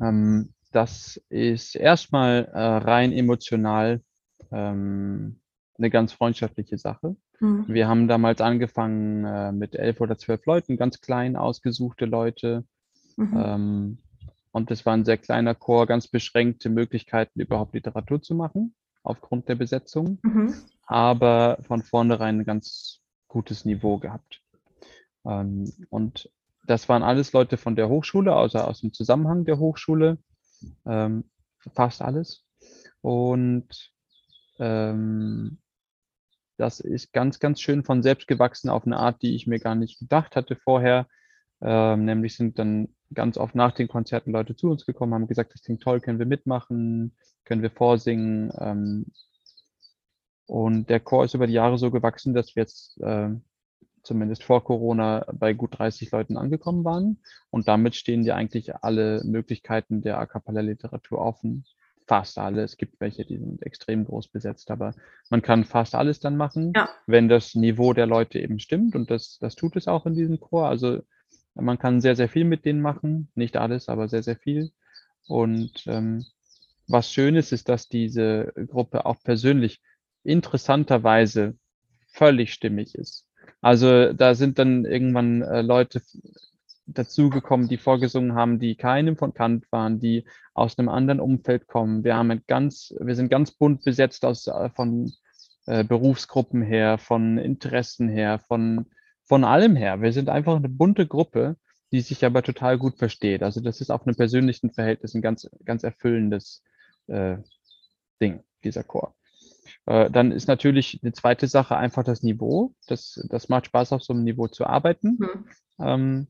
Ähm, 0.00 0.54
das 0.72 1.20
ist 1.28 1.76
erstmal 1.76 2.50
äh, 2.52 2.58
rein 2.58 3.12
emotional 3.12 4.00
ähm, 4.50 5.40
eine 5.76 5.90
ganz 5.90 6.12
freundschaftliche 6.12 6.78
Sache. 6.78 7.16
Hm. 7.38 7.66
Wir 7.68 7.86
haben 7.86 8.08
damals 8.08 8.40
angefangen 8.40 9.24
äh, 9.24 9.52
mit 9.52 9.74
elf 9.74 10.00
oder 10.00 10.16
zwölf 10.16 10.46
Leuten, 10.46 10.76
ganz 10.78 11.00
klein 11.00 11.36
ausgesuchte 11.36 12.06
Leute. 12.06 12.64
Mhm. 13.16 13.42
Ähm, 13.44 13.98
und 14.52 14.70
es 14.70 14.86
war 14.86 14.94
ein 14.94 15.04
sehr 15.04 15.18
kleiner 15.18 15.54
Chor, 15.54 15.86
ganz 15.86 16.08
beschränkte 16.08 16.70
Möglichkeiten, 16.70 17.40
überhaupt 17.40 17.74
Literatur 17.74 18.22
zu 18.22 18.34
machen, 18.34 18.74
aufgrund 19.02 19.48
der 19.48 19.54
Besetzung, 19.56 20.18
Mhm. 20.22 20.54
aber 20.86 21.58
von 21.62 21.82
vornherein 21.82 22.40
ein 22.40 22.44
ganz 22.44 23.01
gutes 23.32 23.64
Niveau 23.64 23.98
gehabt. 23.98 24.42
Ähm, 25.24 25.72
und 25.90 26.30
das 26.66 26.88
waren 26.88 27.02
alles 27.02 27.32
Leute 27.32 27.56
von 27.56 27.74
der 27.74 27.88
Hochschule, 27.88 28.34
also 28.34 28.58
aus 28.58 28.82
dem 28.82 28.92
Zusammenhang 28.92 29.44
der 29.44 29.58
Hochschule, 29.58 30.18
ähm, 30.86 31.24
fast 31.74 32.02
alles. 32.02 32.44
Und 33.00 33.90
ähm, 34.58 35.58
das 36.58 36.78
ist 36.78 37.12
ganz, 37.12 37.40
ganz 37.40 37.60
schön 37.60 37.82
von 37.82 38.02
selbst 38.02 38.28
gewachsen 38.28 38.68
auf 38.68 38.86
eine 38.86 38.98
Art, 38.98 39.22
die 39.22 39.34
ich 39.34 39.46
mir 39.46 39.58
gar 39.58 39.74
nicht 39.74 39.98
gedacht 39.98 40.36
hatte 40.36 40.54
vorher. 40.54 41.08
Ähm, 41.60 42.04
nämlich 42.04 42.36
sind 42.36 42.58
dann 42.58 42.88
ganz 43.14 43.38
oft 43.38 43.54
nach 43.54 43.72
den 43.72 43.88
Konzerten 43.88 44.32
Leute 44.32 44.54
zu 44.54 44.70
uns 44.70 44.84
gekommen, 44.84 45.14
haben 45.14 45.26
gesagt, 45.26 45.54
das 45.54 45.62
klingt 45.62 45.82
toll, 45.82 46.00
können 46.00 46.18
wir 46.18 46.26
mitmachen, 46.26 47.16
können 47.44 47.62
wir 47.62 47.70
vorsingen. 47.70 48.52
Ähm, 48.58 49.06
und 50.52 50.90
der 50.90 51.00
Chor 51.00 51.24
ist 51.24 51.32
über 51.32 51.46
die 51.46 51.54
Jahre 51.54 51.78
so 51.78 51.90
gewachsen, 51.90 52.34
dass 52.34 52.54
wir 52.54 52.64
jetzt 52.64 53.00
äh, 53.00 53.30
zumindest 54.02 54.44
vor 54.44 54.62
Corona 54.62 55.24
bei 55.32 55.54
gut 55.54 55.78
30 55.78 56.10
Leuten 56.10 56.36
angekommen 56.36 56.84
waren. 56.84 57.22
Und 57.48 57.68
damit 57.68 57.94
stehen 57.94 58.22
dir 58.22 58.36
eigentlich 58.36 58.76
alle 58.76 59.22
Möglichkeiten 59.24 60.02
der 60.02 60.18
A 60.18 60.26
cappella-Literatur 60.26 61.18
offen. 61.18 61.64
Fast 62.06 62.36
alle. 62.36 62.64
Es 62.64 62.76
gibt 62.76 63.00
welche, 63.00 63.24
die 63.24 63.38
sind 63.38 63.62
extrem 63.62 64.04
groß 64.04 64.28
besetzt, 64.28 64.70
aber 64.70 64.92
man 65.30 65.40
kann 65.40 65.64
fast 65.64 65.94
alles 65.94 66.20
dann 66.20 66.36
machen, 66.36 66.74
Ja. 66.76 66.90
wenn 67.06 67.30
das 67.30 67.54
Niveau 67.54 67.94
der 67.94 68.06
Leute 68.06 68.38
eben 68.38 68.58
stimmt. 68.58 68.94
Und 68.94 69.10
das, 69.10 69.38
das 69.40 69.54
tut 69.54 69.74
es 69.76 69.88
auch 69.88 70.04
in 70.04 70.12
diesem 70.12 70.38
Chor. 70.38 70.68
Also 70.68 71.00
man 71.54 71.78
kann 71.78 72.02
sehr, 72.02 72.14
sehr 72.14 72.28
viel 72.28 72.44
mit 72.44 72.66
denen 72.66 72.82
machen. 72.82 73.30
Nicht 73.34 73.56
alles, 73.56 73.88
aber 73.88 74.06
sehr, 74.06 74.22
sehr 74.22 74.36
viel. 74.36 74.70
Und 75.26 75.84
ähm, 75.86 76.26
was 76.88 77.10
schön 77.10 77.36
ist, 77.36 77.52
ist, 77.52 77.70
dass 77.70 77.88
diese 77.88 78.52
Gruppe 78.68 79.06
auch 79.06 79.16
persönlich 79.22 79.80
interessanterweise 80.24 81.56
völlig 82.08 82.52
stimmig 82.52 82.94
ist. 82.94 83.26
Also 83.60 84.12
da 84.12 84.34
sind 84.34 84.58
dann 84.58 84.84
irgendwann 84.84 85.42
äh, 85.42 85.62
Leute 85.62 86.02
dazugekommen, 86.86 87.68
die 87.68 87.76
vorgesungen 87.76 88.34
haben, 88.34 88.58
die 88.58 88.74
keinem 88.74 89.16
von 89.16 89.34
Kant 89.34 89.70
waren, 89.70 90.00
die 90.00 90.24
aus 90.52 90.78
einem 90.78 90.88
anderen 90.88 91.20
Umfeld 91.20 91.66
kommen. 91.66 92.04
Wir 92.04 92.16
haben 92.16 92.42
ganz, 92.46 92.94
wir 93.00 93.14
sind 93.14 93.30
ganz 93.30 93.52
bunt 93.52 93.84
besetzt 93.84 94.24
aus 94.24 94.48
äh, 94.48 94.68
von 94.70 95.12
äh, 95.66 95.84
Berufsgruppen 95.84 96.62
her, 96.62 96.98
von 96.98 97.38
Interessen 97.38 98.08
her, 98.08 98.38
von 98.40 98.86
von 99.24 99.44
allem 99.44 99.76
her. 99.76 100.02
Wir 100.02 100.12
sind 100.12 100.28
einfach 100.28 100.56
eine 100.56 100.68
bunte 100.68 101.06
Gruppe, 101.06 101.56
die 101.92 102.00
sich 102.00 102.24
aber 102.24 102.42
total 102.42 102.76
gut 102.78 102.98
versteht. 102.98 103.42
Also 103.42 103.60
das 103.60 103.80
ist 103.80 103.90
auf 103.90 104.06
einem 104.06 104.16
persönlichen 104.16 104.72
Verhältnis 104.72 105.14
ein 105.14 105.22
ganz 105.22 105.48
ganz 105.64 105.84
erfüllendes 105.84 106.62
äh, 107.06 107.36
Ding, 108.20 108.42
dieser 108.64 108.82
Chor. 108.82 109.14
Äh, 109.86 110.10
dann 110.10 110.32
ist 110.32 110.48
natürlich 110.48 111.00
eine 111.02 111.12
zweite 111.12 111.48
Sache 111.48 111.76
einfach 111.76 112.04
das 112.04 112.22
Niveau. 112.22 112.74
Das, 112.86 113.20
das 113.28 113.48
macht 113.48 113.66
Spaß, 113.66 113.92
auf 113.92 114.02
so 114.02 114.12
einem 114.12 114.24
Niveau 114.24 114.48
zu 114.48 114.66
arbeiten. 114.66 115.18
Hm. 115.20 115.48
Ähm, 115.78 116.26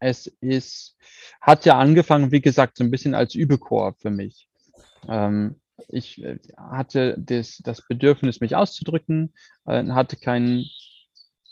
es 0.00 0.26
ist, 0.40 0.96
hat 1.40 1.64
ja 1.64 1.78
angefangen, 1.78 2.30
wie 2.30 2.40
gesagt, 2.40 2.76
so 2.76 2.84
ein 2.84 2.90
bisschen 2.90 3.14
als 3.14 3.34
Übechor 3.34 3.94
für 3.94 4.10
mich. 4.10 4.48
Ähm, 5.08 5.60
ich 5.88 6.22
äh, 6.22 6.38
hatte 6.56 7.16
das, 7.18 7.58
das 7.58 7.86
Bedürfnis, 7.86 8.40
mich 8.40 8.56
auszudrücken, 8.56 9.34
äh, 9.66 9.84
hatte 9.86 10.16
kein 10.16 10.64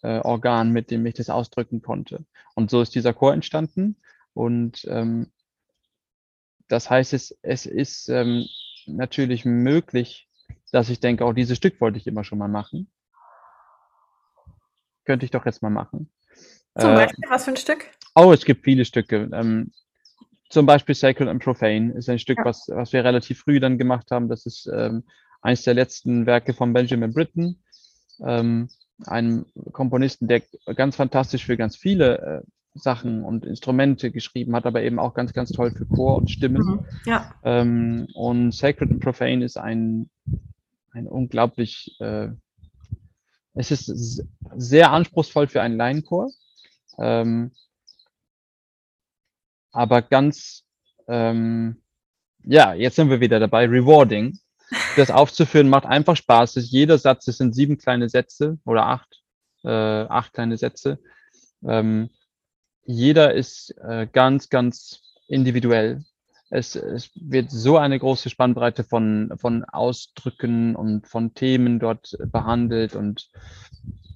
äh, 0.03 0.21
Organ, 0.21 0.73
mit 0.73 0.91
dem 0.91 1.05
ich 1.07 1.15
das 1.15 1.31
ausdrücken 1.31 1.83
konnte. 1.83 2.25
Und 2.55 2.71
so 2.71 2.81
ist 2.83 2.95
dieser 2.95 3.15
Chor 3.15 3.33
entstanden. 3.33 3.97
Und 4.35 4.87
ähm, 4.89 5.33
das 6.69 6.91
heißt, 6.91 7.13
es, 7.13 7.37
es 7.43 7.67
ist 7.67 8.09
ähm, 8.09 8.47
natürlich 8.87 9.45
möglich, 9.45 10.29
dass 10.73 10.89
ich 10.89 11.01
denke, 11.01 11.25
auch 11.25 11.33
dieses 11.33 11.57
Stück 11.57 11.81
wollte 11.81 11.99
ich 11.99 12.07
immer 12.07 12.25
schon 12.25 12.39
mal 12.39 12.49
machen. 12.49 12.91
Könnte 15.05 15.25
ich 15.25 15.31
doch 15.31 15.47
jetzt 15.47 15.63
mal 15.63 15.71
machen. 15.71 16.11
Zum 16.79 16.91
äh, 16.91 16.95
Beispiel, 16.95 17.25
was 17.29 17.45
für 17.45 17.53
ein 17.53 17.57
Stück? 17.57 17.87
Oh, 18.15 18.33
es 18.33 18.45
gibt 18.45 18.65
viele 18.65 18.85
Stücke. 18.85 19.29
Ähm, 19.33 19.73
zum 20.49 20.67
Beispiel 20.67 20.95
Sacred 20.95 21.29
and 21.29 21.43
Profane 21.43 21.93
ist 21.93 22.09
ein 22.09 22.19
Stück, 22.19 22.39
ja. 22.39 22.45
was, 22.45 22.69
was 22.69 22.93
wir 22.93 23.05
relativ 23.05 23.41
früh 23.41 23.61
dann 23.61 23.79
gemacht 23.79 24.11
haben. 24.11 24.29
Das 24.29 24.47
ist 24.47 24.69
ähm, 24.73 25.05
eines 25.43 25.63
der 25.63 25.75
letzten 25.75 26.27
Werke 26.27 26.55
von 26.55 26.73
Benjamin 26.73 27.13
Britten, 27.13 27.63
ähm, 28.25 28.69
einem 29.07 29.47
Komponisten, 29.73 30.29
der 30.29 30.43
ganz 30.75 30.97
fantastisch 30.97 31.45
für 31.45 31.57
ganz 31.57 31.77
viele 31.77 32.19
äh, 32.19 32.51
Sachen 32.79 33.25
und 33.25 33.45
Instrumente 33.45 34.11
geschrieben 34.11 34.55
hat, 34.55 34.67
aber 34.67 34.83
eben 34.83 34.99
auch 34.99 35.15
ganz, 35.15 35.33
ganz 35.33 35.51
toll 35.51 35.71
für 35.71 35.87
Chor 35.87 36.17
und 36.17 36.31
Stimmen. 36.31 36.63
Mhm. 36.63 36.87
Ja. 37.05 37.35
Ähm, 37.43 38.07
und 38.15 38.53
Sacred 38.53 38.91
and 38.91 39.01
Profane 39.01 39.45
ist 39.45 39.59
ein, 39.59 40.11
ein 40.93 41.07
unglaublich, 41.07 41.97
äh, 42.01 42.29
es 43.55 43.71
ist 43.71 44.23
sehr 44.57 44.93
anspruchsvoll 44.93 45.49
für 45.49 45.63
einen 45.63 45.77
Laienchor. 45.77 46.31
Ähm, 46.99 47.53
aber 49.73 50.03
ganz, 50.03 50.65
ähm, 51.09 51.83
ja, 52.45 52.75
jetzt 52.75 52.97
sind 52.97 53.11
wir 53.11 53.21
wieder 53.21 53.41
dabei, 53.41 53.67
rewarding. 53.67 54.39
Das 54.97 55.11
aufzuführen 55.11 55.69
macht 55.69 55.87
einfach 55.87 56.17
Spaß. 56.17 56.55
Jeder 56.71 56.99
Satz, 56.99 57.29
es 57.29 57.39
sind 57.39 57.55
sieben 57.55 57.79
kleine 57.79 58.09
Sätze 58.09 58.59
oder 58.65 58.87
acht, 58.87 59.23
äh, 59.65 59.69
acht 59.69 60.33
kleine 60.33 60.57
Sätze. 60.57 60.99
Ähm, 61.65 62.11
jeder 62.87 63.35
ist 63.35 63.75
äh, 63.83 64.07
ganz, 64.11 64.49
ganz 64.49 65.03
individuell. 65.29 66.05
Es, 66.49 66.77
es 66.77 67.11
wird 67.17 67.51
so 67.51 67.77
eine 67.77 67.99
große 67.99 68.31
Spannbreite 68.31 68.85
von, 68.85 69.33
von 69.37 69.65
Ausdrücken 69.65 70.77
und 70.77 71.09
von 71.09 71.35
Themen 71.35 71.81
dort 71.81 72.17
behandelt 72.31 72.95
und 72.95 73.29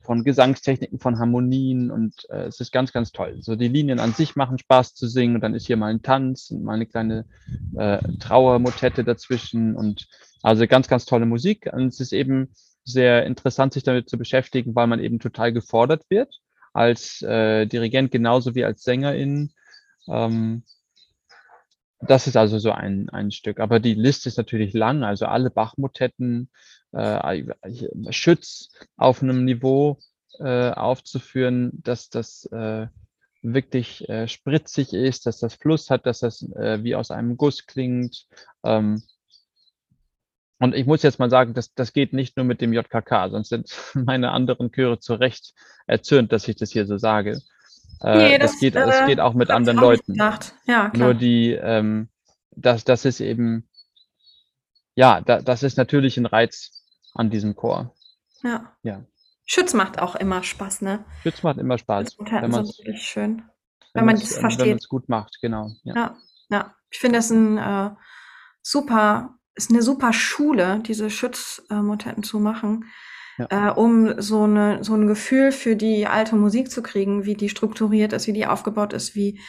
von 0.03 0.25
Gesangstechniken, 0.25 0.99
von 0.99 1.19
Harmonien 1.19 1.91
und 1.91 2.29
äh, 2.31 2.45
es 2.45 2.61
ist 2.61 2.73
ganz, 2.73 2.93
ganz 2.93 3.13
toll. 3.13 3.37
So 3.41 3.57
die 3.57 3.69
Linien 3.69 4.01
an 4.01 4.13
sich 4.13 4.37
machen 4.37 4.59
Spaß 4.59 4.95
zu 4.95 5.09
singen 5.09 5.35
und 5.37 5.41
dann 5.41 5.55
ist 5.55 5.67
hier 5.67 5.77
mal 5.77 5.91
ein 5.91 6.03
Tanz 6.03 6.51
und 6.51 6.65
mal 6.65 6.75
eine 6.75 6.87
kleine 6.87 7.27
äh, 7.77 7.99
Trauermotette 8.19 9.05
dazwischen 9.05 9.77
und 9.77 10.09
also 10.43 10.67
ganz, 10.67 10.89
ganz 10.89 11.05
tolle 11.05 11.27
Musik. 11.27 11.69
Und 11.73 11.89
es 11.89 12.01
ist 12.01 12.13
eben 12.13 12.49
sehr 12.85 13.27
interessant, 13.27 13.73
sich 13.73 13.83
damit 13.83 14.09
zu 14.09 14.17
beschäftigen, 14.17 14.75
weil 14.75 14.87
man 14.87 15.01
eben 15.01 15.19
total 15.19 15.53
gefordert 15.53 16.05
wird 16.09 16.41
als 16.81 17.21
äh, 17.21 17.67
Dirigent 17.67 18.11
genauso 18.11 18.55
wie 18.55 18.65
als 18.65 18.83
Sängerin. 18.83 19.53
Ähm, 20.09 20.63
das 22.01 22.27
ist 22.27 22.37
also 22.37 22.59
so 22.59 22.73
ein, 22.73 23.11
ein 23.11 23.31
Stück. 23.31 23.61
Aber 23.61 23.79
die 23.79 23.95
Liste 23.95 24.31
ist 24.31 24.39
natürlich 24.39 24.73
lang. 24.73 25.05
Also 25.05 25.27
alle 25.27 25.51
Bach-Motetten, 25.51 26.49
äh, 26.93 27.45
Schütz 28.09 28.71
auf 28.97 29.23
einem 29.23 29.45
Niveau 29.45 29.99
äh, 30.39 30.71
aufzuführen, 30.71 31.71
dass 31.83 32.09
das 32.09 32.47
äh, 32.47 32.87
wirklich 33.43 34.09
äh, 34.09 34.27
spritzig 34.27 34.95
ist, 34.95 35.27
dass 35.27 35.39
das 35.39 35.55
Fluss 35.55 35.91
hat, 35.91 36.07
dass 36.07 36.21
das 36.21 36.43
äh, 36.57 36.83
wie 36.83 36.95
aus 36.95 37.11
einem 37.11 37.37
Guss 37.37 37.67
klingt. 37.67 38.27
Ähm, 38.65 39.03
und 40.61 40.75
ich 40.75 40.87
muss 40.87 41.03
jetzt 41.03 41.19
mal 41.19 41.31
sagen, 41.31 41.55
das, 41.55 41.75
das 41.75 41.93
geht 41.93 42.13
nicht 42.13 42.37
nur 42.37 42.45
mit 42.45 42.61
dem 42.61 42.73
JKK, 42.73 43.31
sonst 43.31 43.49
sind 43.49 43.75
meine 43.95 44.31
anderen 44.31 44.71
Chöre 44.71 44.99
zu 45.01 45.15
Recht 45.15 45.55
erzürnt, 45.87 46.33
dass 46.33 46.47
ich 46.47 46.57
das 46.57 46.71
hier 46.71 46.87
so 46.87 46.99
sage. 46.99 47.41
Äh, 48.03 48.17
nee, 48.17 48.39
das, 48.39 48.53
das, 48.53 48.61
geht, 48.61 48.77
äh, 48.77 48.87
das 48.87 49.07
geht 49.07 49.21
auch 49.21 49.35
mit 49.35 49.51
anderen 49.51 49.79
auch 49.79 49.83
Leuten. 49.83 50.15
Ja. 50.67 50.93
Nur 50.95 51.15
die, 51.15 51.53
ähm, 51.53 52.09
das, 52.51 52.85
das 52.85 53.05
ist 53.05 53.21
eben, 53.21 53.69
ja, 54.95 55.21
da, 55.23 55.41
das 55.41 55.63
ist 55.63 55.79
natürlich 55.79 56.17
ein 56.19 56.27
Reiz 56.27 56.85
an 57.15 57.31
diesem 57.31 57.57
Chor. 57.57 57.95
Ja. 58.43 58.77
Ja. 58.83 59.05
Schütz 59.47 59.75
macht 59.75 59.99
auch 59.99 60.15
immer 60.15 60.43
Spaß, 60.43 60.83
ne? 60.83 61.05
Schütz 61.23 61.43
macht 61.43 61.59
immer 61.59 61.77
Spaß. 61.77 62.17
Wenn 62.19 62.51
man 62.51 62.65
so 62.67 62.79
wirklich 62.79 63.03
schön. 63.03 63.43
Wenn, 63.93 64.01
wenn 64.01 64.05
man 64.05 64.21
das 64.21 64.37
versteht. 64.37 64.61
Wenn 64.61 64.69
man 64.69 64.79
es 64.79 64.89
gut 64.89 65.09
macht, 65.09 65.39
genau. 65.41 65.71
Ja, 65.83 65.95
ja. 65.95 66.17
ja. 66.51 66.75
Ich 66.91 66.99
finde 66.99 67.19
das 67.19 67.31
ein 67.31 67.59
äh, 67.59 67.91
super, 68.63 69.40
ist 69.55 69.71
eine 69.71 69.83
super 69.83 70.13
Schule, 70.13 70.81
diese 70.87 71.11
Schützmotetten 71.11 72.23
zu 72.23 72.39
machen 72.39 72.85
ja. 73.41 73.69
äh, 73.69 73.73
um 73.73 74.21
so, 74.21 74.45
eine, 74.45 74.83
so 74.85 74.95
ein 74.95 75.07
Gefühl 75.07 75.53
für 75.53 75.77
die 75.77 76.07
alte 76.07 76.37
Musik 76.37 76.71
zu 76.71 76.83
kriegen, 76.83 77.25
wie 77.25 77.35
die 77.35 77.49
strukturiert 77.49 78.13
ist, 78.13 78.27
wie 78.27 78.33
die 78.33 78.47
aufgebaut 78.47 78.93
ist, 78.93 79.15
wie, 79.15 79.41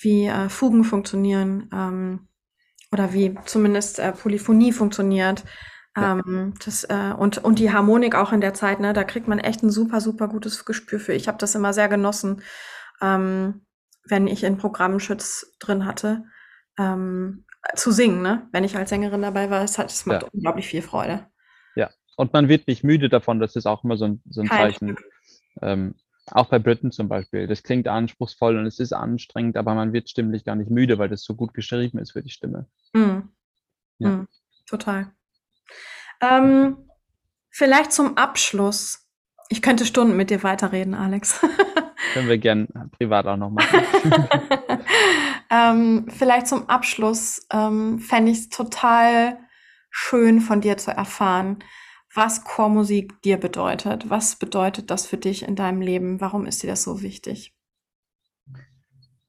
wie 0.00 0.26
äh, 0.26 0.48
Fugen 0.48 0.84
funktionieren 0.84 1.68
ähm, 1.72 2.28
oder 2.92 3.12
wie 3.12 3.36
zumindest 3.46 3.98
äh, 3.98 4.12
Polyphonie 4.12 4.72
funktioniert. 4.72 5.44
Ähm, 5.96 6.54
das, 6.64 6.84
äh, 6.84 7.14
und, 7.16 7.38
und 7.38 7.58
die 7.58 7.72
Harmonik 7.72 8.14
auch 8.14 8.32
in 8.32 8.40
der 8.40 8.54
Zeit, 8.54 8.80
ne, 8.80 8.92
da 8.92 9.04
kriegt 9.04 9.26
man 9.26 9.38
echt 9.38 9.62
ein 9.62 9.70
super, 9.70 10.00
super 10.00 10.28
gutes 10.28 10.64
Gespür 10.64 11.00
für. 11.00 11.14
Ich 11.14 11.26
habe 11.26 11.38
das 11.38 11.54
immer 11.54 11.72
sehr 11.72 11.88
genossen, 11.88 12.42
ähm, 13.00 13.66
wenn 14.04 14.26
ich 14.26 14.44
in 14.44 14.56
Programmen 14.56 15.00
Schütz 15.00 15.56
drin 15.58 15.84
hatte, 15.86 16.24
ähm, 16.78 17.44
zu 17.74 17.90
singen, 17.92 18.22
ne? 18.22 18.48
Wenn 18.52 18.64
ich 18.64 18.76
als 18.76 18.90
Sängerin 18.90 19.22
dabei 19.22 19.50
war, 19.50 19.62
es 19.62 19.78
hat 19.78 19.90
es 19.90 20.06
macht 20.06 20.22
ja. 20.22 20.28
unglaublich 20.32 20.66
viel 20.66 20.82
Freude. 20.82 21.26
Und 22.20 22.34
man 22.34 22.50
wird 22.50 22.68
nicht 22.68 22.84
müde 22.84 23.08
davon, 23.08 23.40
das 23.40 23.56
ist 23.56 23.64
auch 23.64 23.82
immer 23.82 23.96
so 23.96 24.04
ein, 24.04 24.22
so 24.28 24.42
ein 24.42 24.46
Zeichen. 24.46 24.94
Ähm, 25.62 25.94
auch 26.26 26.50
bei 26.50 26.58
Britain 26.58 26.92
zum 26.92 27.08
Beispiel. 27.08 27.46
Das 27.46 27.62
klingt 27.62 27.88
anspruchsvoll 27.88 28.58
und 28.58 28.66
es 28.66 28.78
ist 28.78 28.92
anstrengend, 28.92 29.56
aber 29.56 29.74
man 29.74 29.94
wird 29.94 30.10
stimmlich 30.10 30.44
gar 30.44 30.54
nicht 30.54 30.70
müde, 30.70 30.98
weil 30.98 31.08
das 31.08 31.24
so 31.24 31.34
gut 31.34 31.54
geschrieben 31.54 31.98
ist 31.98 32.12
für 32.12 32.22
die 32.22 32.28
Stimme. 32.28 32.66
Mm. 32.92 33.20
Ja. 34.00 34.08
Mm, 34.10 34.28
total. 34.66 35.12
Ähm, 36.20 36.76
vielleicht 37.48 37.92
zum 37.92 38.18
Abschluss. 38.18 39.08
Ich 39.48 39.62
könnte 39.62 39.86
Stunden 39.86 40.14
mit 40.14 40.28
dir 40.28 40.42
weiterreden, 40.42 40.92
Alex. 40.92 41.40
Können 42.12 42.28
wir 42.28 42.36
gern 42.36 42.68
privat 42.98 43.26
auch 43.26 43.38
noch 43.38 43.50
machen. 43.50 43.80
Ähm, 45.50 46.06
vielleicht 46.08 46.46
zum 46.46 46.68
Abschluss 46.68 47.46
ähm, 47.52 47.98
fände 47.98 48.30
ich 48.30 48.38
es 48.38 48.48
total 48.48 49.38
schön 49.90 50.40
von 50.40 50.60
dir 50.60 50.76
zu 50.76 50.92
erfahren, 50.92 51.58
was 52.14 52.44
Chormusik 52.44 53.20
dir 53.22 53.36
bedeutet. 53.36 54.08
Was 54.10 54.36
bedeutet 54.36 54.90
das 54.90 55.06
für 55.06 55.16
dich 55.16 55.42
in 55.42 55.56
deinem 55.56 55.80
Leben? 55.80 56.20
Warum 56.20 56.46
ist 56.46 56.62
dir 56.62 56.68
das 56.68 56.82
so 56.82 57.02
wichtig? 57.02 57.54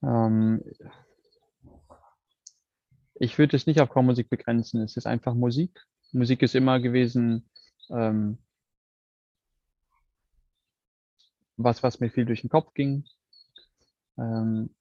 Ähm, 0.02 0.62
ich 3.14 3.38
würde 3.38 3.56
es 3.56 3.66
nicht 3.66 3.80
auf 3.80 3.88
Chormusik 3.88 4.28
begrenzen. 4.28 4.82
Es 4.82 4.96
ist 4.96 5.06
einfach 5.06 5.34
Musik. 5.34 5.80
Musik 6.12 6.42
ist 6.42 6.54
immer 6.54 6.80
gewesen 6.80 7.48
ähm, 7.90 8.38
was, 11.56 11.82
was 11.82 12.00
mir 12.00 12.10
viel 12.10 12.24
durch 12.24 12.40
den 12.42 12.50
Kopf 12.50 12.74
ging. 12.74 13.04
Ähm, 14.18 14.74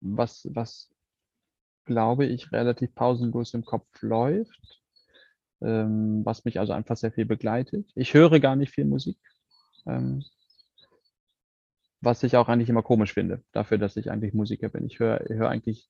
was, 0.00 0.48
was 0.52 0.90
glaube 1.84 2.26
ich 2.26 2.52
relativ 2.52 2.94
pausenlos 2.94 3.54
im 3.54 3.64
Kopf 3.64 3.86
läuft 4.02 4.78
ähm, 5.60 6.24
was 6.24 6.44
mich 6.44 6.60
also 6.60 6.72
einfach 6.72 6.96
sehr 6.96 7.12
viel 7.12 7.26
begleitet. 7.26 7.86
Ich 7.94 8.14
höre 8.14 8.40
gar 8.40 8.56
nicht 8.56 8.72
viel 8.72 8.84
Musik, 8.84 9.18
ähm, 9.86 10.24
was 12.00 12.22
ich 12.22 12.36
auch 12.36 12.48
eigentlich 12.48 12.68
immer 12.68 12.82
komisch 12.82 13.14
finde, 13.14 13.42
dafür, 13.52 13.78
dass 13.78 13.96
ich 13.96 14.10
eigentlich 14.10 14.34
Musiker 14.34 14.68
bin. 14.68 14.86
Ich 14.86 14.98
höre 15.00 15.24
hör 15.28 15.48
eigentlich 15.48 15.88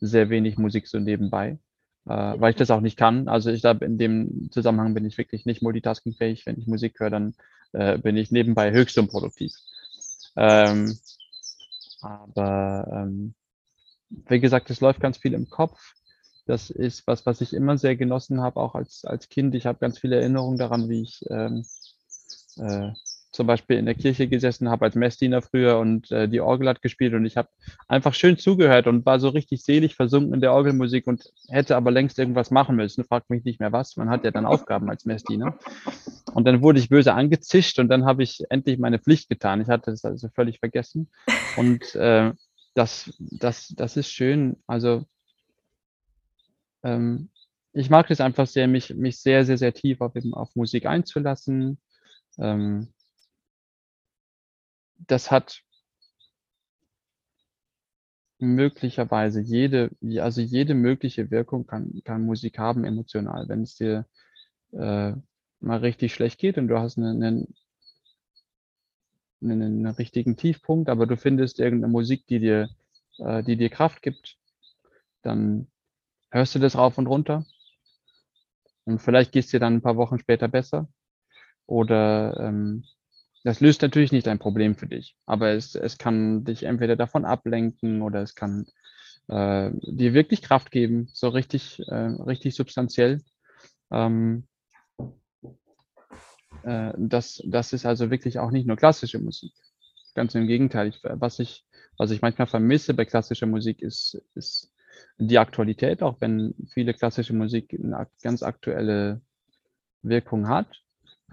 sehr 0.00 0.30
wenig 0.30 0.56
Musik 0.56 0.88
so 0.88 0.98
nebenbei, 0.98 1.58
äh, 2.06 2.34
weil 2.38 2.50
ich 2.50 2.56
das 2.56 2.70
auch 2.70 2.80
nicht 2.80 2.96
kann. 2.96 3.28
Also 3.28 3.50
ich 3.50 3.60
glaube, 3.60 3.84
in 3.84 3.98
dem 3.98 4.48
Zusammenhang 4.50 4.94
bin 4.94 5.04
ich 5.04 5.18
wirklich 5.18 5.44
nicht 5.44 5.62
multitaskingfähig. 5.62 6.46
Wenn 6.46 6.58
ich 6.58 6.66
Musik 6.66 6.98
höre, 6.98 7.10
dann 7.10 7.34
äh, 7.72 7.98
bin 7.98 8.16
ich 8.16 8.30
nebenbei 8.30 8.72
höchst 8.72 8.96
unproduktiv. 8.98 9.52
Ähm, 10.36 10.98
aber 12.04 12.86
ähm, 12.92 13.34
wie 14.08 14.40
gesagt, 14.40 14.70
es 14.70 14.80
läuft 14.80 15.00
ganz 15.00 15.18
viel 15.18 15.34
im 15.34 15.48
Kopf. 15.48 15.94
Das 16.46 16.70
ist 16.70 17.06
was, 17.06 17.24
was 17.24 17.40
ich 17.40 17.54
immer 17.54 17.78
sehr 17.78 17.96
genossen 17.96 18.40
habe, 18.42 18.60
auch 18.60 18.74
als, 18.74 19.04
als 19.04 19.28
Kind. 19.28 19.54
Ich 19.54 19.66
habe 19.66 19.78
ganz 19.78 19.98
viele 19.98 20.16
Erinnerungen 20.16 20.58
daran, 20.58 20.88
wie 20.88 21.02
ich 21.02 21.24
ähm, 21.30 21.64
äh, 22.56 22.92
zum 23.34 23.48
Beispiel 23.48 23.76
in 23.76 23.84
der 23.84 23.96
Kirche 23.96 24.28
gesessen 24.28 24.70
habe 24.70 24.84
als 24.84 24.94
Messdiener 24.94 25.42
früher 25.42 25.78
und 25.78 26.10
äh, 26.12 26.28
die 26.28 26.40
Orgel 26.40 26.68
hat 26.68 26.82
gespielt 26.82 27.14
und 27.14 27.26
ich 27.26 27.36
habe 27.36 27.48
einfach 27.88 28.14
schön 28.14 28.38
zugehört 28.38 28.86
und 28.86 29.04
war 29.04 29.18
so 29.18 29.28
richtig 29.28 29.64
selig 29.64 29.96
versunken 29.96 30.34
in 30.34 30.40
der 30.40 30.52
Orgelmusik 30.52 31.08
und 31.08 31.32
hätte 31.48 31.74
aber 31.74 31.90
längst 31.90 32.16
irgendwas 32.18 32.52
machen 32.52 32.76
müssen. 32.76 33.04
Fragt 33.04 33.30
mich 33.30 33.44
nicht 33.44 33.58
mehr 33.58 33.72
was. 33.72 33.96
Man 33.96 34.08
hat 34.08 34.24
ja 34.24 34.30
dann 34.30 34.46
Aufgaben 34.46 34.88
als 34.88 35.04
Messdiener. 35.04 35.58
Und 36.32 36.44
dann 36.46 36.62
wurde 36.62 36.78
ich 36.78 36.88
böse 36.88 37.12
angezischt 37.12 37.80
und 37.80 37.88
dann 37.88 38.04
habe 38.04 38.22
ich 38.22 38.44
endlich 38.50 38.78
meine 38.78 39.00
Pflicht 39.00 39.28
getan. 39.28 39.60
Ich 39.60 39.68
hatte 39.68 39.90
das 39.90 40.04
also 40.04 40.28
völlig 40.28 40.60
vergessen. 40.60 41.10
Und 41.56 41.94
äh, 41.96 42.32
das, 42.74 43.12
das, 43.18 43.74
das 43.76 43.96
ist 43.96 44.10
schön. 44.12 44.56
Also 44.68 45.04
ähm, 46.84 47.30
ich 47.72 47.90
mag 47.90 48.08
es 48.12 48.20
einfach 48.20 48.46
sehr, 48.46 48.68
mich, 48.68 48.94
mich 48.94 49.18
sehr, 49.18 49.44
sehr, 49.44 49.58
sehr 49.58 49.74
tief 49.74 50.00
auf, 50.00 50.14
eben 50.14 50.34
auf 50.34 50.54
Musik 50.54 50.86
einzulassen. 50.86 51.78
Ähm, 52.38 52.93
das 55.06 55.30
hat 55.30 55.62
möglicherweise 58.38 59.40
jede, 59.40 59.90
also 60.20 60.40
jede 60.40 60.74
mögliche 60.74 61.30
Wirkung 61.30 61.66
kann, 61.66 62.02
kann 62.04 62.26
Musik 62.26 62.58
haben 62.58 62.84
emotional. 62.84 63.48
Wenn 63.48 63.62
es 63.62 63.76
dir 63.76 64.06
äh, 64.72 65.12
mal 65.60 65.78
richtig 65.78 66.14
schlecht 66.14 66.38
geht 66.38 66.58
und 66.58 66.68
du 66.68 66.78
hast 66.78 66.98
einen, 66.98 67.22
einen, 67.22 67.54
einen, 69.42 69.86
richtigen 69.86 70.36
Tiefpunkt, 70.36 70.88
aber 70.88 71.06
du 71.06 71.16
findest 71.16 71.60
irgendeine 71.60 71.92
Musik, 71.92 72.26
die 72.26 72.40
dir, 72.40 72.68
äh, 73.18 73.42
die 73.42 73.56
dir 73.56 73.70
Kraft 73.70 74.02
gibt, 74.02 74.36
dann 75.22 75.68
hörst 76.30 76.54
du 76.54 76.58
das 76.58 76.76
rauf 76.76 76.98
und 76.98 77.06
runter. 77.06 77.46
Und 78.84 79.00
vielleicht 79.00 79.32
geht 79.32 79.44
es 79.44 79.50
dir 79.50 79.60
dann 79.60 79.74
ein 79.74 79.82
paar 79.82 79.96
Wochen 79.96 80.18
später 80.18 80.48
besser. 80.48 80.88
Oder 81.66 82.38
ähm, 82.38 82.84
das 83.44 83.60
löst 83.60 83.82
natürlich 83.82 84.10
nicht 84.10 84.26
ein 84.26 84.38
Problem 84.38 84.74
für 84.74 84.86
dich, 84.86 85.16
aber 85.26 85.50
es, 85.50 85.74
es 85.74 85.98
kann 85.98 86.44
dich 86.44 86.64
entweder 86.64 86.96
davon 86.96 87.24
ablenken 87.24 88.02
oder 88.02 88.22
es 88.22 88.34
kann 88.34 88.66
äh, 89.28 89.70
dir 89.82 90.14
wirklich 90.14 90.42
Kraft 90.42 90.70
geben, 90.70 91.08
so 91.12 91.28
richtig, 91.28 91.80
äh, 91.88 91.94
richtig 91.94 92.54
substanziell. 92.54 93.22
Ähm, 93.90 94.46
äh, 96.62 96.92
das, 96.96 97.42
das 97.46 97.72
ist 97.72 97.86
also 97.86 98.10
wirklich 98.10 98.38
auch 98.38 98.50
nicht 98.50 98.66
nur 98.66 98.76
klassische 98.76 99.18
Musik. 99.18 99.52
Ganz 100.14 100.34
im 100.34 100.46
Gegenteil. 100.46 100.88
Ich, 100.88 101.00
was, 101.02 101.38
ich, 101.38 101.64
was 101.98 102.10
ich 102.10 102.22
manchmal 102.22 102.46
vermisse 102.46 102.94
bei 102.94 103.04
klassischer 103.04 103.46
Musik 103.46 103.82
ist, 103.82 104.22
ist 104.34 104.72
die 105.18 105.38
Aktualität, 105.38 106.02
auch 106.02 106.20
wenn 106.20 106.54
viele 106.72 106.94
klassische 106.94 107.34
Musik 107.34 107.74
eine 107.74 108.06
ganz 108.22 108.42
aktuelle 108.42 109.20
Wirkung 110.02 110.48
hat. 110.48 110.83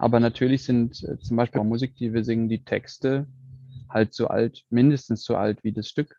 Aber 0.02 0.18
natürlich 0.18 0.64
sind 0.64 1.00
äh, 1.04 1.16
zum 1.20 1.36
Beispiel 1.36 1.62
Musik, 1.62 1.94
die 1.94 2.12
wir 2.12 2.24
singen, 2.24 2.48
die 2.48 2.64
Texte 2.64 3.28
halt 3.88 4.12
so 4.14 4.26
alt, 4.26 4.64
mindestens 4.68 5.22
so 5.22 5.36
alt 5.36 5.62
wie 5.62 5.70
das 5.70 5.86
Stück, 5.86 6.18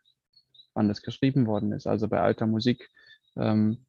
wann 0.72 0.88
das 0.88 1.02
geschrieben 1.02 1.46
worden 1.46 1.70
ist. 1.72 1.86
Also 1.86 2.08
bei 2.08 2.18
alter 2.18 2.46
Musik, 2.46 2.88
ähm, 3.36 3.84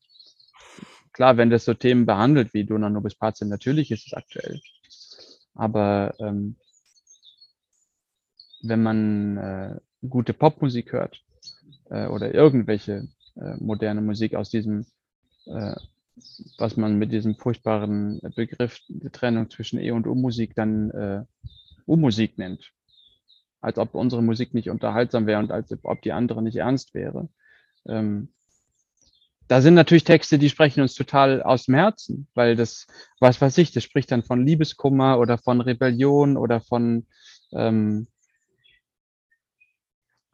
klar, 1.13 1.37
wenn 1.37 1.49
das 1.49 1.63
so 1.63 1.73
Themen 1.73 2.05
behandelt 2.05 2.53
wie 2.53 2.65
Dona 2.65 2.89
Nobis 2.89 3.15
Pazem, 3.15 3.47
natürlich 3.47 3.89
ist 3.89 4.05
es 4.07 4.13
aktuell. 4.13 4.59
Aber 5.53 6.13
ähm, 6.19 6.57
wenn 8.63 8.83
man 8.83 9.37
äh, 9.37 9.79
gute 10.09 10.33
Popmusik 10.33 10.91
hört 10.91 11.23
äh, 11.89 12.07
oder 12.07 12.33
irgendwelche 12.33 13.07
äh, 13.37 13.55
moderne 13.59 14.01
Musik 14.01 14.35
aus 14.35 14.49
diesem 14.49 14.87
äh, 15.45 15.73
was 16.57 16.77
man 16.77 16.97
mit 16.97 17.11
diesem 17.11 17.35
furchtbaren 17.35 18.19
Begriff 18.35 18.79
Trennung 19.11 19.49
zwischen 19.49 19.79
E- 19.79 19.91
und 19.91 20.07
U-Musik 20.07 20.55
dann 20.55 20.91
äh, 20.91 21.23
U-Musik 21.87 22.37
nennt. 22.37 22.71
Als 23.61 23.77
ob 23.77 23.95
unsere 23.95 24.23
Musik 24.23 24.53
nicht 24.53 24.69
unterhaltsam 24.69 25.27
wäre 25.27 25.39
und 25.39 25.51
als 25.51 25.75
ob 25.83 26.01
die 26.01 26.11
andere 26.11 26.41
nicht 26.41 26.57
ernst 26.57 26.93
wäre. 26.93 27.29
Ähm, 27.87 28.29
da 29.47 29.61
sind 29.61 29.75
natürlich 29.75 30.03
Texte, 30.03 30.39
die 30.39 30.49
sprechen 30.49 30.81
uns 30.81 30.95
total 30.95 31.43
aus 31.43 31.65
dem 31.65 31.75
Herzen, 31.75 32.27
weil 32.33 32.55
das, 32.55 32.87
was 33.19 33.39
weiß 33.39 33.57
ich, 33.59 33.71
das 33.71 33.83
spricht 33.83 34.11
dann 34.11 34.23
von 34.23 34.45
Liebeskummer 34.45 35.19
oder 35.19 35.37
von 35.37 35.61
Rebellion 35.61 36.35
oder 36.35 36.61
von 36.61 37.05
ähm, 37.53 38.07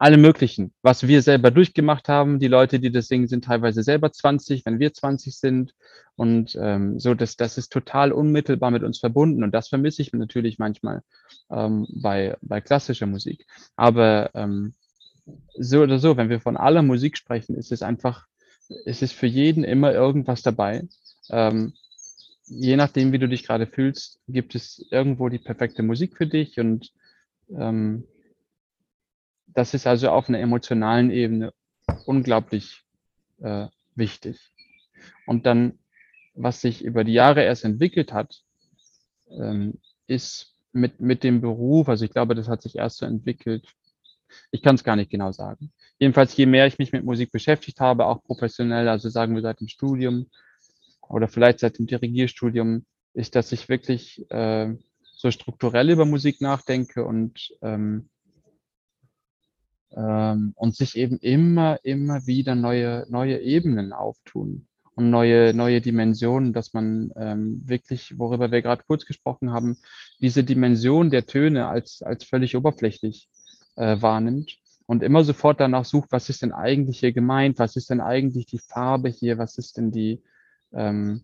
alle 0.02 0.16
möglichen, 0.16 0.72
was 0.82 1.06
wir 1.06 1.22
selber 1.22 1.52
durchgemacht 1.52 2.08
haben. 2.08 2.40
Die 2.40 2.48
Leute, 2.48 2.80
die 2.80 2.90
das 2.90 3.06
singen, 3.06 3.28
sind 3.28 3.44
teilweise 3.44 3.84
selber 3.84 4.10
20, 4.10 4.66
wenn 4.66 4.80
wir 4.80 4.92
20 4.92 5.38
sind. 5.38 5.76
Und 6.16 6.58
ähm, 6.60 6.98
so, 6.98 7.14
das, 7.14 7.36
das 7.36 7.56
ist 7.56 7.72
total 7.72 8.10
unmittelbar 8.10 8.72
mit 8.72 8.82
uns 8.82 8.98
verbunden. 8.98 9.44
Und 9.44 9.54
das 9.54 9.68
vermisse 9.68 10.02
ich 10.02 10.12
natürlich 10.12 10.58
manchmal 10.58 11.02
ähm, 11.52 11.86
bei, 11.88 12.36
bei 12.42 12.60
klassischer 12.60 13.06
Musik. 13.06 13.46
Aber 13.76 14.30
ähm, 14.34 14.74
so 15.56 15.82
oder 15.82 16.00
so, 16.00 16.16
wenn 16.16 16.30
wir 16.30 16.40
von 16.40 16.56
aller 16.56 16.82
Musik 16.82 17.16
sprechen, 17.16 17.54
ist 17.54 17.70
es 17.70 17.82
einfach, 17.82 18.26
ist 18.84 19.04
es 19.04 19.12
für 19.12 19.28
jeden 19.28 19.62
immer 19.62 19.92
irgendwas 19.92 20.42
dabei. 20.42 20.82
Ähm, 21.30 21.74
je 22.46 22.74
nachdem, 22.74 23.12
wie 23.12 23.20
du 23.20 23.28
dich 23.28 23.46
gerade 23.46 23.68
fühlst, 23.68 24.18
gibt 24.26 24.56
es 24.56 24.84
irgendwo 24.90 25.28
die 25.28 25.38
perfekte 25.38 25.84
Musik 25.84 26.16
für 26.16 26.26
dich 26.26 26.58
und 26.58 26.90
ähm, 27.56 28.02
das 29.54 29.74
ist 29.74 29.86
also 29.86 30.10
auf 30.10 30.28
einer 30.28 30.40
emotionalen 30.40 31.10
Ebene 31.10 31.52
unglaublich 32.06 32.84
äh, 33.40 33.66
wichtig. 33.94 34.52
Und 35.26 35.46
dann, 35.46 35.78
was 36.34 36.60
sich 36.60 36.84
über 36.84 37.04
die 37.04 37.12
Jahre 37.12 37.42
erst 37.42 37.64
entwickelt 37.64 38.12
hat, 38.12 38.42
ähm, 39.30 39.78
ist 40.06 40.54
mit, 40.72 41.00
mit 41.00 41.22
dem 41.22 41.40
Beruf, 41.40 41.88
also 41.88 42.04
ich 42.04 42.12
glaube, 42.12 42.34
das 42.34 42.48
hat 42.48 42.62
sich 42.62 42.76
erst 42.76 42.98
so 42.98 43.06
entwickelt. 43.06 43.66
Ich 44.50 44.62
kann 44.62 44.76
es 44.76 44.84
gar 44.84 44.96
nicht 44.96 45.10
genau 45.10 45.32
sagen. 45.32 45.72
Jedenfalls, 45.98 46.36
je 46.36 46.46
mehr 46.46 46.66
ich 46.66 46.78
mich 46.78 46.92
mit 46.92 47.04
Musik 47.04 47.30
beschäftigt 47.30 47.80
habe, 47.80 48.06
auch 48.06 48.24
professionell, 48.24 48.88
also 48.88 49.10
sagen 49.10 49.34
wir 49.34 49.42
seit 49.42 49.60
dem 49.60 49.68
Studium 49.68 50.26
oder 51.02 51.28
vielleicht 51.28 51.60
seit 51.60 51.78
dem 51.78 51.86
Dirigierstudium, 51.86 52.86
ist, 53.14 53.34
dass 53.34 53.52
ich 53.52 53.68
wirklich 53.68 54.24
äh, 54.30 54.74
so 55.00 55.30
strukturell 55.30 55.90
über 55.90 56.06
Musik 56.06 56.40
nachdenke 56.40 57.04
und 57.04 57.54
ähm, 57.60 58.08
ähm, 59.96 60.52
und 60.56 60.76
sich 60.76 60.96
eben 60.96 61.18
immer, 61.18 61.78
immer 61.84 62.26
wieder 62.26 62.54
neue, 62.54 63.06
neue 63.08 63.40
Ebenen 63.40 63.92
auftun 63.92 64.66
und 64.94 65.10
neue, 65.10 65.54
neue 65.54 65.80
Dimensionen, 65.80 66.52
dass 66.52 66.72
man 66.74 67.12
ähm, 67.16 67.62
wirklich, 67.64 68.18
worüber 68.18 68.50
wir 68.50 68.62
gerade 68.62 68.84
kurz 68.86 69.06
gesprochen 69.06 69.52
haben, 69.52 69.78
diese 70.20 70.44
Dimension 70.44 71.10
der 71.10 71.26
Töne 71.26 71.66
als, 71.68 72.02
als 72.02 72.24
völlig 72.24 72.56
oberflächlich 72.56 73.28
äh, 73.76 74.00
wahrnimmt 74.00 74.58
und 74.86 75.02
immer 75.02 75.24
sofort 75.24 75.60
danach 75.60 75.84
sucht, 75.84 76.12
was 76.12 76.28
ist 76.28 76.42
denn 76.42 76.52
eigentlich 76.52 77.00
hier 77.00 77.12
gemeint, 77.12 77.58
was 77.58 77.76
ist 77.76 77.90
denn 77.90 78.00
eigentlich 78.00 78.46
die 78.46 78.58
Farbe 78.58 79.08
hier, 79.08 79.38
was 79.38 79.56
ist 79.56 79.76
denn 79.78 79.90
die, 79.90 80.22
ähm, 80.72 81.22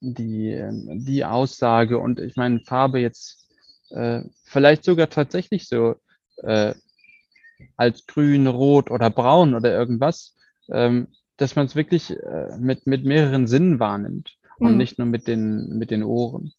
die, 0.00 0.50
ähm, 0.50 1.04
die 1.04 1.24
Aussage 1.24 1.98
und 1.98 2.20
ich 2.20 2.36
meine, 2.36 2.60
Farbe 2.60 3.00
jetzt 3.00 3.46
äh, 3.90 4.22
vielleicht 4.44 4.84
sogar 4.84 5.10
tatsächlich 5.10 5.68
so 5.68 5.96
äh, 6.38 6.74
als 7.76 8.06
grün, 8.06 8.46
rot 8.46 8.90
oder 8.90 9.10
braun 9.10 9.54
oder 9.54 9.72
irgendwas, 9.72 10.36
ähm, 10.68 11.08
dass 11.36 11.56
man 11.56 11.66
es 11.66 11.74
wirklich 11.74 12.10
äh, 12.10 12.56
mit, 12.58 12.86
mit 12.86 13.04
mehreren 13.04 13.46
Sinnen 13.46 13.80
wahrnimmt 13.80 14.36
und 14.58 14.72
mhm. 14.72 14.78
nicht 14.78 14.98
nur 14.98 15.06
mit 15.06 15.26
den, 15.26 15.78
mit 15.78 15.90
den 15.90 16.02
Ohren. 16.02 16.52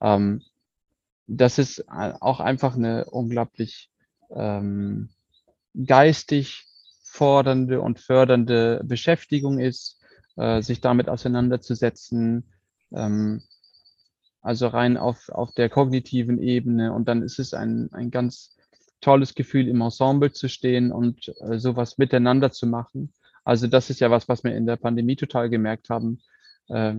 Ähm, 0.00 0.42
das 1.26 1.58
ist 1.58 1.80
äh, 1.80 2.12
auch 2.20 2.40
einfach 2.40 2.76
eine 2.76 3.04
unglaublich 3.06 3.90
ähm, 4.30 5.10
geistig 5.86 6.66
fordernde 7.02 7.80
und 7.80 8.00
fördernde 8.00 8.82
Beschäftigung 8.84 9.58
ist, 9.58 10.00
äh, 10.36 10.62
sich 10.62 10.80
damit 10.80 11.08
auseinanderzusetzen, 11.08 12.44
ähm, 12.92 13.42
also 14.40 14.66
rein 14.68 14.96
auf, 14.96 15.28
auf 15.28 15.52
der 15.52 15.68
kognitiven 15.68 16.38
Ebene. 16.38 16.92
Und 16.92 17.08
dann 17.08 17.22
ist 17.22 17.38
es 17.38 17.54
ein, 17.54 17.92
ein 17.92 18.10
ganz 18.10 18.56
tolles 19.02 19.34
Gefühl, 19.34 19.68
im 19.68 19.82
Ensemble 19.82 20.32
zu 20.32 20.48
stehen 20.48 20.90
und 20.90 21.28
äh, 21.40 21.58
sowas 21.58 21.98
miteinander 21.98 22.50
zu 22.50 22.66
machen. 22.66 23.12
Also 23.44 23.66
das 23.66 23.90
ist 23.90 24.00
ja 24.00 24.10
was, 24.10 24.28
was 24.28 24.44
wir 24.44 24.56
in 24.56 24.66
der 24.66 24.76
Pandemie 24.76 25.16
total 25.16 25.50
gemerkt 25.50 25.90
haben. 25.90 26.22
Äh, 26.68 26.94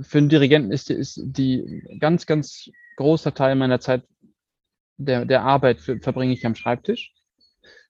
für 0.00 0.18
einen 0.18 0.28
Dirigenten 0.28 0.70
ist, 0.70 0.90
ist 0.90 1.20
die 1.24 1.82
ganz, 1.98 2.26
ganz 2.26 2.70
großer 2.96 3.34
Teil 3.34 3.56
meiner 3.56 3.80
Zeit 3.80 4.04
der, 4.96 5.24
der 5.24 5.42
Arbeit 5.42 5.80
für, 5.80 5.98
verbringe 5.98 6.32
ich 6.32 6.46
am 6.46 6.54
Schreibtisch 6.54 7.12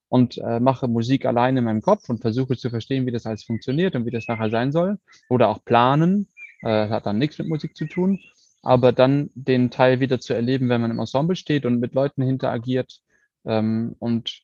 und 0.09 0.39
äh, 0.39 0.61
mache 0.61 0.89
Musik 0.89 1.27
alleine 1.27 1.59
in 1.59 1.65
meinem 1.65 1.83
Kopf 1.83 2.09
und 2.09 2.21
versuche 2.21 2.57
zu 2.57 2.71
verstehen, 2.71 3.07
wie 3.07 3.13
das 3.13 3.27
alles 3.27 3.45
funktioniert 3.45 3.95
und 3.95 4.07
wie 4.07 4.11
das 4.11 4.29
nachher 4.29 4.51
sein 4.51 4.73
soll. 4.73 4.99
Oder 5.29 5.49
auch 5.49 5.65
planen. 5.65 6.29
Äh, 6.63 6.89
hat 6.89 7.07
dann 7.07 7.19
nichts 7.19 7.39
mit 7.39 7.49
Musik 7.49 7.77
zu 7.77 7.87
tun 7.87 8.21
aber 8.63 8.93
dann 8.93 9.31
den 9.35 9.71
Teil 9.71 10.01
wieder 10.01 10.21
zu 10.21 10.35
erleben, 10.35 10.69
wenn 10.69 10.81
man 10.81 10.91
im 10.91 11.01
Ensemble 11.01 11.37
steht 11.37 11.67
und 11.67 11.81
mit 11.81 11.95
Leuten 11.95 12.23
interagiert 12.23 13.01
ähm, 13.45 13.97
und 13.99 14.43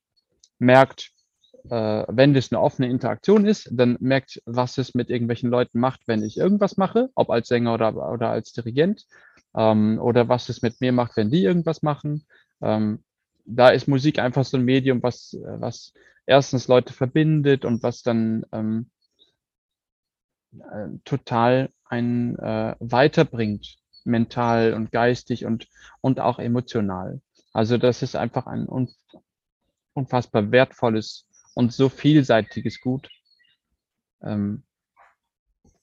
merkt, 0.58 1.12
äh, 1.70 2.04
wenn 2.08 2.34
das 2.34 2.52
eine 2.52 2.60
offene 2.60 2.88
Interaktion 2.88 3.46
ist, 3.46 3.68
dann 3.72 3.96
merkt, 4.00 4.42
was 4.44 4.78
es 4.78 4.94
mit 4.94 5.08
irgendwelchen 5.08 5.50
Leuten 5.50 5.78
macht, 5.78 6.00
wenn 6.06 6.24
ich 6.24 6.36
irgendwas 6.36 6.76
mache, 6.76 7.10
ob 7.14 7.30
als 7.30 7.48
Sänger 7.48 7.74
oder, 7.74 8.12
oder 8.12 8.30
als 8.30 8.52
Dirigent, 8.52 9.06
ähm, 9.54 9.98
oder 10.00 10.28
was 10.28 10.48
es 10.48 10.62
mit 10.62 10.80
mir 10.80 10.92
macht, 10.92 11.16
wenn 11.16 11.30
die 11.30 11.44
irgendwas 11.44 11.82
machen. 11.82 12.26
Ähm, 12.60 13.04
da 13.44 13.70
ist 13.70 13.88
Musik 13.88 14.18
einfach 14.18 14.44
so 14.44 14.56
ein 14.56 14.64
Medium, 14.64 15.02
was, 15.02 15.36
was 15.42 15.94
erstens 16.26 16.68
Leute 16.68 16.92
verbindet 16.92 17.64
und 17.64 17.82
was 17.82 18.02
dann 18.02 18.44
ähm, 18.52 18.90
äh, 20.52 20.88
total 21.04 21.70
einen 21.84 22.36
äh, 22.38 22.74
weiterbringt 22.80 23.78
mental 24.08 24.74
und 24.74 24.90
geistig 24.90 25.44
und, 25.44 25.68
und 26.00 26.20
auch 26.20 26.38
emotional. 26.38 27.20
Also 27.52 27.78
das 27.78 28.02
ist 28.02 28.16
einfach 28.16 28.46
ein 28.46 28.66
unfassbar 29.94 30.50
wertvolles 30.50 31.26
und 31.54 31.72
so 31.72 31.88
vielseitiges 31.88 32.80
Gut. 32.80 33.08
Ähm, 34.22 34.64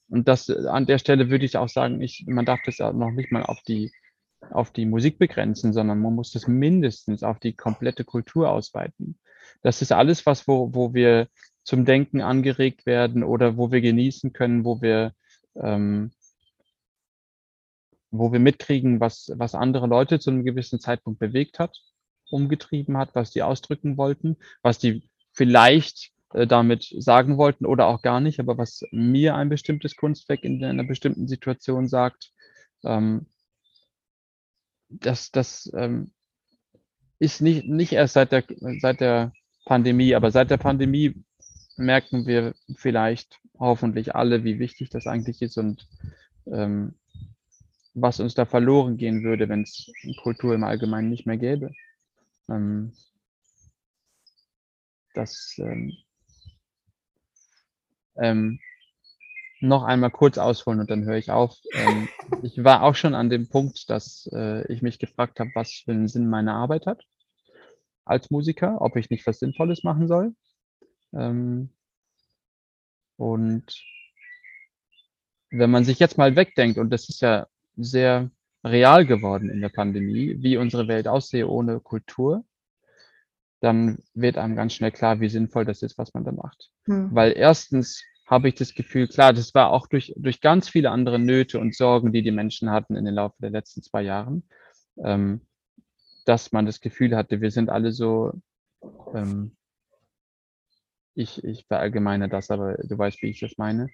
und 0.08 0.28
das 0.28 0.48
an 0.50 0.86
der 0.86 0.98
Stelle 0.98 1.30
würde 1.30 1.44
ich 1.44 1.56
auch 1.56 1.68
sagen, 1.68 2.00
ich, 2.00 2.24
man 2.26 2.44
darf 2.44 2.60
das 2.64 2.78
noch 2.78 3.10
nicht 3.10 3.32
mal 3.32 3.42
auf 3.42 3.60
die, 3.62 3.92
auf 4.50 4.70
die 4.70 4.86
Musik 4.86 5.18
begrenzen, 5.18 5.72
sondern 5.72 6.00
man 6.00 6.14
muss 6.14 6.32
das 6.32 6.46
mindestens 6.46 7.22
auf 7.22 7.40
die 7.40 7.54
komplette 7.54 8.04
Kultur 8.04 8.50
ausweiten. 8.50 9.18
Das 9.62 9.82
ist 9.82 9.92
alles, 9.92 10.26
was, 10.26 10.46
wo, 10.46 10.74
wo 10.74 10.94
wir 10.94 11.28
zum 11.64 11.84
Denken 11.84 12.20
angeregt 12.20 12.86
werden 12.86 13.24
oder 13.24 13.56
wo 13.56 13.72
wir 13.72 13.80
genießen 13.80 14.32
können, 14.32 14.64
wo 14.64 14.80
wir, 14.80 15.12
ähm, 15.56 16.12
wo 18.10 18.32
wir 18.32 18.40
mitkriegen, 18.40 19.00
was, 19.00 19.30
was 19.34 19.54
andere 19.54 19.86
Leute 19.86 20.18
zu 20.18 20.30
einem 20.30 20.44
gewissen 20.44 20.80
Zeitpunkt 20.80 21.18
bewegt 21.18 21.58
hat, 21.58 21.76
umgetrieben 22.30 22.96
hat, 22.96 23.14
was 23.14 23.30
die 23.30 23.42
ausdrücken 23.42 23.96
wollten, 23.96 24.36
was 24.62 24.78
die 24.78 25.08
vielleicht 25.32 26.12
äh, 26.32 26.46
damit 26.46 26.92
sagen 26.98 27.36
wollten 27.36 27.66
oder 27.66 27.86
auch 27.86 28.02
gar 28.02 28.20
nicht, 28.20 28.40
aber 28.40 28.58
was 28.58 28.82
mir 28.90 29.34
ein 29.34 29.48
bestimmtes 29.48 29.96
Kunstwerk 29.96 30.44
in 30.44 30.62
einer 30.64 30.84
bestimmten 30.84 31.28
Situation 31.28 31.88
sagt, 31.88 32.32
ähm, 32.84 33.26
das, 34.88 35.30
das 35.30 35.70
ähm, 35.74 36.12
ist 37.18 37.40
nicht, 37.40 37.66
nicht 37.66 37.92
erst 37.92 38.14
seit 38.14 38.32
der, 38.32 38.44
seit 38.80 39.00
der 39.00 39.32
Pandemie, 39.64 40.14
aber 40.14 40.30
seit 40.30 40.50
der 40.50 40.58
Pandemie 40.58 41.24
merken 41.76 42.26
wir 42.26 42.54
vielleicht 42.76 43.40
hoffentlich 43.58 44.14
alle, 44.14 44.44
wie 44.44 44.58
wichtig 44.58 44.90
das 44.90 45.06
eigentlich 45.06 45.42
ist 45.42 45.56
und 45.58 45.86
ähm, 46.46 46.94
was 47.96 48.20
uns 48.20 48.34
da 48.34 48.44
verloren 48.44 48.98
gehen 48.98 49.24
würde, 49.24 49.48
wenn 49.48 49.62
es 49.62 49.90
Kultur 50.22 50.54
im 50.54 50.64
Allgemeinen 50.64 51.08
nicht 51.08 51.26
mehr 51.26 51.38
gäbe. 51.38 51.72
Ähm, 52.48 52.92
das 55.14 55.56
ähm, 55.58 55.96
ähm, 58.16 58.60
noch 59.60 59.84
einmal 59.84 60.10
kurz 60.10 60.36
ausholen 60.36 60.80
und 60.80 60.90
dann 60.90 61.04
höre 61.04 61.16
ich 61.16 61.30
auf. 61.30 61.56
Ähm, 61.72 62.08
ich 62.42 62.62
war 62.62 62.82
auch 62.82 62.94
schon 62.94 63.14
an 63.14 63.30
dem 63.30 63.48
Punkt, 63.48 63.88
dass 63.88 64.28
äh, 64.30 64.70
ich 64.70 64.82
mich 64.82 64.98
gefragt 64.98 65.40
habe, 65.40 65.50
was 65.54 65.72
für 65.72 65.92
einen 65.92 66.08
Sinn 66.08 66.28
meine 66.28 66.52
Arbeit 66.52 66.84
hat 66.84 67.02
als 68.04 68.30
Musiker, 68.30 68.82
ob 68.82 68.96
ich 68.96 69.08
nicht 69.08 69.26
was 69.26 69.38
Sinnvolles 69.38 69.84
machen 69.84 70.06
soll. 70.06 70.34
Ähm, 71.14 71.70
und 73.16 73.82
wenn 75.50 75.70
man 75.70 75.84
sich 75.84 75.98
jetzt 75.98 76.18
mal 76.18 76.36
wegdenkt, 76.36 76.76
und 76.76 76.90
das 76.90 77.08
ist 77.08 77.22
ja 77.22 77.46
sehr 77.76 78.30
real 78.64 79.06
geworden 79.06 79.50
in 79.50 79.60
der 79.60 79.68
Pandemie, 79.68 80.36
wie 80.40 80.56
unsere 80.56 80.88
Welt 80.88 81.08
aussehe 81.08 81.48
ohne 81.48 81.80
Kultur, 81.80 82.44
dann 83.60 83.98
wird 84.14 84.38
einem 84.38 84.56
ganz 84.56 84.74
schnell 84.74 84.92
klar, 84.92 85.20
wie 85.20 85.28
sinnvoll 85.28 85.64
das 85.64 85.82
ist, 85.82 85.98
was 85.98 86.12
man 86.14 86.24
da 86.24 86.32
macht. 86.32 86.70
Hm. 86.84 87.14
Weil 87.14 87.32
erstens 87.36 88.02
habe 88.26 88.48
ich 88.48 88.56
das 88.56 88.74
Gefühl, 88.74 89.06
klar, 89.06 89.32
das 89.32 89.54
war 89.54 89.70
auch 89.70 89.86
durch, 89.86 90.12
durch 90.16 90.40
ganz 90.40 90.68
viele 90.68 90.90
andere 90.90 91.18
Nöte 91.18 91.60
und 91.60 91.74
Sorgen, 91.74 92.12
die 92.12 92.22
die 92.22 92.32
Menschen 92.32 92.70
hatten 92.70 92.96
in 92.96 93.04
den 93.04 93.14
Laufe 93.14 93.36
der 93.40 93.50
letzten 93.50 93.82
zwei 93.82 94.02
Jahren, 94.02 94.48
ähm, 95.02 95.42
dass 96.24 96.50
man 96.50 96.66
das 96.66 96.80
Gefühl 96.80 97.16
hatte, 97.16 97.40
wir 97.40 97.52
sind 97.52 97.70
alle 97.70 97.92
so, 97.92 98.32
ähm, 99.14 99.56
ich, 101.14 101.42
ich 101.44 101.66
verallgemeine 101.66 102.28
das, 102.28 102.50
aber 102.50 102.74
du 102.74 102.98
weißt, 102.98 103.22
wie 103.22 103.30
ich 103.30 103.40
das 103.40 103.56
meine. 103.58 103.88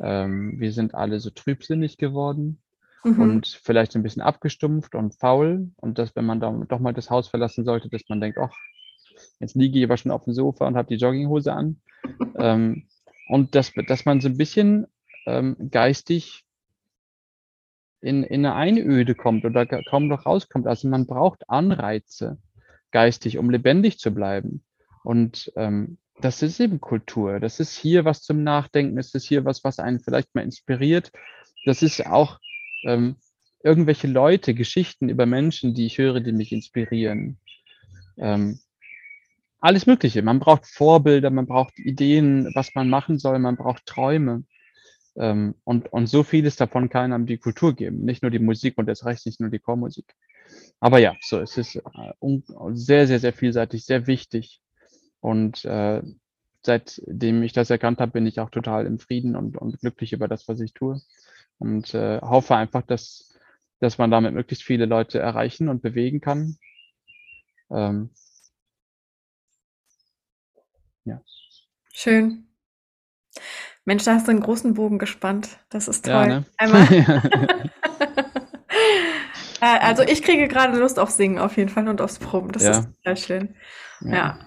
Ähm, 0.00 0.58
wir 0.58 0.72
sind 0.72 0.94
alle 0.94 1.20
so 1.20 1.30
trübsinnig 1.30 1.98
geworden 1.98 2.60
mhm. 3.04 3.20
und 3.20 3.46
vielleicht 3.46 3.94
ein 3.96 4.02
bisschen 4.02 4.22
abgestumpft 4.22 4.94
und 4.94 5.14
faul. 5.14 5.70
Und 5.76 5.98
dass, 5.98 6.14
wenn 6.16 6.26
man 6.26 6.40
da 6.40 6.50
doch 6.68 6.80
mal 6.80 6.92
das 6.94 7.10
Haus 7.10 7.28
verlassen 7.28 7.64
sollte, 7.64 7.88
dass 7.88 8.02
man 8.08 8.20
denkt, 8.20 8.38
ach, 8.38 8.54
jetzt 9.40 9.54
liege 9.54 9.78
ich 9.78 9.84
aber 9.84 9.96
schon 9.96 10.12
auf 10.12 10.24
dem 10.24 10.34
Sofa 10.34 10.66
und 10.66 10.76
habe 10.76 10.88
die 10.88 11.00
Jogginghose 11.00 11.52
an. 11.52 11.80
ähm, 12.38 12.86
und 13.28 13.54
dass, 13.54 13.72
dass 13.86 14.04
man 14.04 14.20
so 14.20 14.28
ein 14.28 14.36
bisschen 14.36 14.86
ähm, 15.26 15.56
geistig 15.70 16.44
in, 18.00 18.22
in 18.22 18.46
eine 18.46 18.54
Einöde 18.54 19.14
kommt 19.14 19.44
oder 19.44 19.66
kaum 19.66 20.08
noch 20.08 20.24
rauskommt. 20.24 20.66
Also 20.66 20.88
man 20.88 21.06
braucht 21.06 21.48
Anreize 21.50 22.38
geistig, 22.90 23.38
um 23.38 23.50
lebendig 23.50 23.98
zu 23.98 24.12
bleiben. 24.12 24.64
Und 25.02 25.52
ähm, 25.56 25.98
das 26.20 26.42
ist 26.42 26.60
eben 26.60 26.80
Kultur. 26.80 27.40
Das 27.40 27.60
ist 27.60 27.76
hier 27.76 28.04
was 28.04 28.22
zum 28.22 28.42
Nachdenken. 28.42 28.96
Das 28.96 29.14
ist 29.14 29.24
hier 29.24 29.44
was, 29.44 29.64
was 29.64 29.78
einen 29.78 30.00
vielleicht 30.00 30.34
mal 30.34 30.42
inspiriert. 30.42 31.12
Das 31.64 31.82
ist 31.82 32.06
auch 32.06 32.38
ähm, 32.84 33.16
irgendwelche 33.62 34.06
Leute, 34.06 34.54
Geschichten 34.54 35.08
über 35.08 35.26
Menschen, 35.26 35.74
die 35.74 35.86
ich 35.86 35.98
höre, 35.98 36.20
die 36.20 36.32
mich 36.32 36.52
inspirieren. 36.52 37.38
Ähm, 38.16 38.60
alles 39.60 39.86
Mögliche. 39.86 40.22
Man 40.22 40.38
braucht 40.38 40.66
Vorbilder, 40.66 41.30
man 41.30 41.46
braucht 41.46 41.78
Ideen, 41.78 42.50
was 42.54 42.74
man 42.74 42.88
machen 42.88 43.18
soll, 43.18 43.38
man 43.38 43.56
braucht 43.56 43.86
Träume. 43.86 44.44
Ähm, 45.16 45.56
und, 45.64 45.92
und 45.92 46.06
so 46.06 46.22
vieles 46.22 46.56
davon 46.56 46.88
kann 46.88 47.12
einem 47.12 47.26
die 47.26 47.38
Kultur 47.38 47.74
geben. 47.74 48.04
Nicht 48.04 48.22
nur 48.22 48.30
die 48.30 48.38
Musik 48.38 48.78
und 48.78 48.86
das 48.86 49.04
reicht 49.04 49.26
nicht 49.26 49.40
nur 49.40 49.50
die 49.50 49.58
Chormusik. 49.58 50.14
Aber 50.80 50.98
ja, 50.98 51.16
so 51.20 51.40
es 51.40 51.56
ist 51.58 51.76
äh, 51.76 52.40
sehr, 52.72 53.06
sehr, 53.06 53.18
sehr 53.18 53.32
vielseitig, 53.32 53.84
sehr 53.84 54.06
wichtig. 54.06 54.60
Und 55.20 55.64
äh, 55.64 56.02
seitdem 56.62 57.42
ich 57.42 57.52
das 57.52 57.70
erkannt 57.70 57.98
habe, 58.00 58.12
bin 58.12 58.26
ich 58.26 58.38
auch 58.38 58.50
total 58.50 58.86
im 58.86 59.00
Frieden 59.00 59.34
und, 59.34 59.56
und 59.56 59.80
glücklich 59.80 60.12
über 60.12 60.28
das, 60.28 60.46
was 60.46 60.60
ich 60.60 60.72
tue. 60.72 61.00
Und 61.58 61.92
äh, 61.94 62.20
hoffe 62.20 62.56
einfach, 62.56 62.82
dass, 62.82 63.36
dass 63.80 63.98
man 63.98 64.10
damit 64.10 64.34
möglichst 64.34 64.64
viele 64.64 64.86
Leute 64.86 65.18
erreichen 65.18 65.68
und 65.68 65.82
bewegen 65.82 66.20
kann. 66.20 66.56
Ähm, 67.70 68.10
ja. 71.04 71.20
Schön. 71.92 72.46
Mensch, 73.84 74.04
da 74.04 74.14
hast 74.14 74.26
du 74.26 74.30
einen 74.30 74.40
großen 74.40 74.74
Bogen 74.74 74.98
gespannt. 74.98 75.58
Das 75.68 75.88
ist 75.88 76.04
toll. 76.04 76.12
Ja, 76.12 76.26
ne? 76.26 76.44
Einmal. 76.58 77.70
Äh, 79.60 79.78
also 79.80 80.02
ich 80.02 80.22
kriege 80.22 80.48
gerade 80.48 80.78
Lust 80.78 80.98
auf 80.98 81.10
Singen 81.10 81.38
auf 81.38 81.56
jeden 81.56 81.68
Fall 81.68 81.88
und 81.88 82.00
aufs 82.00 82.18
Proben. 82.18 82.52
Das 82.52 82.62
ja. 82.62 82.70
ist 82.70 82.88
sehr 83.04 83.16
schön. 83.16 83.54
Ja. 84.00 84.14
ja. 84.14 84.38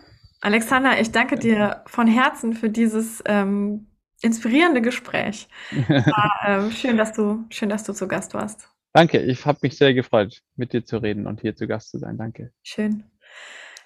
Alexander, 0.42 1.00
ich 1.00 1.12
danke 1.12 1.38
dir 1.38 1.84
von 1.86 2.08
Herzen 2.08 2.54
für 2.54 2.70
dieses 2.70 3.22
ähm, 3.26 3.88
inspirierende 4.22 4.82
Gespräch. 4.82 5.48
War, 5.88 6.42
ähm, 6.46 6.72
schön, 6.72 6.98
dass 6.98 7.14
du, 7.14 7.46
schön, 7.50 7.70
dass 7.70 7.84
du 7.84 7.94
zu 7.94 8.08
Gast 8.08 8.34
warst. 8.34 8.70
Danke, 8.94 9.20
ich 9.20 9.46
habe 9.46 9.60
mich 9.62 9.78
sehr 9.78 9.94
gefreut, 9.94 10.42
mit 10.56 10.74
dir 10.74 10.84
zu 10.84 10.98
reden 10.98 11.26
und 11.26 11.42
hier 11.42 11.56
zu 11.56 11.68
Gast 11.68 11.92
zu 11.92 11.98
sein. 11.98 12.18
Danke. 12.18 12.52
Schön. 12.64 13.04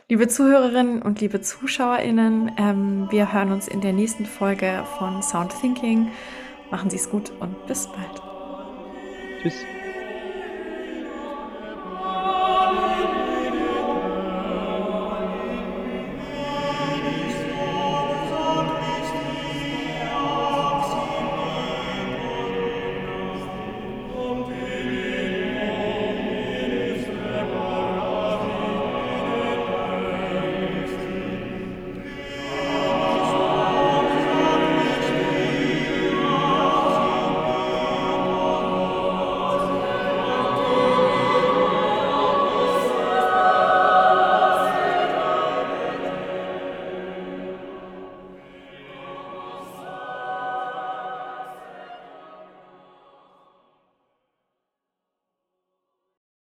Liebe 0.08 0.28
Zuhörerinnen 0.28 1.02
und 1.02 1.20
liebe 1.22 1.42
ZuschauerInnen, 1.42 2.52
ähm, 2.58 3.08
wir 3.10 3.34
hören 3.34 3.52
uns 3.52 3.68
in 3.68 3.82
der 3.82 3.94
nächsten 3.94 4.26
Folge 4.26 4.84
von 4.98 5.24
Sound 5.24 5.60
Thinking. 5.60 6.12
Machen 6.70 6.90
Sie 6.90 6.98
es 6.98 7.10
gut 7.10 7.32
und 7.40 7.66
bis 7.66 7.88
bald. 7.88 8.22
Tschüss. 9.42 9.66